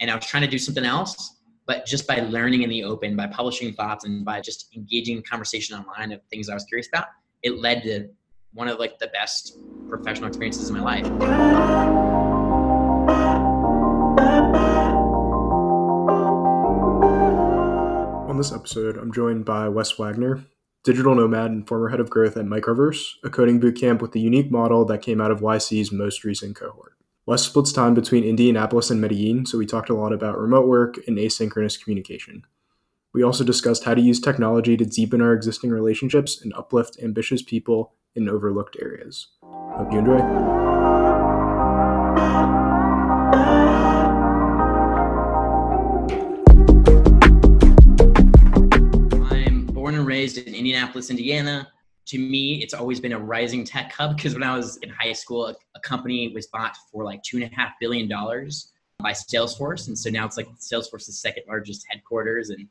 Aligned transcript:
and 0.00 0.10
I 0.10 0.14
was 0.14 0.26
trying 0.26 0.42
to 0.42 0.48
do 0.48 0.58
something 0.58 0.84
else. 0.84 1.36
But 1.66 1.86
just 1.86 2.06
by 2.06 2.20
learning 2.20 2.62
in 2.62 2.70
the 2.70 2.82
open, 2.82 3.14
by 3.14 3.28
publishing 3.28 3.72
thoughts, 3.74 4.04
and 4.04 4.24
by 4.24 4.40
just 4.40 4.74
engaging 4.74 5.18
in 5.18 5.22
conversation 5.22 5.76
online 5.76 6.10
of 6.10 6.20
things 6.30 6.48
I 6.48 6.54
was 6.54 6.64
curious 6.64 6.88
about, 6.88 7.06
it 7.42 7.58
led 7.58 7.82
to 7.84 8.08
one 8.52 8.66
of 8.66 8.80
like 8.80 8.98
the 8.98 9.06
best 9.08 9.56
professional 9.88 10.26
experiences 10.26 10.68
in 10.68 10.76
my 10.76 10.82
life. 10.82 11.06
On 18.28 18.36
this 18.36 18.52
episode, 18.52 18.96
I'm 18.96 19.12
joined 19.12 19.44
by 19.44 19.68
Wes 19.68 19.96
Wagner, 19.96 20.44
digital 20.82 21.14
nomad 21.14 21.52
and 21.52 21.68
former 21.68 21.90
head 21.90 22.00
of 22.00 22.10
growth 22.10 22.36
at 22.36 22.46
Microverse, 22.46 23.12
a 23.22 23.30
coding 23.30 23.60
bootcamp 23.60 24.00
with 24.00 24.10
the 24.12 24.20
unique 24.20 24.50
model 24.50 24.84
that 24.86 25.02
came 25.02 25.20
out 25.20 25.30
of 25.30 25.40
YC's 25.40 25.92
most 25.92 26.24
recent 26.24 26.56
cohort. 26.56 26.94
Wes 27.30 27.42
splits 27.42 27.70
time 27.70 27.94
between 27.94 28.24
Indianapolis 28.24 28.90
and 28.90 29.00
Medellin, 29.00 29.46
so 29.46 29.56
we 29.56 29.64
talked 29.64 29.88
a 29.88 29.94
lot 29.94 30.12
about 30.12 30.36
remote 30.36 30.66
work 30.66 30.96
and 31.06 31.16
asynchronous 31.16 31.80
communication. 31.80 32.42
We 33.14 33.22
also 33.22 33.44
discussed 33.44 33.84
how 33.84 33.94
to 33.94 34.00
use 34.00 34.18
technology 34.18 34.76
to 34.76 34.84
deepen 34.84 35.20
our 35.22 35.32
existing 35.32 35.70
relationships 35.70 36.42
and 36.42 36.52
uplift 36.54 36.96
ambitious 37.00 37.40
people 37.40 37.94
in 38.16 38.28
overlooked 38.28 38.76
areas. 38.82 39.28
Hope 39.44 39.92
you 39.92 40.00
enjoy. 40.00 40.18
I'm 49.30 49.66
born 49.66 49.94
and 49.94 50.04
raised 50.04 50.36
in 50.36 50.52
Indianapolis, 50.52 51.10
Indiana. 51.10 51.68
To 52.10 52.18
me, 52.18 52.60
it's 52.60 52.74
always 52.74 52.98
been 52.98 53.12
a 53.12 53.18
rising 53.20 53.62
tech 53.62 53.92
hub 53.92 54.16
because 54.16 54.34
when 54.34 54.42
I 54.42 54.56
was 54.56 54.78
in 54.78 54.88
high 54.90 55.12
school, 55.12 55.46
a, 55.46 55.54
a 55.76 55.80
company 55.80 56.32
was 56.34 56.48
bought 56.48 56.76
for 56.90 57.04
like 57.04 57.22
two 57.22 57.36
and 57.36 57.44
a 57.44 57.54
half 57.54 57.74
billion 57.80 58.08
dollars 58.08 58.72
by 59.00 59.12
Salesforce, 59.12 59.86
and 59.86 59.96
so 59.96 60.10
now 60.10 60.26
it's 60.26 60.36
like 60.36 60.48
Salesforce's 60.58 61.20
second 61.20 61.44
largest 61.46 61.86
headquarters. 61.88 62.50
And 62.50 62.66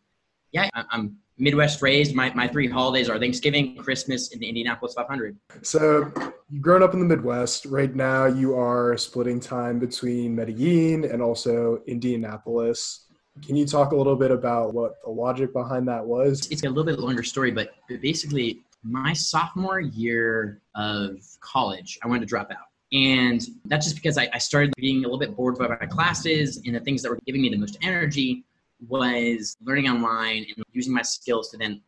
yeah, 0.51 0.67
I- 0.73 0.83
I'm 0.91 1.15
Midwest 1.37 1.81
raised. 1.81 2.13
My, 2.13 2.33
my 2.33 2.49
three 2.49 2.67
holidays 2.67 3.07
are 3.07 3.17
Thanksgiving, 3.17 3.77
Christmas, 3.77 4.33
and 4.33 4.41
the 4.41 4.49
Indianapolis 4.49 4.93
500. 4.95 5.37
So, 5.61 6.11
you've 6.49 6.61
grown 6.61 6.83
up 6.83 6.93
in 6.93 6.99
the 6.99 7.05
Midwest. 7.05 7.65
Right 7.65 7.95
now, 7.95 8.25
you 8.25 8.57
are 8.57 8.97
splitting 8.97 9.39
time 9.39 9.79
between 9.79 10.35
Medellin 10.35 11.05
and 11.05 11.21
also 11.21 11.81
Indianapolis. 11.87 13.05
Can 13.41 13.55
you 13.55 13.65
talk 13.65 13.93
a 13.93 13.95
little 13.95 14.17
bit 14.17 14.31
about 14.31 14.73
what 14.73 15.01
the 15.01 15.11
logic 15.11 15.53
behind 15.53 15.87
that 15.87 16.05
was? 16.05 16.45
It's 16.51 16.63
a 16.63 16.67
little 16.67 16.83
bit 16.83 16.99
longer 16.99 17.23
story, 17.23 17.51
but 17.51 17.73
basically, 18.01 18.63
my 18.83 19.13
sophomore 19.13 19.79
year 19.79 20.61
of 20.75 21.17
college, 21.41 21.99
I 22.03 22.07
wanted 22.07 22.21
to 22.21 22.25
drop 22.25 22.51
out. 22.51 22.67
And 22.91 23.41
that's 23.65 23.85
just 23.85 23.95
because 23.95 24.17
I, 24.17 24.29
I 24.33 24.39
started 24.39 24.73
being 24.77 24.99
a 24.99 25.07
little 25.07 25.19
bit 25.19 25.35
bored 25.35 25.57
by 25.57 25.67
my 25.67 25.85
classes 25.85 26.61
and 26.65 26.75
the 26.75 26.79
things 26.79 27.03
that 27.03 27.09
were 27.09 27.19
giving 27.25 27.41
me 27.41 27.49
the 27.49 27.57
most 27.57 27.77
energy 27.83 28.43
was 28.87 29.57
learning 29.63 29.87
online 29.89 30.45
and 30.55 30.65
using 30.71 30.93
my 30.93 31.01
skills 31.01 31.51
to 31.51 31.57
then 31.57 31.81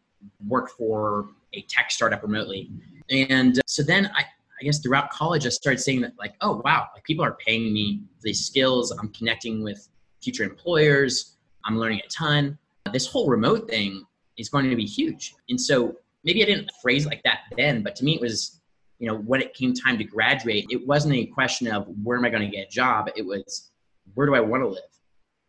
work 0.48 0.70
for 0.70 1.30
a 1.54 1.62
tech 1.64 1.90
startup 1.90 2.22
remotely. 2.22 2.70
And 3.10 3.60
so 3.66 3.82
then 3.82 4.12
I, 4.16 4.22
I 4.22 4.64
guess 4.64 4.80
throughout 4.80 5.10
college, 5.10 5.46
I 5.46 5.50
started 5.50 5.80
saying 5.80 6.02
that 6.02 6.14
like, 6.20 6.36
oh 6.42 6.62
wow, 6.64 6.90
like 6.94 7.04
people 7.04 7.26
are 7.26 7.38
paying 7.46 7.74
me 7.74 8.02
these 8.22 8.46
skills. 8.46 8.92
I'm 8.92 9.10
connecting 9.10 9.64
with 9.64 9.88
future 10.22 10.44
employers. 10.44 11.38
I'm 11.66 11.78
learning 11.78 12.02
a 12.06 12.10
ton. 12.10 12.58
This 12.94 13.08
whole 13.08 13.28
remote 13.28 13.68
thing 13.68 14.06
is 14.38 14.50
going 14.50 14.70
to 14.70 14.76
be 14.76 14.86
huge. 14.86 15.34
And 15.50 15.60
so 15.60 15.96
maybe 16.24 16.44
I 16.44 16.46
didn't 16.46 16.72
phrase 16.82 17.06
like 17.06 17.22
that 17.24 17.40
then, 17.58 17.84
but 17.84 17.96
to 17.98 18.04
me 18.04 18.16
it 18.16 18.22
was, 18.22 18.62
you 19.00 19.08
know, 19.08 19.18
when 19.18 19.42
it 19.42 19.54
came 19.54 19.74
time 19.74 19.98
to 19.98 20.04
graduate, 20.04 20.68
it 20.70 20.86
wasn't 20.86 21.16
a 21.16 21.26
question 21.26 21.68
of 21.68 21.88
where 22.04 22.18
am 22.18 22.26
I 22.26 22.30
going 22.30 22.44
to 22.44 22.56
get 22.56 22.68
a 22.68 22.70
job. 22.70 23.10
It 23.16 23.26
was 23.26 23.72
where 24.14 24.28
do 24.28 24.36
I 24.36 24.40
want 24.40 24.64
to 24.64 24.68
live? 24.68 24.84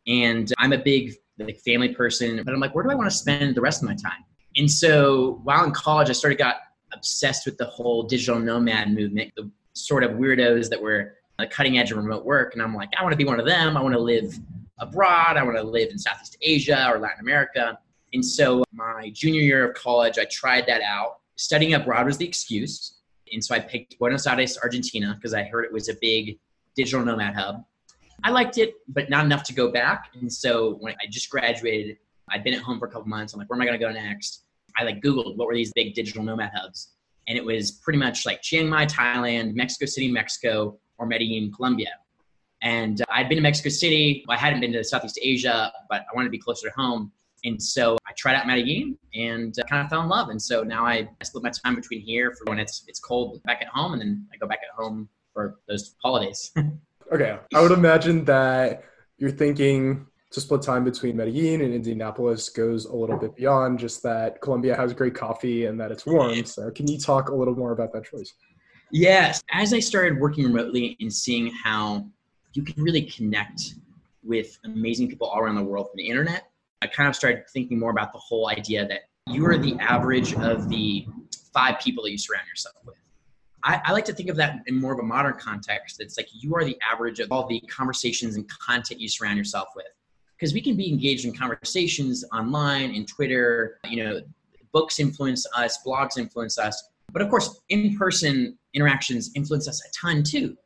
And 0.06 0.52
I'm 0.58 0.72
a 0.72 0.78
big 0.78 1.14
like 1.38 1.58
family 1.60 1.94
person, 1.94 2.42
but 2.44 2.52
I'm 2.52 2.60
like, 2.60 2.74
where 2.74 2.84
do 2.84 2.90
I 2.90 2.94
want 2.94 3.10
to 3.10 3.16
spend 3.16 3.54
the 3.54 3.60
rest 3.60 3.82
of 3.82 3.88
my 3.88 3.94
time? 3.94 4.24
And 4.56 4.70
so 4.70 5.40
while 5.44 5.64
in 5.64 5.72
college, 5.72 6.08
I 6.10 6.30
of 6.30 6.38
got 6.38 6.56
obsessed 6.92 7.46
with 7.46 7.56
the 7.58 7.64
whole 7.66 8.02
digital 8.02 8.38
nomad 8.38 8.92
movement, 8.92 9.32
the 9.36 9.50
sort 9.72 10.04
of 10.04 10.12
weirdos 10.12 10.68
that 10.70 10.80
were 10.80 11.14
the 11.38 11.46
cutting 11.46 11.78
edge 11.78 11.90
of 11.90 11.96
remote 11.96 12.24
work. 12.24 12.52
And 12.52 12.62
I'm 12.62 12.74
like, 12.74 12.90
I 12.98 13.02
want 13.02 13.12
to 13.12 13.16
be 13.16 13.24
one 13.24 13.40
of 13.40 13.46
them. 13.46 13.76
I 13.76 13.82
want 13.82 13.94
to 13.94 14.00
live 14.00 14.38
abroad. 14.78 15.36
I 15.36 15.42
want 15.42 15.56
to 15.56 15.62
live 15.62 15.90
in 15.90 15.98
Southeast 15.98 16.36
Asia 16.42 16.88
or 16.90 16.98
Latin 16.98 17.20
America. 17.20 17.78
And 18.12 18.24
so 18.24 18.64
my 18.72 19.10
junior 19.14 19.40
year 19.40 19.70
of 19.70 19.74
college, 19.74 20.18
I 20.18 20.24
tried 20.26 20.66
that 20.66 20.82
out. 20.82 21.18
Studying 21.36 21.74
abroad 21.74 22.06
was 22.06 22.18
the 22.18 22.26
excuse. 22.26 23.00
And 23.32 23.42
so 23.42 23.54
I 23.54 23.60
picked 23.60 23.98
Buenos 23.98 24.26
Aires, 24.26 24.58
Argentina, 24.62 25.14
because 25.14 25.32
I 25.32 25.44
heard 25.44 25.64
it 25.64 25.72
was 25.72 25.88
a 25.88 25.94
big 26.00 26.38
digital 26.76 27.04
nomad 27.04 27.34
hub. 27.34 27.64
I 28.24 28.30
liked 28.30 28.58
it, 28.58 28.74
but 28.88 29.10
not 29.10 29.24
enough 29.24 29.42
to 29.44 29.54
go 29.54 29.70
back. 29.70 30.10
And 30.20 30.32
so 30.32 30.76
when 30.80 30.94
I 31.02 31.06
just 31.08 31.30
graduated, 31.30 31.96
I'd 32.30 32.44
been 32.44 32.54
at 32.54 32.60
home 32.60 32.78
for 32.78 32.86
a 32.86 32.90
couple 32.90 33.08
months. 33.08 33.32
I'm 33.32 33.40
like, 33.40 33.48
where 33.48 33.56
am 33.56 33.62
I 33.62 33.66
going 33.66 33.78
to 33.78 33.84
go 33.84 33.92
next? 33.92 34.44
I 34.76 34.84
like 34.84 35.00
Googled 35.02 35.36
what 35.36 35.48
were 35.48 35.54
these 35.54 35.72
big 35.72 35.94
digital 35.94 36.22
nomad 36.22 36.50
hubs. 36.54 36.92
And 37.28 37.36
it 37.36 37.44
was 37.44 37.70
pretty 37.70 37.98
much 37.98 38.26
like 38.26 38.42
Chiang 38.42 38.68
Mai, 38.68 38.86
Thailand, 38.86 39.54
Mexico 39.54 39.86
City, 39.86 40.10
Mexico, 40.10 40.78
or 40.98 41.06
Medellin, 41.06 41.52
Colombia. 41.52 41.90
And 42.62 43.00
uh, 43.00 43.04
I'd 43.10 43.28
been 43.28 43.36
to 43.36 43.42
Mexico 43.42 43.70
City. 43.70 44.24
I 44.28 44.36
hadn't 44.36 44.60
been 44.60 44.72
to 44.72 44.84
Southeast 44.84 45.18
Asia, 45.20 45.72
but 45.88 46.02
I 46.02 46.14
wanted 46.14 46.28
to 46.28 46.30
be 46.30 46.38
closer 46.38 46.68
to 46.68 46.74
home. 46.74 47.12
And 47.44 47.62
so 47.62 47.98
I 48.06 48.12
tried 48.16 48.34
out 48.34 48.46
Medellin 48.46 48.96
and 49.14 49.58
uh, 49.58 49.64
kind 49.64 49.84
of 49.84 49.90
fell 49.90 50.02
in 50.02 50.08
love. 50.08 50.28
And 50.28 50.40
so 50.40 50.62
now 50.62 50.84
I, 50.86 51.08
I 51.20 51.24
split 51.24 51.42
my 51.42 51.50
time 51.50 51.74
between 51.74 52.00
here 52.00 52.32
for 52.32 52.48
when 52.48 52.58
it's 52.58 52.84
it's 52.86 53.00
cold 53.00 53.42
back 53.44 53.60
at 53.62 53.68
home, 53.68 53.92
and 53.92 54.00
then 54.00 54.26
I 54.32 54.36
go 54.36 54.46
back 54.46 54.60
at 54.62 54.74
home 54.76 55.08
for 55.32 55.58
those 55.68 55.94
holidays. 56.02 56.52
Okay, 57.12 57.38
I 57.54 57.60
would 57.60 57.72
imagine 57.72 58.24
that 58.24 58.84
you're 59.18 59.30
thinking 59.30 60.06
to 60.30 60.40
split 60.40 60.62
time 60.62 60.82
between 60.82 61.14
Medellin 61.14 61.60
and 61.60 61.74
Indianapolis 61.74 62.48
goes 62.48 62.86
a 62.86 62.96
little 62.96 63.18
bit 63.18 63.36
beyond 63.36 63.78
just 63.78 64.02
that 64.02 64.40
Colombia 64.40 64.74
has 64.74 64.94
great 64.94 65.14
coffee 65.14 65.66
and 65.66 65.78
that 65.78 65.92
it's 65.92 66.06
warm. 66.06 66.42
So, 66.46 66.70
can 66.70 66.88
you 66.88 66.98
talk 66.98 67.28
a 67.28 67.34
little 67.34 67.54
more 67.54 67.72
about 67.72 67.92
that 67.92 68.04
choice? 68.04 68.32
Yes. 68.92 69.42
As 69.50 69.74
I 69.74 69.80
started 69.80 70.20
working 70.20 70.44
remotely 70.44 70.96
and 71.00 71.12
seeing 71.12 71.52
how 71.62 72.06
you 72.54 72.62
can 72.62 72.82
really 72.82 73.02
connect 73.02 73.74
with 74.22 74.58
amazing 74.64 75.08
people 75.08 75.26
all 75.26 75.40
around 75.40 75.56
the 75.56 75.62
world 75.62 75.88
from 75.90 75.98
the 75.98 76.08
internet, 76.08 76.44
I 76.82 76.88
kind 76.88 77.08
of 77.08 77.14
started 77.14 77.44
thinking 77.48 77.78
more 77.78 77.92
about 77.92 78.12
the 78.12 78.18
whole 78.18 78.48
idea 78.48 78.86
that 78.88 79.02
you 79.28 79.46
are 79.46 79.56
the 79.56 79.78
average 79.78 80.34
of 80.34 80.68
the 80.68 81.06
five 81.54 81.78
people 81.80 82.02
that 82.02 82.10
you 82.10 82.18
surround 82.18 82.48
yourself 82.48 82.74
with. 82.84 82.96
I, 83.62 83.80
I, 83.84 83.92
like 83.92 84.04
to 84.06 84.12
think 84.12 84.28
of 84.28 84.36
that 84.36 84.56
in 84.66 84.80
more 84.80 84.92
of 84.92 84.98
a 84.98 85.04
modern 85.04 85.34
context. 85.34 86.00
It's 86.00 86.16
like 86.16 86.28
you 86.32 86.56
are 86.56 86.64
the 86.64 86.76
average 86.82 87.20
of 87.20 87.30
all 87.30 87.46
the 87.46 87.60
conversations 87.60 88.34
and 88.34 88.48
content 88.48 89.00
you 89.00 89.08
surround 89.08 89.38
yourself 89.38 89.68
with. 89.76 89.86
Because 90.36 90.52
we 90.52 90.60
can 90.60 90.76
be 90.76 90.90
engaged 90.90 91.24
in 91.24 91.32
conversations 91.32 92.24
online, 92.32 92.90
in 92.90 93.06
Twitter, 93.06 93.78
you 93.88 94.02
know, 94.02 94.20
books 94.72 94.98
influence 94.98 95.46
us, 95.56 95.78
blogs 95.86 96.18
influence 96.18 96.58
us. 96.58 96.82
But 97.12 97.22
of 97.22 97.28
course, 97.28 97.60
in 97.68 97.96
person 97.96 98.58
interactions 98.74 99.30
influence 99.36 99.68
us 99.68 99.80
a 99.86 99.90
ton 99.92 100.24
too. 100.24 100.56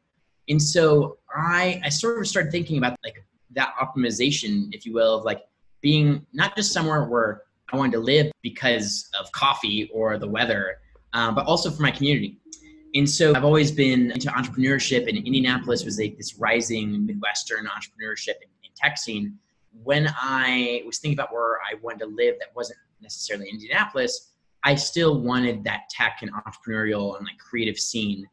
And 0.49 0.63
so 0.63 1.19
I, 1.35 1.83
I 1.85 1.91
sort 1.91 2.19
of 2.19 2.27
started 2.27 2.51
thinking 2.51 2.79
about 2.79 2.97
like 3.05 3.23
that 3.51 3.75
optimization, 3.79 4.69
if 4.73 4.87
you 4.87 4.95
will, 4.95 5.19
of 5.19 5.25
like 5.25 5.43
being 5.91 6.27
not 6.33 6.57
just 6.57 6.73
somewhere 6.73 7.05
where 7.05 7.43
I 7.73 7.77
wanted 7.77 7.93
to 7.93 8.01
live 8.01 8.27
because 8.43 9.09
of 9.21 9.31
coffee 9.33 9.91
or 9.93 10.19
the 10.19 10.29
weather, 10.29 10.79
uh, 11.13 11.31
but 11.33 11.47
also 11.47 11.71
for 11.71 11.83
my 11.83 11.91
community 11.91 12.39
and 12.97 13.09
so 13.09 13.35
I've 13.35 13.45
always 13.45 13.71
been 13.71 14.11
into 14.11 14.29
entrepreneurship, 14.29 15.07
and 15.07 15.19
Indianapolis 15.19 15.85
was 15.85 15.99
like 15.99 16.17
this 16.17 16.39
rising 16.39 17.05
Midwestern 17.05 17.67
entrepreneurship 17.67 18.37
and, 18.43 18.51
tech 18.75 18.99
scene. 18.99 19.39
When 19.85 20.07
I 20.21 20.83
was 20.85 20.99
thinking 20.99 21.19
about 21.19 21.33
where 21.33 21.57
I 21.61 21.77
wanted 21.83 22.01
to 22.01 22.07
live, 22.07 22.35
that 22.41 22.55
wasn't 22.55 22.79
necessarily 23.01 23.49
Indianapolis. 23.49 24.33
I 24.65 24.75
still 24.75 25.23
wanted 25.23 25.65
that 25.65 25.89
tech 25.89 26.19
and 26.21 26.31
entrepreneurial 26.31 27.17
and 27.17 27.25
like 27.25 27.39
creative 27.39 27.79
scene. 27.79 28.29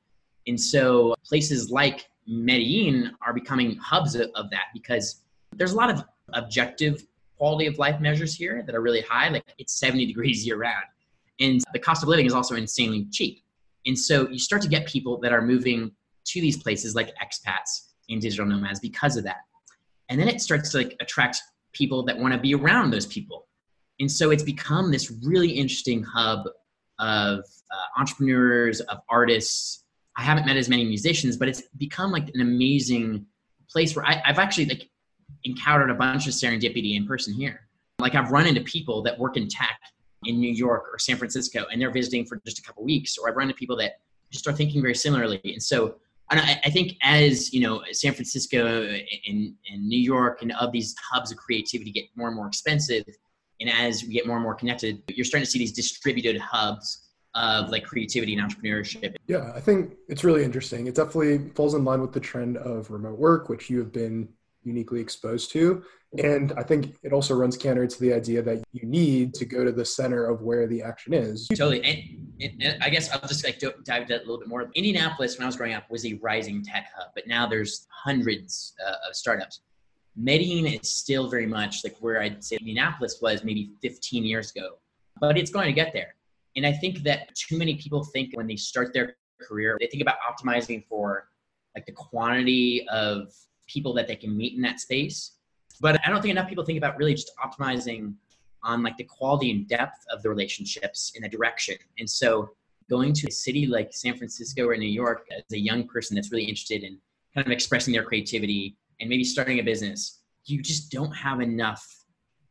And 0.47 0.59
so 0.59 1.15
places 1.25 1.71
like 1.71 2.09
Medellin 2.27 3.11
are 3.25 3.33
becoming 3.33 3.77
hubs 3.77 4.15
of, 4.15 4.31
of 4.35 4.49
that 4.49 4.65
because 4.73 5.21
there's 5.55 5.71
a 5.71 5.77
lot 5.77 5.89
of 5.89 6.03
objective 6.33 7.05
quality 7.37 7.67
of 7.67 7.77
life 7.77 7.99
measures 7.99 8.35
here 8.35 8.63
that 8.65 8.75
are 8.75 8.81
really 8.81 9.01
high. 9.01 9.29
Like 9.29 9.45
it's 9.57 9.79
70 9.79 10.05
degrees 10.05 10.45
year 10.45 10.57
round. 10.57 10.85
And 11.39 11.61
the 11.73 11.79
cost 11.79 12.03
of 12.03 12.09
living 12.09 12.25
is 12.25 12.33
also 12.33 12.55
insanely 12.55 13.07
cheap. 13.11 13.43
And 13.85 13.97
so 13.97 14.29
you 14.29 14.39
start 14.39 14.61
to 14.61 14.67
get 14.67 14.87
people 14.87 15.19
that 15.21 15.33
are 15.33 15.41
moving 15.41 15.91
to 16.25 16.41
these 16.41 16.57
places 16.61 16.95
like 16.95 17.13
expats 17.15 17.89
and 18.09 18.21
digital 18.21 18.45
nomads 18.45 18.79
because 18.79 19.17
of 19.17 19.23
that. 19.25 19.41
And 20.09 20.19
then 20.19 20.27
it 20.27 20.41
starts 20.41 20.71
to 20.71 20.77
like 20.77 20.95
attract 21.01 21.41
people 21.73 22.03
that 22.03 22.17
want 22.17 22.33
to 22.33 22.39
be 22.39 22.53
around 22.53 22.91
those 22.91 23.05
people. 23.05 23.47
And 23.99 24.11
so 24.11 24.31
it's 24.31 24.43
become 24.43 24.91
this 24.91 25.11
really 25.23 25.49
interesting 25.49 26.03
hub 26.03 26.47
of 26.99 27.39
uh, 27.39 27.99
entrepreneurs, 27.99 28.79
of 28.81 28.99
artists. 29.09 29.83
I 30.17 30.21
haven't 30.21 30.45
met 30.45 30.57
as 30.57 30.69
many 30.69 30.85
musicians, 30.85 31.37
but 31.37 31.47
it's 31.47 31.63
become 31.77 32.11
like 32.11 32.29
an 32.33 32.41
amazing 32.41 33.25
place 33.69 33.95
where 33.95 34.05
I, 34.05 34.21
I've 34.25 34.39
actually 34.39 34.65
like 34.65 34.89
encountered 35.43 35.89
a 35.89 35.95
bunch 35.95 36.27
of 36.27 36.33
serendipity 36.33 36.95
in 36.95 37.05
person 37.05 37.33
here. 37.33 37.67
Like 37.99 38.15
I've 38.15 38.31
run 38.31 38.47
into 38.47 38.61
people 38.61 39.01
that 39.03 39.17
work 39.17 39.37
in 39.37 39.47
tech 39.47 39.79
in 40.25 40.39
New 40.39 40.51
York 40.51 40.85
or 40.91 40.99
San 40.99 41.17
Francisco 41.17 41.65
and 41.71 41.81
they're 41.81 41.91
visiting 41.91 42.25
for 42.25 42.41
just 42.45 42.59
a 42.59 42.61
couple 42.61 42.83
weeks, 42.83 43.17
or 43.17 43.29
I've 43.29 43.35
run 43.35 43.49
into 43.49 43.57
people 43.57 43.75
that 43.77 43.99
just 44.31 44.47
are 44.47 44.53
thinking 44.53 44.81
very 44.81 44.95
similarly. 44.95 45.39
And 45.43 45.61
so 45.61 45.95
and 46.31 46.39
I, 46.39 46.59
I, 46.65 46.69
think 46.69 46.93
as 47.03 47.53
you 47.53 47.61
know, 47.61 47.83
San 47.91 48.13
Francisco 48.13 48.83
and, 49.27 49.53
and 49.69 49.87
New 49.87 49.99
York 49.99 50.41
and 50.41 50.51
of 50.53 50.71
these 50.71 50.95
hubs 51.11 51.31
of 51.31 51.37
creativity 51.37 51.91
get 51.91 52.05
more 52.15 52.27
and 52.27 52.35
more 52.35 52.47
expensive, 52.47 53.03
and 53.59 53.69
as 53.69 54.03
we 54.03 54.13
get 54.13 54.25
more 54.25 54.37
and 54.37 54.43
more 54.43 54.55
connected, 54.55 55.03
you're 55.09 55.25
starting 55.25 55.45
to 55.45 55.51
see 55.51 55.59
these 55.59 55.73
distributed 55.73 56.39
hubs 56.39 57.09
of 57.35 57.69
like 57.69 57.83
creativity 57.83 58.35
and 58.35 58.49
entrepreneurship. 58.49 59.15
Yeah, 59.27 59.51
I 59.55 59.59
think 59.59 59.95
it's 60.07 60.23
really 60.23 60.43
interesting. 60.43 60.87
It 60.87 60.95
definitely 60.95 61.49
falls 61.55 61.73
in 61.73 61.83
line 61.83 62.01
with 62.01 62.13
the 62.13 62.19
trend 62.19 62.57
of 62.57 62.89
remote 62.89 63.17
work, 63.17 63.49
which 63.49 63.69
you 63.69 63.79
have 63.79 63.91
been 63.91 64.29
uniquely 64.65 64.99
exposed 64.99 65.51
to. 65.51 65.83
And 66.19 66.53
I 66.53 66.63
think 66.63 66.95
it 67.01 67.11
also 67.11 67.33
runs 67.33 67.57
counter 67.57 67.87
to 67.87 67.99
the 67.99 68.13
idea 68.13 68.41
that 68.43 68.63
you 68.71 68.85
need 68.85 69.33
to 69.35 69.45
go 69.45 69.63
to 69.63 69.71
the 69.71 69.83
center 69.83 70.25
of 70.25 70.41
where 70.41 70.67
the 70.67 70.83
action 70.83 71.13
is. 71.13 71.47
Totally. 71.47 71.83
And, 72.39 72.61
and 72.61 72.83
I 72.83 72.89
guess 72.89 73.11
I'll 73.11 73.27
just 73.27 73.43
like 73.43 73.59
dive 73.59 74.03
into 74.03 74.13
that 74.13 74.19
a 74.19 74.25
little 74.25 74.37
bit 74.37 74.47
more. 74.47 74.69
Indianapolis, 74.75 75.37
when 75.37 75.43
I 75.43 75.47
was 75.47 75.55
growing 75.55 75.73
up, 75.73 75.89
was 75.89 76.05
a 76.05 76.13
rising 76.21 76.63
tech 76.63 76.89
hub, 76.95 77.09
but 77.15 77.27
now 77.27 77.47
there's 77.47 77.87
hundreds 77.89 78.73
uh, 78.85 79.09
of 79.09 79.15
startups. 79.15 79.61
Medellin 80.15 80.67
is 80.67 80.95
still 80.95 81.29
very 81.29 81.47
much 81.47 81.83
like 81.83 81.97
where 81.99 82.21
I'd 82.21 82.43
say 82.43 82.57
Indianapolis 82.57 83.19
was 83.19 83.43
maybe 83.43 83.71
15 83.81 84.23
years 84.23 84.51
ago, 84.51 84.75
but 85.19 85.37
it's 85.37 85.49
going 85.49 85.65
to 85.65 85.73
get 85.73 85.93
there. 85.93 86.15
And 86.55 86.65
I 86.65 86.71
think 86.73 86.99
that 86.99 87.33
too 87.35 87.57
many 87.57 87.75
people 87.75 88.03
think 88.03 88.37
when 88.37 88.45
they 88.45 88.55
start 88.55 88.93
their 88.93 89.15
career, 89.41 89.77
they 89.79 89.87
think 89.87 90.01
about 90.01 90.17
optimizing 90.21 90.85
for 90.87 91.29
like 91.75 91.85
the 91.87 91.91
quantity 91.91 92.87
of 92.89 93.33
people 93.67 93.93
that 93.93 94.07
they 94.07 94.15
can 94.15 94.35
meet 94.35 94.53
in 94.53 94.61
that 94.61 94.79
space. 94.79 95.33
But 95.81 95.99
I 96.05 96.09
don't 96.09 96.21
think 96.21 96.31
enough 96.31 96.47
people 96.47 96.63
think 96.63 96.77
about 96.77 96.97
really 96.97 97.13
just 97.13 97.31
optimizing 97.43 98.13
on 98.63 98.83
like 98.83 98.97
the 98.97 99.03
quality 99.03 99.51
and 99.51 99.67
depth 99.67 100.05
of 100.11 100.21
the 100.23 100.29
relationships 100.29 101.11
in 101.15 101.23
a 101.25 101.29
direction. 101.29 101.75
And 101.99 102.09
so 102.09 102.51
going 102.89 103.13
to 103.13 103.27
a 103.27 103.31
city 103.31 103.65
like 103.65 103.93
San 103.93 104.15
Francisco 104.15 104.67
or 104.67 104.77
New 104.77 104.89
York 104.89 105.27
as 105.35 105.43
a 105.53 105.59
young 105.59 105.87
person 105.87 106.15
that's 106.15 106.31
really 106.31 106.45
interested 106.45 106.83
in 106.83 106.97
kind 107.33 107.45
of 107.45 107.51
expressing 107.51 107.93
their 107.93 108.03
creativity 108.03 108.77
and 108.99 109.09
maybe 109.09 109.23
starting 109.23 109.59
a 109.59 109.63
business, 109.63 110.21
you 110.45 110.61
just 110.61 110.91
don't 110.91 111.11
have 111.11 111.41
enough 111.41 111.85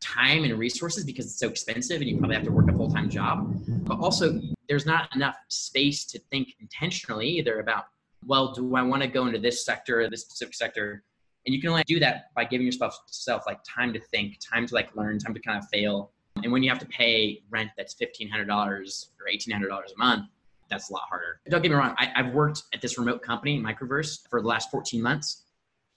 time 0.00 0.44
and 0.44 0.58
resources 0.58 1.04
because 1.04 1.26
it's 1.26 1.38
so 1.38 1.48
expensive 1.48 2.00
and 2.00 2.10
you 2.10 2.18
probably 2.18 2.34
have 2.34 2.44
to 2.44 2.50
work 2.50 2.68
a 2.68 2.72
full-time 2.72 3.08
job. 3.08 3.54
But 3.84 3.98
also 4.00 4.40
there's 4.68 4.86
not 4.86 5.14
enough 5.14 5.36
space 5.48 6.04
to 6.06 6.18
think 6.30 6.56
intentionally 6.60 7.28
either 7.28 7.60
about 7.60 7.84
well, 8.26 8.52
do 8.52 8.76
I 8.76 8.82
want 8.82 9.02
to 9.02 9.08
go 9.08 9.26
into 9.26 9.38
this 9.38 9.64
sector 9.64 10.00
or 10.00 10.10
this 10.10 10.22
specific 10.22 10.54
sector? 10.54 11.04
And 11.46 11.54
you 11.54 11.60
can 11.60 11.70
only 11.70 11.82
do 11.86 11.98
that 12.00 12.26
by 12.34 12.44
giving 12.44 12.66
yourself 12.66 12.96
self 13.06 13.44
like 13.46 13.60
time 13.64 13.92
to 13.92 14.00
think, 14.00 14.38
time 14.40 14.66
to 14.66 14.74
like 14.74 14.94
learn, 14.94 15.18
time 15.18 15.34
to 15.34 15.40
kind 15.40 15.58
of 15.58 15.68
fail. 15.68 16.12
And 16.42 16.52
when 16.52 16.62
you 16.62 16.70
have 16.70 16.78
to 16.78 16.86
pay 16.86 17.42
rent 17.50 17.70
that's 17.76 17.94
fifteen 17.94 18.28
hundred 18.28 18.46
dollars 18.46 19.10
or 19.20 19.28
eighteen 19.28 19.52
hundred 19.52 19.68
dollars 19.68 19.92
a 19.94 19.98
month, 19.98 20.26
that's 20.72 20.90
a 20.90 20.92
lot 20.92 21.02
harder. 21.08 21.40
Don't 21.48 21.62
get 21.62 21.70
me 21.70 21.76
wrong, 21.76 21.94
I, 21.98 22.06
have 22.14 22.32
worked 22.32 22.62
at 22.72 22.80
this 22.80 22.98
remote 22.98 23.22
company, 23.22 23.60
Microverse, 23.60 24.26
for 24.28 24.40
the 24.40 24.48
last 24.48 24.70
14 24.70 25.02
months. 25.02 25.42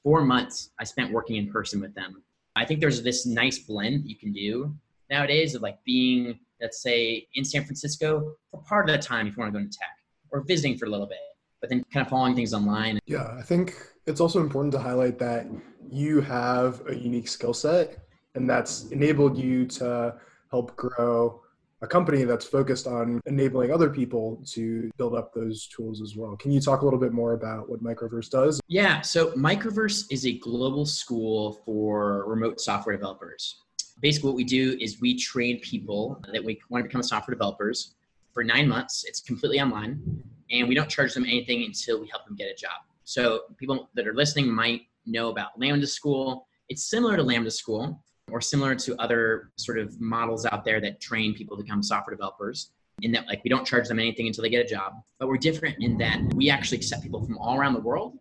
Four 0.04 0.24
months 0.26 0.72
I 0.80 0.84
spent 0.84 1.12
working 1.12 1.38
in 1.38 1.50
person 1.50 1.80
with 1.80 1.96
them. 1.96 2.22
I 2.56 2.66
think 2.66 2.82
there's 2.82 3.02
this 3.02 3.26
nice 3.26 3.60
blend 3.60 4.06
you 4.06 4.18
can 4.18 4.34
do 4.34 4.76
nowadays 5.10 5.56
of 5.56 5.62
like 5.62 5.84
being, 5.84 6.40
let's 6.62 6.82
say, 6.82 7.28
in 7.36 7.46
San 7.46 7.64
Francisco 7.64 8.36
for 8.52 8.62
part 8.64 8.90
of 8.90 8.96
the 8.96 9.02
time 9.02 9.28
if 9.28 9.36
you 9.36 9.42
want 9.42 9.54
to 9.54 9.60
go 9.60 9.64
into 9.64 9.78
tech 9.78 9.90
or 10.32 10.42
visiting 10.42 10.78
for 10.78 10.86
a 10.86 10.90
little 10.90 11.08
bit 11.08 11.18
but 11.66 11.72
then 11.72 11.84
kind 11.92 12.06
of 12.06 12.10
following 12.12 12.36
things 12.36 12.54
online. 12.54 13.00
Yeah, 13.08 13.36
I 13.40 13.42
think 13.42 13.76
it's 14.06 14.22
also 14.22 14.40
important 14.40 14.72
to 14.74 14.80
highlight 14.80 15.18
that 15.18 15.48
you 15.90 16.22
have 16.22 16.84
a 16.88 16.96
unique 16.96 17.28
skill 17.28 17.56
set 17.56 17.98
and 18.36 18.48
that's 18.48 18.92
enabled 18.92 19.36
you 19.36 19.66
to 19.66 20.16
help 20.52 20.76
grow 20.76 21.42
a 21.82 21.88
company 21.88 22.24
that's 22.24 22.46
focused 22.46 22.86
on 22.86 23.20
enabling 23.26 23.72
other 23.72 23.90
people 23.90 24.40
to 24.46 24.92
build 24.98 25.16
up 25.16 25.34
those 25.34 25.68
tools 25.68 26.02
as 26.02 26.16
well. 26.16 26.36
Can 26.38 26.52
you 26.52 26.62
talk 26.62 26.82
a 26.82 26.86
little 26.86 27.00
bit 27.00 27.14
more 27.14 27.34
about 27.34 27.68
what 27.68 27.84
Microverse 27.84 28.30
does? 28.30 28.62
Yeah, 28.68 29.02
so 29.02 29.32
Microverse 29.32 30.06
is 30.12 30.28
a 30.28 30.38
global 30.38 30.86
school 30.86 31.62
for 31.66 32.26
remote 32.28 32.62
software 32.62 32.96
developers. 32.96 33.62
Basically, 34.02 34.30
what 34.30 34.36
we 34.36 34.44
do 34.44 34.78
is 34.80 35.02
we 35.02 35.18
train 35.18 35.60
people 35.62 36.22
that 36.32 36.44
we 36.44 36.60
want 36.70 36.84
to 36.84 36.88
become 36.88 37.02
software 37.02 37.34
developers 37.34 37.96
for 38.34 38.44
nine 38.44 38.68
months. 38.68 39.04
It's 39.08 39.20
completely 39.20 39.60
online 39.60 40.24
and 40.52 40.68
we 40.68 40.76
don't 40.76 40.90
charge 40.90 41.14
them 41.14 41.26
anything 41.26 41.64
until 41.64 42.00
we 42.00 42.08
help 42.10 42.26
them 42.26 42.36
get 42.36 42.48
a 42.52 42.56
job. 42.56 42.82
So 43.04 43.42
people 43.58 43.90
that 43.96 44.08
are 44.08 44.14
listening 44.14 44.54
might 44.54 44.82
know 45.06 45.30
about 45.30 45.60
Lambda 45.60 45.88
School. 45.88 46.48
It's 46.70 46.84
similar 46.90 47.16
to 47.16 47.24
Lambda 47.24 47.52
School 47.52 48.04
or 48.32 48.42
similar 48.42 48.76
to 48.76 49.00
other 49.00 49.52
sort 49.56 49.78
of 49.78 50.00
models 50.02 50.46
out 50.46 50.66
there 50.66 50.82
that 50.82 51.00
train 51.00 51.34
people 51.34 51.56
to 51.58 51.64
become 51.64 51.84
software 51.84 52.16
developers 52.16 52.72
in 53.02 53.12
that 53.12 53.28
like 53.28 53.44
we 53.44 53.50
don't 53.50 53.66
charge 53.66 53.88
them 53.88 54.00
anything 54.00 54.28
until 54.28 54.42
they 54.42 54.50
get 54.50 54.66
a 54.66 54.68
job 54.70 54.94
but 55.20 55.28
we're 55.28 55.38
different 55.38 55.76
in 55.80 55.98
that 55.98 56.20
we 56.34 56.50
actually 56.50 56.78
accept 56.78 57.04
people 57.04 57.24
from 57.24 57.38
all 57.38 57.60
around 57.60 57.74
the 57.74 57.80
world 57.80 58.18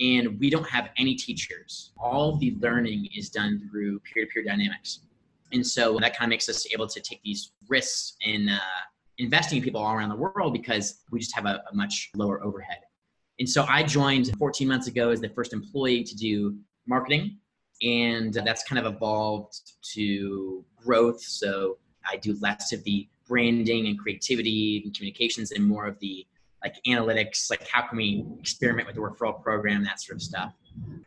and 0.00 0.38
we 0.38 0.48
don't 0.48 0.68
have 0.68 0.90
any 0.98 1.14
teachers 1.14 1.92
all 1.98 2.36
the 2.38 2.56
learning 2.60 3.08
is 3.14 3.28
done 3.28 3.68
through 3.68 3.98
peer-to-peer 4.00 4.44
dynamics 4.44 5.00
and 5.52 5.66
so 5.66 5.98
that 6.00 6.16
kind 6.16 6.28
of 6.28 6.30
makes 6.30 6.48
us 6.48 6.66
able 6.72 6.86
to 6.86 7.00
take 7.00 7.20
these 7.22 7.52
risks 7.68 8.16
in 8.22 8.48
uh, 8.48 8.58
investing 9.18 9.58
in 9.58 9.64
people 9.64 9.80
all 9.80 9.94
around 9.94 10.08
the 10.08 10.16
world 10.16 10.52
because 10.52 11.00
we 11.10 11.18
just 11.18 11.34
have 11.34 11.46
a, 11.46 11.62
a 11.70 11.74
much 11.74 12.10
lower 12.16 12.42
overhead. 12.42 12.78
And 13.38 13.48
so 13.48 13.64
I 13.68 13.82
joined 13.82 14.36
14 14.38 14.68
months 14.68 14.86
ago 14.86 15.10
as 15.10 15.20
the 15.20 15.28
first 15.28 15.52
employee 15.52 16.04
to 16.04 16.16
do 16.16 16.56
marketing. 16.86 17.38
And 17.82 18.32
that's 18.32 18.62
kind 18.64 18.84
of 18.84 18.94
evolved 18.94 19.58
to 19.94 20.64
growth. 20.76 21.20
So 21.20 21.78
I 22.08 22.16
do 22.16 22.36
less 22.40 22.72
of 22.72 22.84
the 22.84 23.08
branding 23.26 23.86
and 23.86 23.98
creativity 23.98 24.82
and 24.84 24.94
communications 24.94 25.52
and 25.52 25.66
more 25.66 25.86
of 25.86 25.98
the 25.98 26.26
like 26.64 26.76
analytics, 26.86 27.50
like 27.50 27.68
how 27.68 27.82
can 27.82 27.98
we 27.98 28.26
experiment 28.40 28.86
with 28.86 28.96
the 28.96 29.02
referral 29.02 29.40
program, 29.42 29.84
that 29.84 30.00
sort 30.00 30.16
of 30.16 30.22
stuff. 30.22 30.52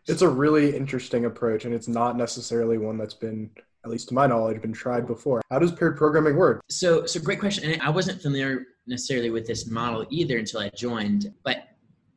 It's 0.08 0.22
a 0.22 0.30
really 0.30 0.76
interesting 0.76 1.26
approach, 1.26 1.66
and 1.66 1.74
it's 1.74 1.90
not 1.90 2.16
necessarily 2.16 2.78
one 2.78 2.98
that's 2.98 3.14
been 3.14 3.50
at 3.84 3.92
least 3.92 4.10
to 4.10 4.14
my 4.14 4.28
knowledge, 4.28 4.62
been 4.62 4.74
tried 4.74 5.08
before. 5.08 5.42
How 5.50 5.60
does 5.60 5.72
paired 5.72 5.98
programming 5.98 6.36
work? 6.36 6.62
So, 6.70 7.06
so 7.06 7.22
great 7.22 7.40
question. 7.40 7.72
And 7.72 7.82
I 7.82 7.90
wasn't 7.90 8.22
familiar 8.22 8.66
necessarily 8.86 9.30
with 9.30 9.48
this 9.48 9.68
model 9.68 10.06
either 10.10 10.38
until 10.38 10.60
I 10.60 10.70
joined. 10.70 11.34
But 11.44 11.70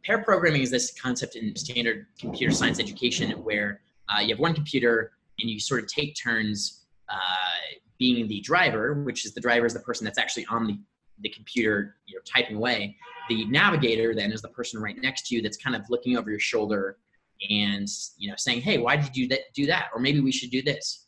pair 0.05 0.19
programming 0.19 0.63
is 0.63 0.71
this 0.71 0.93
concept 1.01 1.37
in 1.37 1.55
standard 1.55 2.07
computer 2.19 2.53
science 2.53 2.81
education 2.81 3.31
where 3.45 3.83
uh, 4.09 4.21
you 4.21 4.31
have 4.31 4.41
one 4.41 4.55
computer 4.55 5.13
and 5.39 5.49
you 5.49 5.61
sort 5.61 5.83
of 5.83 5.89
take 5.89 6.17
turns 6.17 6.87
uh, 7.09 7.77
being 7.99 8.27
the 8.27 8.41
driver, 8.41 8.95
which 9.05 9.25
is 9.25 9.33
the 9.33 9.41
driver 9.41 9.67
is 9.67 9.75
the 9.75 9.81
person 9.81 10.05
that's 10.05 10.19
actually 10.19 10.47
on 10.47 10.67
the, 10.67 10.79
the 11.21 11.29
computer, 11.29 11.97
you 12.07 12.17
know, 12.17 12.21
typing 12.25 12.57
away. 12.57 12.97
The 13.31 13.45
navigator 13.45 14.13
then 14.13 14.33
is 14.33 14.43
the 14.43 14.49
person 14.49 14.83
right 14.83 15.01
next 15.01 15.29
to 15.29 15.37
you 15.37 15.41
that's 15.41 15.57
kind 15.57 15.77
of 15.77 15.89
looking 15.89 16.19
over 16.19 16.31
your 16.31 16.41
shoulder 16.41 16.99
and 17.49 17.87
you 18.19 18.29
know 18.29 18.35
saying, 18.37 18.61
"Hey, 18.63 18.79
why 18.79 18.97
did 18.97 19.17
you 19.17 19.29
do 19.55 19.67
that?" 19.67 19.91
Or 19.95 20.01
maybe 20.01 20.19
we 20.19 20.33
should 20.33 20.51
do 20.51 20.63
this. 20.63 21.07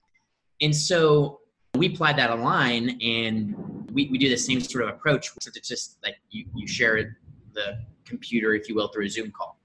And 0.60 0.74
so 0.74 1.40
we 1.74 1.88
applied 1.88 2.16
that 2.18 2.30
online 2.30 2.96
and 3.02 3.90
we, 3.90 4.08
we 4.08 4.18
do 4.18 4.28
the 4.28 4.36
same 4.36 4.60
sort 4.60 4.84
of 4.84 4.90
approach, 4.90 5.32
except 5.34 5.56
it's 5.56 5.66
just 5.66 5.98
like 6.04 6.14
you, 6.30 6.44
you 6.54 6.68
share 6.68 7.16
the 7.54 7.78
computer, 8.04 8.54
if 8.54 8.68
you 8.68 8.76
will, 8.76 8.86
through 8.86 9.06
a 9.06 9.08
Zoom 9.08 9.32
call. 9.32 9.58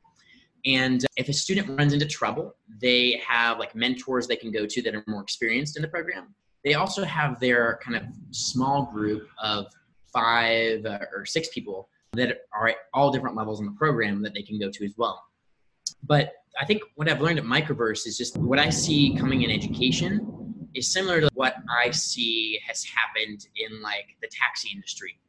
And 0.66 1.06
if 1.16 1.30
a 1.30 1.34
student 1.34 1.70
runs 1.78 1.94
into 1.94 2.08
trouble, 2.08 2.56
they 2.82 3.22
have 3.26 3.60
like 3.60 3.76
mentors 3.76 4.26
they 4.26 4.36
can 4.36 4.52
go 4.52 4.66
to 4.66 4.82
that 4.82 4.96
are 4.96 5.04
more 5.06 5.22
experienced 5.22 5.76
in 5.78 5.84
the 5.84 5.88
program. 5.88 6.34
They 6.64 6.74
also 6.74 7.04
have 7.04 7.40
their 7.40 7.80
kind 7.84 7.96
of 7.96 8.04
small 8.32 8.86
group 8.92 9.30
of 9.38 9.68
five 10.12 10.84
uh, 10.88 11.00
or 11.16 11.24
six 11.24 11.50
people 11.50 11.90
that 12.14 12.40
are 12.54 12.70
at 12.70 12.78
all 12.94 13.12
different 13.12 13.36
levels 13.36 13.60
in 13.60 13.66
the 13.66 13.72
program 13.74 14.22
that 14.24 14.34
they 14.34 14.42
can 14.42 14.60
go 14.60 14.70
to 14.72 14.86
as 14.86 14.94
well. 14.98 15.24
But 16.04 16.34
I 16.60 16.66
think 16.66 16.82
what 16.96 17.10
I've 17.10 17.22
learned 17.22 17.40
at 17.40 17.46
Microverse 17.46 18.08
is 18.08 18.18
just 18.18 18.38
what 18.38 18.60
I 18.60 18.70
see 18.70 19.16
coming 19.16 19.44
in 19.44 19.52
education 19.52 20.68
is 20.74 20.92
similar 20.92 21.22
to 21.22 21.30
what 21.34 21.56
I 21.70 21.92
see 21.92 22.60
has 22.66 22.84
happened 22.84 23.48
in 23.56 23.82
like 23.82 24.16
the 24.22 24.28
taxi 24.32 24.70
industry. 24.74 25.20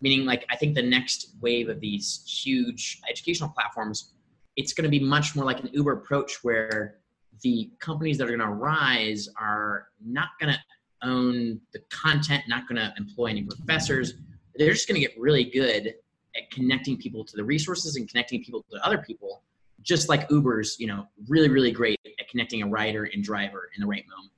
Meaning, 0.00 0.26
like, 0.26 0.44
I 0.50 0.56
think 0.56 0.74
the 0.74 0.82
next 0.82 1.30
wave 1.40 1.70
of 1.70 1.80
these 1.80 2.22
huge 2.26 3.00
educational 3.08 3.48
platforms, 3.48 4.12
it's 4.56 4.74
going 4.74 4.84
to 4.84 4.90
be 4.90 5.00
much 5.00 5.34
more 5.34 5.44
like 5.44 5.60
an 5.60 5.70
Uber 5.72 5.92
approach 5.92 6.44
where 6.44 6.96
the 7.42 7.70
companies 7.80 8.18
that 8.18 8.24
are 8.24 8.36
going 8.36 8.40
to 8.40 8.54
rise 8.54 9.28
are 9.40 9.88
not 10.04 10.28
going 10.38 10.52
to 10.52 10.58
own 11.02 11.60
the 11.72 11.80
content, 11.90 12.42
not 12.46 12.68
going 12.68 12.76
to 12.76 12.92
employ 12.98 13.26
any 13.26 13.42
professors. 13.42 14.14
They're 14.56 14.72
just 14.72 14.86
going 14.86 15.00
to 15.00 15.06
get 15.06 15.18
really 15.18 15.44
good 15.44 15.94
at 16.36 16.50
connecting 16.50 16.96
people 16.96 17.24
to 17.24 17.36
the 17.36 17.44
resources 17.44 17.96
and 17.96 18.08
connecting 18.08 18.42
people 18.42 18.64
to 18.70 18.84
other 18.84 18.98
people, 18.98 19.42
just 19.82 20.08
like 20.08 20.26
Uber's, 20.30 20.76
you 20.78 20.86
know, 20.86 21.06
really, 21.28 21.48
really 21.48 21.70
great 21.70 21.98
at 22.20 22.28
connecting 22.28 22.62
a 22.62 22.66
rider 22.66 23.08
and 23.12 23.22
driver 23.22 23.70
in 23.74 23.80
the 23.80 23.86
right 23.86 24.04
moment. 24.08 24.32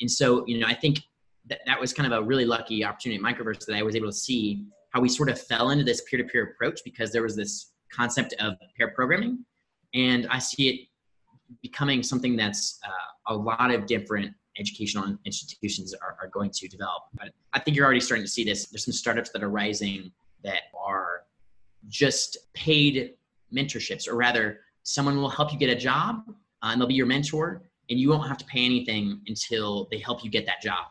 And 0.00 0.10
so, 0.10 0.44
you 0.46 0.58
know, 0.58 0.66
I 0.66 0.74
think 0.74 1.00
that, 1.46 1.60
that 1.66 1.80
was 1.80 1.92
kind 1.92 2.12
of 2.12 2.18
a 2.18 2.24
really 2.24 2.44
lucky 2.44 2.84
opportunity 2.84 3.22
at 3.22 3.24
Microverse 3.24 3.64
that 3.66 3.76
I 3.76 3.82
was 3.82 3.96
able 3.96 4.08
to 4.08 4.16
see 4.16 4.64
how 4.90 5.00
we 5.00 5.08
sort 5.08 5.28
of 5.28 5.40
fell 5.40 5.70
into 5.70 5.84
this 5.84 6.02
peer-to-peer 6.08 6.52
approach 6.54 6.80
because 6.84 7.12
there 7.12 7.22
was 7.22 7.36
this 7.36 7.72
concept 7.92 8.34
of 8.40 8.54
pair 8.76 8.88
programming. 8.88 9.44
And 9.94 10.26
I 10.30 10.38
see 10.38 10.68
it 10.68 10.88
becoming 11.62 12.02
something 12.02 12.36
that's 12.36 12.78
uh, 12.84 13.34
a 13.34 13.36
lot 13.36 13.72
of 13.72 13.86
different 13.86 14.32
educational 14.58 15.16
institutions 15.24 15.94
are, 15.94 16.16
are 16.20 16.28
going 16.28 16.50
to 16.50 16.68
develop. 16.68 17.04
But 17.14 17.30
I 17.52 17.58
think 17.60 17.76
you're 17.76 17.84
already 17.84 18.00
starting 18.00 18.24
to 18.24 18.30
see 18.30 18.44
this. 18.44 18.66
There's 18.66 18.84
some 18.84 18.92
startups 18.92 19.30
that 19.30 19.42
are 19.42 19.50
rising 19.50 20.12
that 20.42 20.62
are 20.78 21.09
just 21.88 22.38
paid 22.54 23.14
mentorships, 23.54 24.08
or 24.08 24.16
rather, 24.16 24.60
someone 24.82 25.16
will 25.16 25.28
help 25.28 25.52
you 25.52 25.58
get 25.58 25.70
a 25.70 25.76
job 25.76 26.22
uh, 26.28 26.32
and 26.62 26.80
they'll 26.80 26.88
be 26.88 26.94
your 26.94 27.06
mentor, 27.06 27.62
and 27.88 27.98
you 27.98 28.08
won't 28.08 28.26
have 28.28 28.38
to 28.38 28.44
pay 28.46 28.64
anything 28.64 29.20
until 29.26 29.88
they 29.90 29.98
help 29.98 30.24
you 30.24 30.30
get 30.30 30.46
that 30.46 30.60
job. 30.62 30.86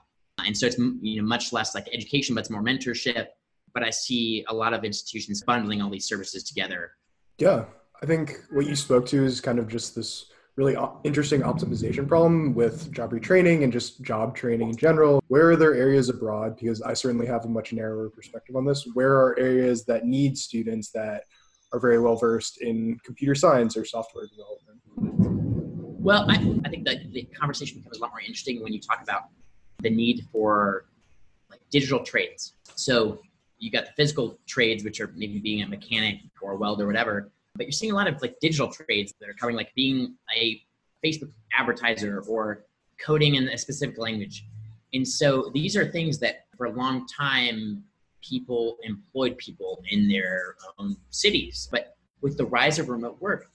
And 0.45 0.57
so 0.57 0.67
it's 0.67 0.77
you 0.77 1.21
know 1.21 1.27
much 1.27 1.51
less 1.51 1.75
like 1.75 1.87
education, 1.93 2.35
but 2.35 2.41
it's 2.41 2.49
more 2.49 2.63
mentorship. 2.63 3.27
But 3.73 3.83
I 3.83 3.89
see 3.89 4.45
a 4.47 4.53
lot 4.53 4.73
of 4.73 4.83
institutions 4.83 5.43
bundling 5.43 5.81
all 5.81 5.89
these 5.89 6.07
services 6.07 6.43
together. 6.43 6.91
Yeah, 7.37 7.65
I 8.01 8.05
think 8.05 8.41
what 8.49 8.65
you 8.65 8.75
spoke 8.75 9.05
to 9.07 9.23
is 9.23 9.41
kind 9.41 9.59
of 9.59 9.67
just 9.67 9.95
this 9.95 10.25
really 10.59 10.75
interesting 11.05 11.39
optimization 11.39 12.05
problem 12.05 12.53
with 12.53 12.91
job 12.91 13.11
retraining 13.11 13.63
and 13.63 13.71
just 13.71 14.01
job 14.01 14.35
training 14.35 14.69
in 14.69 14.75
general. 14.75 15.23
Where 15.29 15.49
are 15.51 15.55
there 15.55 15.73
areas 15.73 16.09
abroad? 16.09 16.57
Because 16.57 16.81
I 16.81 16.93
certainly 16.93 17.25
have 17.27 17.45
a 17.45 17.47
much 17.47 17.71
narrower 17.71 18.09
perspective 18.09 18.57
on 18.57 18.65
this. 18.65 18.85
Where 18.93 19.13
are 19.13 19.39
areas 19.39 19.85
that 19.85 20.05
need 20.05 20.37
students 20.37 20.91
that 20.91 21.23
are 21.71 21.79
very 21.79 21.97
well 21.97 22.17
versed 22.17 22.61
in 22.61 22.99
computer 23.05 23.35
science 23.35 23.77
or 23.77 23.85
software 23.85 24.27
development? 24.27 24.81
Well, 26.01 26.29
I, 26.29 26.33
I 26.65 26.69
think 26.69 26.85
that 26.85 27.09
the 27.13 27.23
conversation 27.23 27.77
becomes 27.77 27.97
a 27.97 28.01
lot 28.01 28.11
more 28.11 28.19
interesting 28.19 28.61
when 28.61 28.73
you 28.73 28.81
talk 28.81 29.01
about 29.01 29.29
the 29.81 29.89
need 29.89 30.25
for 30.29 30.87
like 31.49 31.61
digital 31.71 32.03
trades. 32.03 32.55
So 32.75 33.21
you 33.59 33.71
got 33.71 33.85
the 33.85 33.91
physical 33.95 34.37
trades, 34.45 34.83
which 34.83 34.99
are 34.99 35.13
maybe 35.15 35.39
being 35.39 35.61
a 35.61 35.67
mechanic 35.69 36.17
or 36.41 36.51
a 36.51 36.57
welder 36.57 36.83
or 36.83 36.87
whatever, 36.87 37.31
but 37.55 37.65
you're 37.65 37.71
seeing 37.71 37.91
a 37.91 37.95
lot 37.95 38.07
of 38.07 38.21
like 38.21 38.35
digital 38.39 38.71
trades 38.71 39.13
that 39.19 39.29
are 39.29 39.33
covering 39.33 39.57
like 39.57 39.73
being 39.75 40.15
a 40.35 40.61
Facebook 41.03 41.31
advertiser 41.57 42.23
or 42.27 42.65
coding 43.03 43.35
in 43.35 43.47
a 43.49 43.57
specific 43.57 43.97
language. 43.97 44.45
And 44.93 45.07
so 45.07 45.51
these 45.53 45.75
are 45.75 45.89
things 45.89 46.19
that 46.19 46.45
for 46.57 46.65
a 46.65 46.71
long 46.71 47.05
time 47.07 47.83
people 48.21 48.77
employed 48.83 49.37
people 49.37 49.83
in 49.89 50.09
their 50.09 50.55
own 50.77 50.97
cities. 51.09 51.67
But 51.71 51.95
with 52.21 52.37
the 52.37 52.45
rise 52.45 52.79
of 52.79 52.89
remote 52.89 53.21
work, 53.21 53.49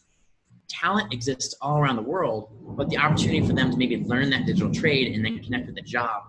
talent 0.69 1.13
exists 1.13 1.55
all 1.61 1.79
around 1.79 1.97
the 1.97 2.03
world, 2.03 2.49
but 2.77 2.89
the 2.89 2.97
opportunity 2.97 3.47
for 3.47 3.53
them 3.53 3.71
to 3.71 3.77
maybe 3.77 3.99
learn 4.05 4.31
that 4.31 4.47
digital 4.47 4.73
trade 4.73 5.15
and 5.15 5.25
then 5.25 5.39
connect 5.41 5.67
with 5.67 5.77
a 5.77 5.83
job 5.83 6.25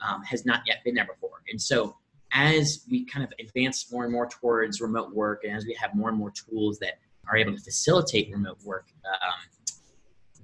um, 0.00 0.22
has 0.22 0.46
not 0.46 0.62
yet 0.66 0.78
been 0.84 0.94
there 0.94 1.06
before. 1.06 1.42
And 1.50 1.60
so, 1.60 1.96
as 2.32 2.84
we 2.90 3.04
kind 3.04 3.24
of 3.24 3.32
advance 3.38 3.92
more 3.92 4.04
and 4.04 4.12
more 4.12 4.26
towards 4.26 4.80
remote 4.80 5.14
work, 5.14 5.44
and 5.44 5.56
as 5.56 5.66
we 5.66 5.74
have 5.74 5.94
more 5.94 6.08
and 6.08 6.18
more 6.18 6.30
tools 6.30 6.78
that 6.78 6.98
are 7.28 7.36
able 7.36 7.54
to 7.54 7.60
facilitate 7.60 8.32
remote 8.32 8.58
work, 8.64 8.88
um, 9.04 9.76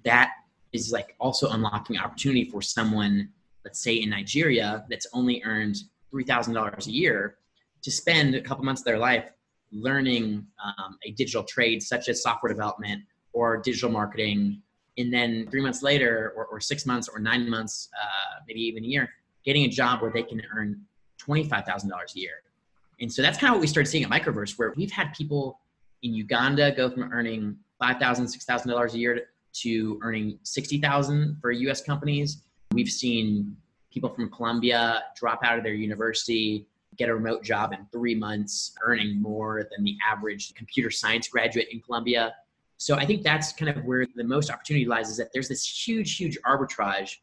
that 0.05 0.33
is 0.73 0.93
like 0.93 1.17
also 1.19 1.49
unlocking 1.51 1.99
opportunity 1.99 2.45
for 2.45 2.61
someone, 2.63 3.29
let's 3.65 3.81
say 3.81 3.95
in 3.95 4.11
Nigeria, 4.11 4.85
that's 4.91 5.07
only 5.13 5.43
earned 5.45 5.79
three 6.11 6.25
thousand 6.25 6.55
dollars 6.55 6.87
a 6.87 6.93
year, 6.93 7.37
to 7.83 7.91
spend 7.91 8.35
a 8.35 8.41
couple 8.41 8.65
months 8.65 8.83
of 8.83 8.85
their 8.85 8.99
life 8.99 9.25
learning 9.73 10.47
um, 10.65 10.99
a 11.05 11.11
digital 11.13 11.43
trade 11.45 11.83
such 11.83 12.09
as 12.09 12.23
software 12.23 12.53
development 12.53 13.03
or 13.33 13.59
digital 13.59 13.91
marketing. 13.91 14.63
And 14.97 15.13
then 15.13 15.47
three 15.51 15.61
months 15.61 15.83
later 15.83 16.33
or, 16.35 16.47
or 16.47 16.61
six 16.61 16.85
months 16.87 17.09
or 17.09 17.21
nine 17.21 17.49
months 17.49 17.89
uh, 18.03 18.41
maybe 18.47 18.61
even 18.61 18.85
a 18.85 18.87
year 18.87 19.11
getting 19.45 19.65
a 19.65 19.69
job 19.69 20.03
where 20.03 20.11
they 20.11 20.23
can 20.23 20.43
earn 20.55 20.81
$25000 21.25 21.85
a 21.91 22.19
year. 22.19 22.31
And 23.01 23.13
so 23.13 23.23
that's 23.23 23.39
kind 23.39 23.51
of 23.51 23.57
what 23.57 23.61
we 23.61 23.67
started 23.67 23.89
seeing 23.89 24.05
at 24.05 24.11
microverse 24.11 24.59
where 24.59 24.75
we've 24.77 24.91
had 24.91 25.13
people 25.15 25.61
in 26.03 26.15
uganda 26.15 26.73
go 26.73 26.91
from 26.91 27.13
earning 27.13 27.57
$5000 27.83 28.01
$6000 28.01 28.95
a 28.95 28.99
year 28.99 29.23
to 29.53 29.99
earning 30.03 30.39
60000 30.43 31.39
for 31.41 31.53
us 31.53 31.81
companies. 31.81 32.43
We've 32.73 32.89
seen 32.89 33.57
people 33.93 34.11
from 34.11 34.31
colombia 34.31 35.05
drop 35.17 35.41
out 35.45 35.59
of 35.59 35.65
their 35.65 35.75
university 35.75 36.67
get 36.97 37.09
a 37.09 37.15
remote 37.15 37.45
job 37.45 37.73
in 37.73 37.87
three 37.93 38.15
months 38.15 38.75
earning 38.83 39.23
more 39.23 39.69
than 39.71 39.85
the 39.85 39.97
average 40.07 40.53
computer 40.55 40.91
science 40.91 41.29
graduate 41.29 41.69
in 41.71 41.81
colombia 41.81 42.35
so 42.79 42.95
I 42.95 43.05
think 43.05 43.25
that's 43.25 43.53
kind 43.53 43.69
of 43.69 43.85
where 43.85 44.07
the 44.15 44.25
most 44.25 44.51
opportunity 44.51 44.87
lies 44.87 45.11
is 45.11 45.17
that 45.17 45.33
there's 45.33 45.49
this 45.49 45.67
huge, 45.67 46.17
huge 46.17 46.39
arbitrage 46.47 47.17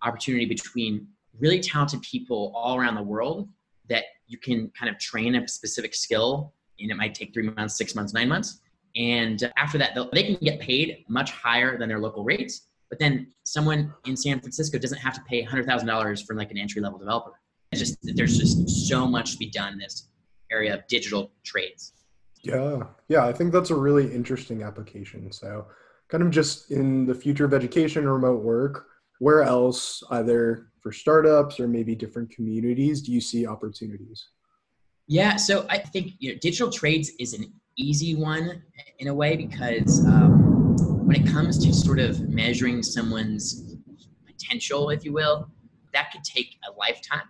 opportunity 0.00 0.46
between 0.46 1.06
really 1.38 1.60
talented 1.60 2.02
people 2.02 2.52
all 2.54 2.76
around 2.78 2.94
the 2.94 3.02
world 3.02 3.48
that 3.88 4.04
you 4.26 4.38
can 4.38 4.70
kind 4.78 4.90
of 4.90 4.98
train 4.98 5.34
a 5.34 5.48
specific 5.48 5.94
skill 5.94 6.54
and 6.78 6.90
it 6.90 6.96
might 6.96 7.14
take 7.14 7.32
three 7.32 7.48
months, 7.48 7.76
six 7.76 7.94
months, 7.94 8.12
nine 8.12 8.28
months. 8.28 8.60
And 8.96 9.50
after 9.56 9.78
that, 9.78 9.96
they 10.12 10.22
can 10.22 10.36
get 10.36 10.60
paid 10.60 11.04
much 11.08 11.30
higher 11.30 11.78
than 11.78 11.88
their 11.88 11.98
local 11.98 12.24
rates. 12.24 12.68
But 12.90 12.98
then 12.98 13.28
someone 13.44 13.92
in 14.06 14.16
San 14.16 14.40
Francisco 14.40 14.78
doesn't 14.78 14.98
have 14.98 15.14
to 15.14 15.22
pay 15.22 15.44
$100,000 15.44 16.26
for 16.26 16.34
like 16.34 16.50
an 16.50 16.58
entry 16.58 16.82
level 16.82 16.98
developer. 16.98 17.32
It's 17.70 17.80
just, 17.80 17.98
there's 18.02 18.36
just 18.36 18.88
so 18.88 19.06
much 19.06 19.32
to 19.32 19.38
be 19.38 19.48
done 19.48 19.74
in 19.74 19.78
this 19.78 20.08
area 20.50 20.74
of 20.74 20.86
digital 20.88 21.32
trades. 21.42 21.94
Yeah, 22.42 22.82
yeah, 23.08 23.24
I 23.24 23.32
think 23.32 23.52
that's 23.52 23.70
a 23.70 23.74
really 23.74 24.12
interesting 24.12 24.62
application. 24.62 25.32
So, 25.32 25.66
kind 26.08 26.22
of 26.22 26.30
just 26.30 26.70
in 26.70 27.06
the 27.06 27.14
future 27.14 27.44
of 27.44 27.54
education, 27.54 28.06
remote 28.06 28.42
work, 28.42 28.88
where 29.22 29.44
else, 29.44 30.02
either 30.10 30.66
for 30.80 30.90
startups 30.90 31.60
or 31.60 31.68
maybe 31.68 31.94
different 31.94 32.28
communities, 32.28 33.00
do 33.02 33.12
you 33.12 33.20
see 33.20 33.46
opportunities? 33.46 34.30
Yeah, 35.06 35.36
so 35.36 35.64
I 35.70 35.78
think 35.78 36.14
you 36.18 36.32
know, 36.32 36.38
digital 36.42 36.72
trades 36.72 37.12
is 37.20 37.32
an 37.32 37.52
easy 37.78 38.16
one 38.16 38.64
in 38.98 39.06
a 39.06 39.14
way 39.14 39.36
because 39.36 40.04
um, 40.06 40.76
when 41.06 41.14
it 41.14 41.24
comes 41.24 41.64
to 41.64 41.72
sort 41.72 42.00
of 42.00 42.28
measuring 42.30 42.82
someone's 42.82 43.76
potential, 44.26 44.90
if 44.90 45.04
you 45.04 45.12
will, 45.12 45.48
that 45.94 46.10
could 46.10 46.24
take 46.24 46.58
a 46.68 46.72
lifetime 46.76 47.28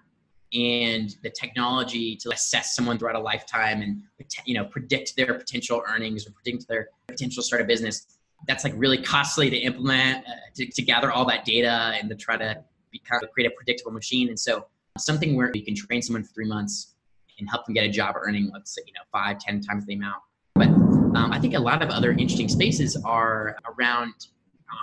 and 0.55 1.17
the 1.23 1.31
technology 1.31 2.17
to 2.17 2.31
assess 2.31 2.75
someone 2.75 2.99
throughout 2.99 3.17
a 3.17 3.21
lifetime 3.21 3.83
and 3.83 4.03
you 4.47 4.55
know 4.55 4.65
predict 4.65 5.15
their 5.15 5.35
potential 5.35 5.83
earnings 5.87 6.27
or 6.27 6.31
predict 6.31 6.67
their 6.69 6.89
potential 7.07 7.43
start 7.43 7.61
a 7.61 7.65
business 7.65 8.19
that's 8.47 8.65
like 8.65 8.75
really 8.77 9.01
costly 9.01 9.51
to 9.51 9.57
implement 9.57 10.27
uh, 10.27 10.33
to, 10.55 10.67
to, 10.67 10.83
gather 10.83 11.11
all 11.11 11.25
that 11.25 11.45
data 11.45 11.93
and 11.99 12.09
to 12.09 12.17
try 12.17 12.37
to 12.37 12.63
become 12.91 13.21
create 13.33 13.47
a 13.47 13.55
predictable 13.57 13.93
machine 13.93 14.29
and 14.29 14.39
so 14.39 14.67
something 14.99 15.37
where 15.37 15.51
you 15.55 15.65
can 15.65 15.75
train 15.75 16.03
someone 16.03 16.23
for 16.23 16.33
three 16.33 16.47
months 16.47 16.95
and 17.39 17.49
help 17.49 17.65
them 17.67 17.75
get 17.75 17.85
a 17.85 17.89
job 17.89 18.15
earning 18.17 18.51
let's 18.53 18.75
say 18.75 18.83
you 18.87 18.93
know 18.93 19.01
five 19.11 19.39
ten 19.39 19.61
times 19.61 19.87
the 19.87 19.95
amount 19.95 20.23
but 20.55 20.69
um, 20.69 21.31
i 21.33 21.39
think 21.39 21.55
a 21.55 21.59
lot 21.59 21.83
of 21.83 21.91
other 21.91 22.11
interesting 22.11 22.49
spaces 22.49 22.97
are 23.05 23.57
around 23.79 24.13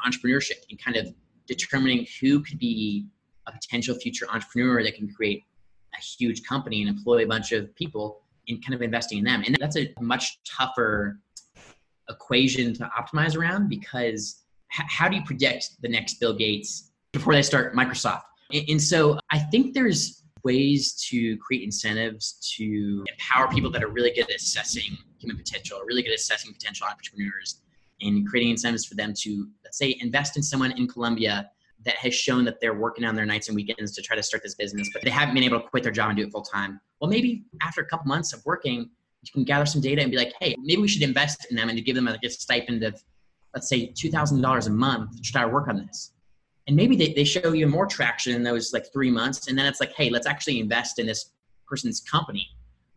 entrepreneurship 0.06 0.64
and 0.70 0.82
kind 0.82 0.98
of 0.98 1.14
determining 1.48 2.06
who 2.22 2.42
could 2.42 2.60
be 2.60 3.06
a 3.48 3.52
potential 3.52 3.96
future 3.96 4.26
entrepreneur 4.32 4.84
that 4.84 4.96
can 4.96 5.12
create 5.12 5.44
a 5.98 6.02
huge 6.02 6.44
company 6.44 6.82
and 6.82 6.90
employ 6.90 7.24
a 7.24 7.28
bunch 7.28 7.52
of 7.52 7.74
people 7.76 8.22
and 8.48 8.64
kind 8.64 8.74
of 8.74 8.82
investing 8.82 9.20
in 9.20 9.24
them. 9.24 9.44
And 9.46 9.58
that's 9.60 9.78
a 9.78 9.94
much 10.00 10.40
tougher 10.44 11.20
equation 12.10 12.74
to 12.76 12.90
optimize 12.98 13.38
around 13.38 13.70
because 13.70 14.44
h- 14.78 14.86
how 14.90 15.08
do 15.08 15.16
you 15.16 15.24
predict 15.24 15.82
the 15.82 15.90
next 15.90 16.20
Bill 16.20 16.34
Gates 16.34 16.92
before 17.12 17.34
they 17.34 17.42
start 17.42 17.76
Microsoft? 17.76 18.24
And, 18.52 18.64
and 18.70 18.82
so 18.82 19.20
I 19.32 19.40
think 19.40 19.74
there's 19.74 20.24
ways 20.44 20.94
to 21.10 21.38
create 21.38 21.64
incentives 21.64 22.54
to 22.58 23.04
empower 23.12 23.48
people 23.50 23.70
that 23.72 23.84
are 23.84 23.90
really 23.90 24.12
good 24.12 24.30
at 24.30 24.36
assessing 24.36 24.98
human 25.20 25.38
potential, 25.38 25.82
really 25.86 26.02
good 26.02 26.12
at 26.12 26.20
assessing 26.20 26.54
potential 26.54 26.88
entrepreneurs, 26.90 27.62
and 28.02 28.28
creating 28.28 28.52
incentives 28.52 28.86
for 28.86 28.96
them 28.96 29.14
to, 29.14 29.48
let's 29.64 29.78
say, 29.78 29.98
invest 30.00 30.38
in 30.38 30.44
someone 30.44 30.72
in 30.72 30.88
Colombia 30.88 31.50
that 31.86 31.96
has 31.96 32.14
shown 32.14 32.44
that 32.46 32.60
they're 32.60 32.74
working 32.74 33.06
on 33.06 33.16
their 33.16 33.26
nights 33.26 33.48
and 33.48 33.56
weekends 33.56 33.94
to 33.94 34.02
try 34.02 34.16
to 34.16 34.24
start 34.24 34.44
this 34.44 34.56
business, 34.56 34.90
but 34.94 35.02
they 35.02 35.10
haven't 35.10 35.34
been 35.34 35.44
able 35.44 35.62
to 35.62 35.68
quit 35.68 35.84
their 35.84 35.92
job 35.92 36.10
and 36.10 36.18
do 36.18 36.24
it 36.24 36.32
full 36.32 36.42
time. 36.42 36.80
Well, 37.00 37.10
maybe 37.10 37.46
after 37.62 37.82
a 37.82 37.86
couple 37.86 38.08
months 38.08 38.34
of 38.34 38.46
working, 38.46 38.90
you 39.22 39.32
can 39.34 39.44
gather 39.44 39.66
some 39.66 39.82
data 39.82 40.02
and 40.02 40.12
be 40.12 40.18
like, 40.18 40.34
hey, 40.40 40.56
maybe 40.60 40.82
we 40.82 40.88
should 40.88 41.02
invest 41.02 41.48
in 41.50 41.56
them 41.56 41.70
and 41.70 41.78
to 41.78 41.84
give 41.84 41.96
them 41.96 42.06
like 42.06 42.24
a 42.24 42.30
stipend 42.30 42.84
of, 42.84 43.02
let's 43.54 43.68
say, 43.68 43.92
$2,000 43.92 44.68
a 44.68 44.70
month 44.70 45.16
to 45.16 45.22
try 45.22 45.42
to 45.42 45.48
work 45.48 45.68
on 45.68 45.78
this. 45.78 46.14
And 46.68 46.76
maybe 46.76 46.96
they, 46.96 47.14
they 47.14 47.24
show 47.24 47.52
you 47.54 47.68
more 47.68 47.86
traction 47.86 48.34
in 48.36 48.44
those 48.44 48.74
like 48.74 48.92
three 48.94 49.12
months. 49.12 49.48
And 49.48 49.58
then 49.58 49.66
it's 49.66 49.80
like, 49.80 49.94
hey, 49.94 50.10
let's 50.10 50.28
actually 50.28 50.60
invest 50.60 51.00
in 51.00 51.08
this 51.08 51.32
person's 51.68 52.00
company. 52.00 52.48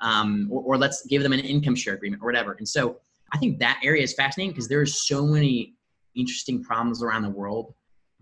Um, 0.00 0.49
or, 0.50 0.62
or 0.62 0.76
let's 0.76 1.07
give 1.07 1.23
them 1.23 1.33
an 1.33 1.41
income 1.41 1.76
share 1.76 1.95
agreement 1.95 2.23
or 2.23 2.26
whatever. 2.26 2.52
And 2.52 2.69
so 2.69 2.99
I 3.33 3.38
think 3.38 3.59
that 3.61 3.81
area 3.83 4.02
is 4.02 4.12
fascinating 4.14 4.50
because 4.52 4.69
there's 4.69 5.07
so 5.07 5.25
many 5.26 5.75
interesting 6.14 6.62
problems 6.62 7.02
around 7.02 7.23
the 7.23 7.31
world 7.31 7.75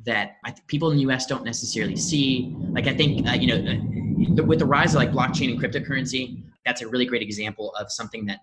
that 0.06 0.36
I 0.44 0.50
think 0.50 0.66
people 0.66 0.90
in 0.90 0.96
the 0.96 1.02
U.S. 1.02 1.26
don't 1.26 1.44
necessarily 1.44 1.96
see. 1.96 2.54
Like 2.58 2.86
I 2.86 2.94
think 2.94 3.26
uh, 3.28 3.32
you 3.32 3.46
know, 3.48 4.42
uh, 4.42 4.46
with 4.46 4.60
the 4.60 4.66
rise 4.66 4.94
of 4.94 5.00
like 5.00 5.10
blockchain 5.10 5.50
and 5.50 5.60
cryptocurrency, 5.60 6.42
that's 6.64 6.82
a 6.82 6.88
really 6.88 7.06
great 7.06 7.22
example 7.22 7.74
of 7.78 7.90
something 7.90 8.26
that 8.26 8.40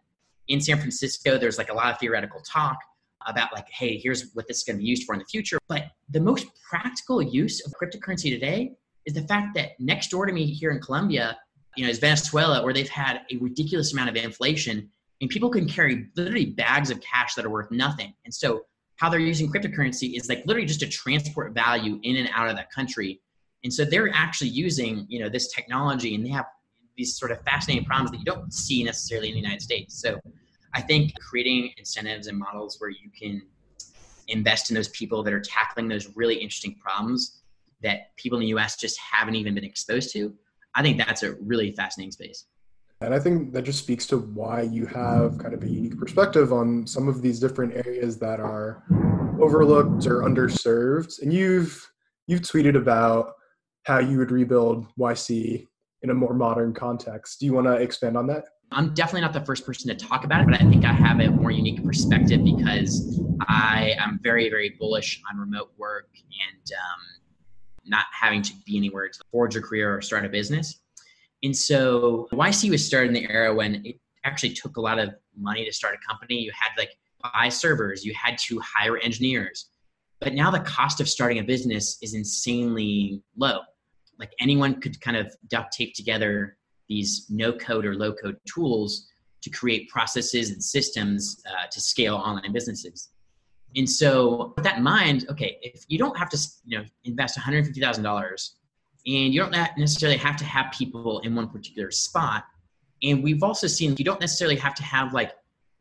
in 0.47 0.61
San 0.61 0.77
Francisco 0.77 1.37
there's 1.37 1.57
like 1.57 1.69
a 1.69 1.73
lot 1.73 1.91
of 1.91 1.99
theoretical 1.99 2.41
talk 2.41 2.77
about 3.25 3.51
like, 3.53 3.67
hey, 3.69 3.97
here's 3.97 4.31
what 4.33 4.47
this 4.47 4.57
is 4.57 4.63
going 4.63 4.77
to 4.77 4.81
be 4.81 4.87
used 4.87 5.03
for 5.03 5.13
in 5.13 5.19
the 5.19 5.25
future. 5.25 5.59
But 5.67 5.85
the 6.09 6.19
most 6.19 6.47
practical 6.69 7.21
use 7.21 7.65
of 7.65 7.73
cryptocurrency 7.81 8.29
today 8.29 8.71
is 9.05 9.13
the 9.13 9.23
fact 9.23 9.55
that 9.55 9.71
next 9.79 10.09
door 10.09 10.25
to 10.25 10.33
me 10.33 10.45
here 10.45 10.71
in 10.71 10.79
Colombia, 10.79 11.37
you 11.75 11.83
know, 11.83 11.89
is 11.89 11.99
Venezuela, 11.99 12.63
where 12.63 12.73
they've 12.73 12.89
had 12.89 13.21
a 13.31 13.37
ridiculous 13.37 13.93
amount 13.93 14.09
of 14.09 14.15
inflation, 14.15 14.89
and 15.21 15.29
people 15.29 15.49
can 15.49 15.67
carry 15.67 16.07
literally 16.15 16.47
bags 16.47 16.89
of 16.89 17.01
cash 17.01 17.35
that 17.35 17.45
are 17.45 17.49
worth 17.49 17.71
nothing. 17.71 18.13
And 18.25 18.33
so 18.33 18.61
how 18.97 19.09
they're 19.09 19.19
using 19.19 19.51
cryptocurrency 19.51 20.17
is 20.17 20.29
like 20.29 20.43
literally 20.45 20.67
just 20.67 20.79
to 20.81 20.89
transport 20.89 21.53
value 21.53 21.99
in 22.03 22.17
and 22.17 22.29
out 22.33 22.49
of 22.49 22.55
that 22.55 22.71
country. 22.71 23.21
And 23.63 23.73
so 23.73 23.85
they're 23.85 24.09
actually 24.13 24.49
using, 24.49 25.05
you 25.07 25.19
know, 25.19 25.29
this 25.29 25.53
technology 25.53 26.15
and 26.15 26.25
they 26.25 26.29
have 26.29 26.45
these 26.97 27.15
sort 27.17 27.31
of 27.31 27.41
fascinating 27.43 27.85
problems 27.85 28.11
that 28.11 28.17
you 28.17 28.25
don't 28.25 28.51
see 28.53 28.83
necessarily 28.83 29.29
in 29.29 29.35
the 29.35 29.41
United 29.41 29.61
States. 29.61 30.01
So 30.01 30.19
I 30.73 30.81
think 30.81 31.13
creating 31.19 31.71
incentives 31.77 32.27
and 32.27 32.37
models 32.37 32.77
where 32.79 32.89
you 32.89 33.09
can 33.17 33.41
invest 34.27 34.69
in 34.69 34.75
those 34.75 34.89
people 34.89 35.23
that 35.23 35.33
are 35.33 35.39
tackling 35.39 35.87
those 35.87 36.09
really 36.15 36.35
interesting 36.35 36.75
problems 36.75 37.41
that 37.81 38.15
people 38.17 38.37
in 38.39 38.41
the 38.41 38.49
US 38.57 38.75
just 38.75 38.99
haven't 38.99 39.35
even 39.35 39.53
been 39.53 39.63
exposed 39.63 40.11
to, 40.13 40.33
I 40.75 40.81
think 40.81 40.97
that's 40.97 41.23
a 41.23 41.33
really 41.35 41.71
fascinating 41.71 42.11
space. 42.11 42.45
And 43.01 43.13
I 43.13 43.19
think 43.19 43.53
that 43.53 43.61
just 43.61 43.79
speaks 43.79 44.07
to 44.07 44.17
why 44.17 44.63
you 44.63 44.87
have 44.87 45.37
kind 45.37 45.53
of 45.53 45.63
a 45.63 45.69
unique 45.69 45.99
perspective 45.99 46.51
on 46.51 46.87
some 46.87 47.07
of 47.07 47.21
these 47.21 47.39
different 47.39 47.75
areas 47.75 48.17
that 48.17 48.39
are 48.39 48.83
overlooked 49.39 50.07
or 50.07 50.23
underserved. 50.23 51.21
And 51.21 51.31
you've 51.31 51.87
you've 52.25 52.41
tweeted 52.41 52.75
about 52.75 53.33
how 53.83 53.99
you 53.99 54.17
would 54.17 54.31
rebuild 54.31 54.87
YC 54.99 55.67
in 56.01 56.09
a 56.09 56.13
more 56.13 56.33
modern 56.33 56.73
context. 56.73 57.39
Do 57.39 57.45
you 57.45 57.53
want 57.53 57.67
to 57.67 57.73
expand 57.73 58.17
on 58.17 58.27
that? 58.27 58.45
I'm 58.71 58.93
definitely 58.93 59.21
not 59.21 59.33
the 59.33 59.45
first 59.45 59.65
person 59.65 59.87
to 59.89 59.95
talk 59.95 60.25
about 60.25 60.41
it, 60.41 60.45
but 60.45 60.61
I 60.61 60.69
think 60.69 60.83
I 60.83 60.91
have 60.91 61.19
a 61.19 61.29
more 61.29 61.51
unique 61.51 61.83
perspective 61.83 62.43
because 62.43 63.21
I 63.47 63.95
am 63.97 64.19
very, 64.21 64.49
very 64.49 64.75
bullish 64.77 65.21
on 65.31 65.39
remote 65.39 65.71
work 65.77 66.09
and 66.13 66.71
um, 66.71 67.27
not 67.85 68.05
having 68.11 68.41
to 68.41 68.53
be 68.65 68.77
anywhere 68.77 69.07
to 69.07 69.19
forge 69.31 69.55
a 69.55 69.61
career 69.61 69.95
or 69.95 70.01
start 70.01 70.25
a 70.25 70.29
business. 70.29 70.81
And 71.43 71.55
so 71.55 72.27
YC 72.33 72.69
was 72.71 72.85
started 72.85 73.07
in 73.07 73.13
the 73.13 73.29
era 73.29 73.53
when 73.53 73.85
it 73.85 73.99
actually 74.25 74.53
took 74.53 74.77
a 74.77 74.81
lot 74.81 74.99
of 74.99 75.13
money 75.35 75.63
to 75.63 75.71
start 75.71 75.95
a 75.95 76.07
company. 76.07 76.35
You 76.39 76.51
had 76.53 76.71
like 76.77 76.91
buy 77.21 77.49
servers, 77.49 78.03
you 78.03 78.13
had 78.13 78.37
to 78.39 78.59
hire 78.59 78.97
engineers. 78.97 79.69
But 80.19 80.33
now 80.33 80.51
the 80.51 80.59
cost 80.59 80.99
of 80.99 81.07
starting 81.07 81.39
a 81.39 81.43
business 81.43 81.97
is 82.01 82.13
insanely 82.13 83.21
low. 83.37 83.59
Like 84.19 84.31
anyone 84.39 84.81
could 84.81 84.99
kind 85.01 85.17
of 85.17 85.35
duct 85.49 85.73
tape 85.73 85.93
together 85.93 86.57
these 86.89 87.27
no 87.29 87.51
code 87.53 87.85
or 87.85 87.95
low 87.95 88.13
code 88.13 88.37
tools 88.45 89.07
to 89.41 89.49
create 89.49 89.89
processes 89.89 90.51
and 90.51 90.63
systems 90.63 91.41
uh, 91.49 91.67
to 91.69 91.81
scale 91.81 92.15
online 92.15 92.51
businesses. 92.51 93.09
And 93.75 93.89
so, 93.89 94.53
with 94.55 94.63
that 94.63 94.77
in 94.77 94.83
mind, 94.83 95.25
okay, 95.29 95.57
if 95.61 95.83
you 95.87 95.97
don't 95.97 96.17
have 96.17 96.29
to, 96.29 96.47
you 96.65 96.77
know, 96.77 96.85
invest 97.03 97.37
one 97.37 97.43
hundred 97.43 97.65
fifty 97.65 97.81
thousand 97.81 98.03
dollars, 98.03 98.55
and 99.05 99.33
you 99.33 99.39
don't 99.39 99.51
necessarily 99.77 100.17
have 100.17 100.37
to 100.37 100.45
have 100.45 100.71
people 100.71 101.19
in 101.19 101.35
one 101.35 101.49
particular 101.49 101.91
spot, 101.91 102.45
and 103.03 103.21
we've 103.21 103.43
also 103.43 103.67
seen 103.67 103.95
you 103.97 104.05
don't 104.05 104.21
necessarily 104.21 104.55
have 104.55 104.73
to 104.75 104.83
have 104.83 105.13
like 105.13 105.31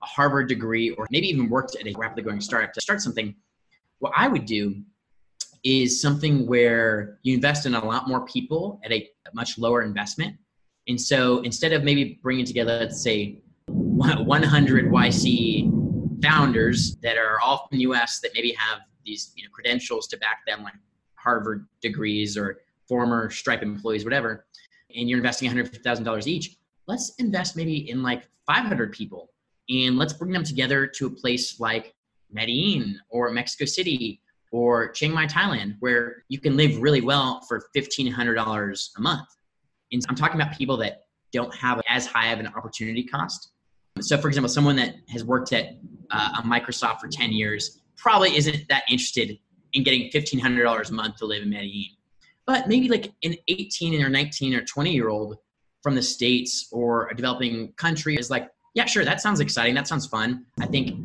a 0.03 0.07
Harvard 0.07 0.49
degree 0.49 0.91
or 0.91 1.07
maybe 1.11 1.29
even 1.29 1.49
worked 1.49 1.77
at 1.77 1.87
a 1.87 1.95
rapidly 1.97 2.25
growing 2.25 2.41
startup 2.41 2.73
to 2.73 2.81
start 2.81 3.01
something. 3.01 3.35
What 4.01 4.13
I 4.17 4.29
would 4.29 4.45
do 4.45 4.83
is 5.67 6.01
something 6.01 6.47
where 6.47 7.19
you 7.25 7.35
invest 7.35 7.67
in 7.67 7.75
a 7.75 7.85
lot 7.85 8.09
more 8.09 8.25
people 8.25 8.81
at 8.85 8.93
a 8.93 9.11
much 9.35 9.59
lower 9.59 9.83
investment. 9.83 10.37
And 10.87 11.01
so 11.01 11.41
instead 11.41 11.73
of 11.73 11.83
maybe 11.83 12.21
bringing 12.23 12.45
together, 12.45 12.79
let's 12.79 13.03
say, 13.03 13.41
100 13.67 14.87
YC 14.93 16.23
founders 16.23 16.97
that 17.03 17.19
are 17.19 17.41
all 17.41 17.67
from 17.67 17.79
the 17.79 17.83
US 17.83 18.21
that 18.21 18.31
maybe 18.33 18.53
have 18.57 18.83
these 19.05 19.33
you 19.35 19.43
know, 19.43 19.51
credentials 19.51 20.07
to 20.07 20.17
back 20.19 20.47
them, 20.47 20.63
like 20.63 20.75
Harvard 21.17 21.67
degrees 21.83 22.37
or 22.37 22.61
former 22.87 23.29
Stripe 23.29 23.63
employees, 23.63 24.05
whatever, 24.05 24.47
and 24.95 25.11
you're 25.11 25.19
investing 25.19 25.51
$150,000 25.51 26.27
each, 26.29 26.59
let's 26.87 27.13
invest 27.19 27.57
maybe 27.57 27.91
in 27.91 28.05
like 28.05 28.29
500 28.47 28.93
people 28.93 29.33
and 29.69 29.99
let's 29.99 30.13
bring 30.13 30.31
them 30.31 30.45
together 30.45 30.87
to 30.87 31.07
a 31.07 31.11
place 31.11 31.59
like 31.59 31.97
Medellin 32.31 33.01
or 33.11 33.33
Mexico 33.33 33.65
City 33.65 34.21
or 34.57 34.89
Chiang 34.89 35.13
Mai, 35.13 35.27
Thailand, 35.27 35.77
where 35.81 36.25
you 36.31 36.41
can 36.41 36.57
live 36.57 36.81
really 36.81 37.03
well 37.03 37.43
for 37.47 37.63
$1,500 37.77 38.89
a 38.97 39.01
month. 39.03 39.29
And 39.93 40.03
I'm 40.09 40.15
talking 40.15 40.41
about 40.41 40.57
people 40.57 40.79
that 40.79 41.03
don't 41.31 41.55
have 41.55 41.83
as 41.91 42.07
high 42.07 42.29
of 42.33 42.41
an 42.41 42.47
opportunity 42.47 43.05
cost. 43.05 43.51
So, 44.01 44.17
for 44.17 44.29
example, 44.29 44.49
someone 44.49 44.77
that 44.77 44.95
has 45.11 45.25
worked 45.25 45.53
at 45.53 45.77
uh, 46.11 46.41
Microsoft 46.41 47.01
for 47.01 47.09
10 47.09 47.33
years 47.33 47.83
probably 47.99 48.35
isn't 48.35 48.67
that 48.71 48.85
interested 48.89 49.39
in 49.75 49.83
getting 49.83 50.11
$1,500 50.11 50.89
a 50.89 50.93
month 50.95 51.17
to 51.17 51.27
live 51.27 51.43
in 51.43 51.51
Medellin. 51.51 51.85
But 52.47 52.67
maybe 52.67 52.89
like 52.89 53.13
an 53.25 53.35
18 53.49 54.03
or 54.03 54.09
19 54.09 54.55
or 54.55 54.63
20 54.63 54.91
year 54.91 55.11
old 55.11 55.37
from 55.83 55.95
the 55.95 56.03
States 56.03 56.69
or 56.73 57.09
a 57.09 57.15
developing 57.15 57.73
country 57.77 58.17
is 58.17 58.31
like, 58.31 58.49
yeah, 58.75 58.87
sure, 58.87 59.05
that 59.05 59.21
sounds 59.21 59.41
exciting. 59.41 59.75
That 59.75 59.87
sounds 59.87 60.07
fun. 60.07 60.47
I 60.61 60.67
think 60.67 60.99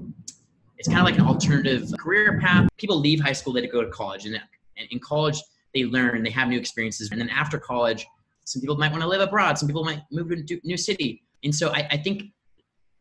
it's 0.82 0.88
kind 0.88 1.00
of 1.00 1.06
like 1.06 1.20
an 1.20 1.28
alternative 1.28 1.91
career 2.00 2.39
path. 2.39 2.67
People 2.80 3.00
leave 3.00 3.20
high 3.20 3.34
school, 3.34 3.54
they 3.54 3.67
go 3.67 3.84
to 3.84 3.89
college, 3.91 4.26
and 4.26 4.41
in 4.89 4.98
college, 4.98 5.39
they 5.76 5.84
learn, 5.86 6.24
they 6.24 6.32
have 6.32 6.48
new 6.48 6.58
experiences. 6.58 7.12
And 7.12 7.22
then 7.22 7.30
after 7.30 7.60
college, 7.60 8.04
some 8.46 8.62
people 8.62 8.76
might 8.76 8.89
want 8.89 9.04
to 9.04 9.08
live 9.08 9.22
abroad, 9.22 9.60
some 9.60 9.67
people 9.67 9.84
might 9.84 10.02
move 10.12 10.30
to 10.44 10.56
a 10.56 10.60
new 10.63 10.78
city. 10.78 11.22
And 11.44 11.54
so 11.54 11.70
I, 11.70 11.88
I 11.91 11.98
think 11.98 12.24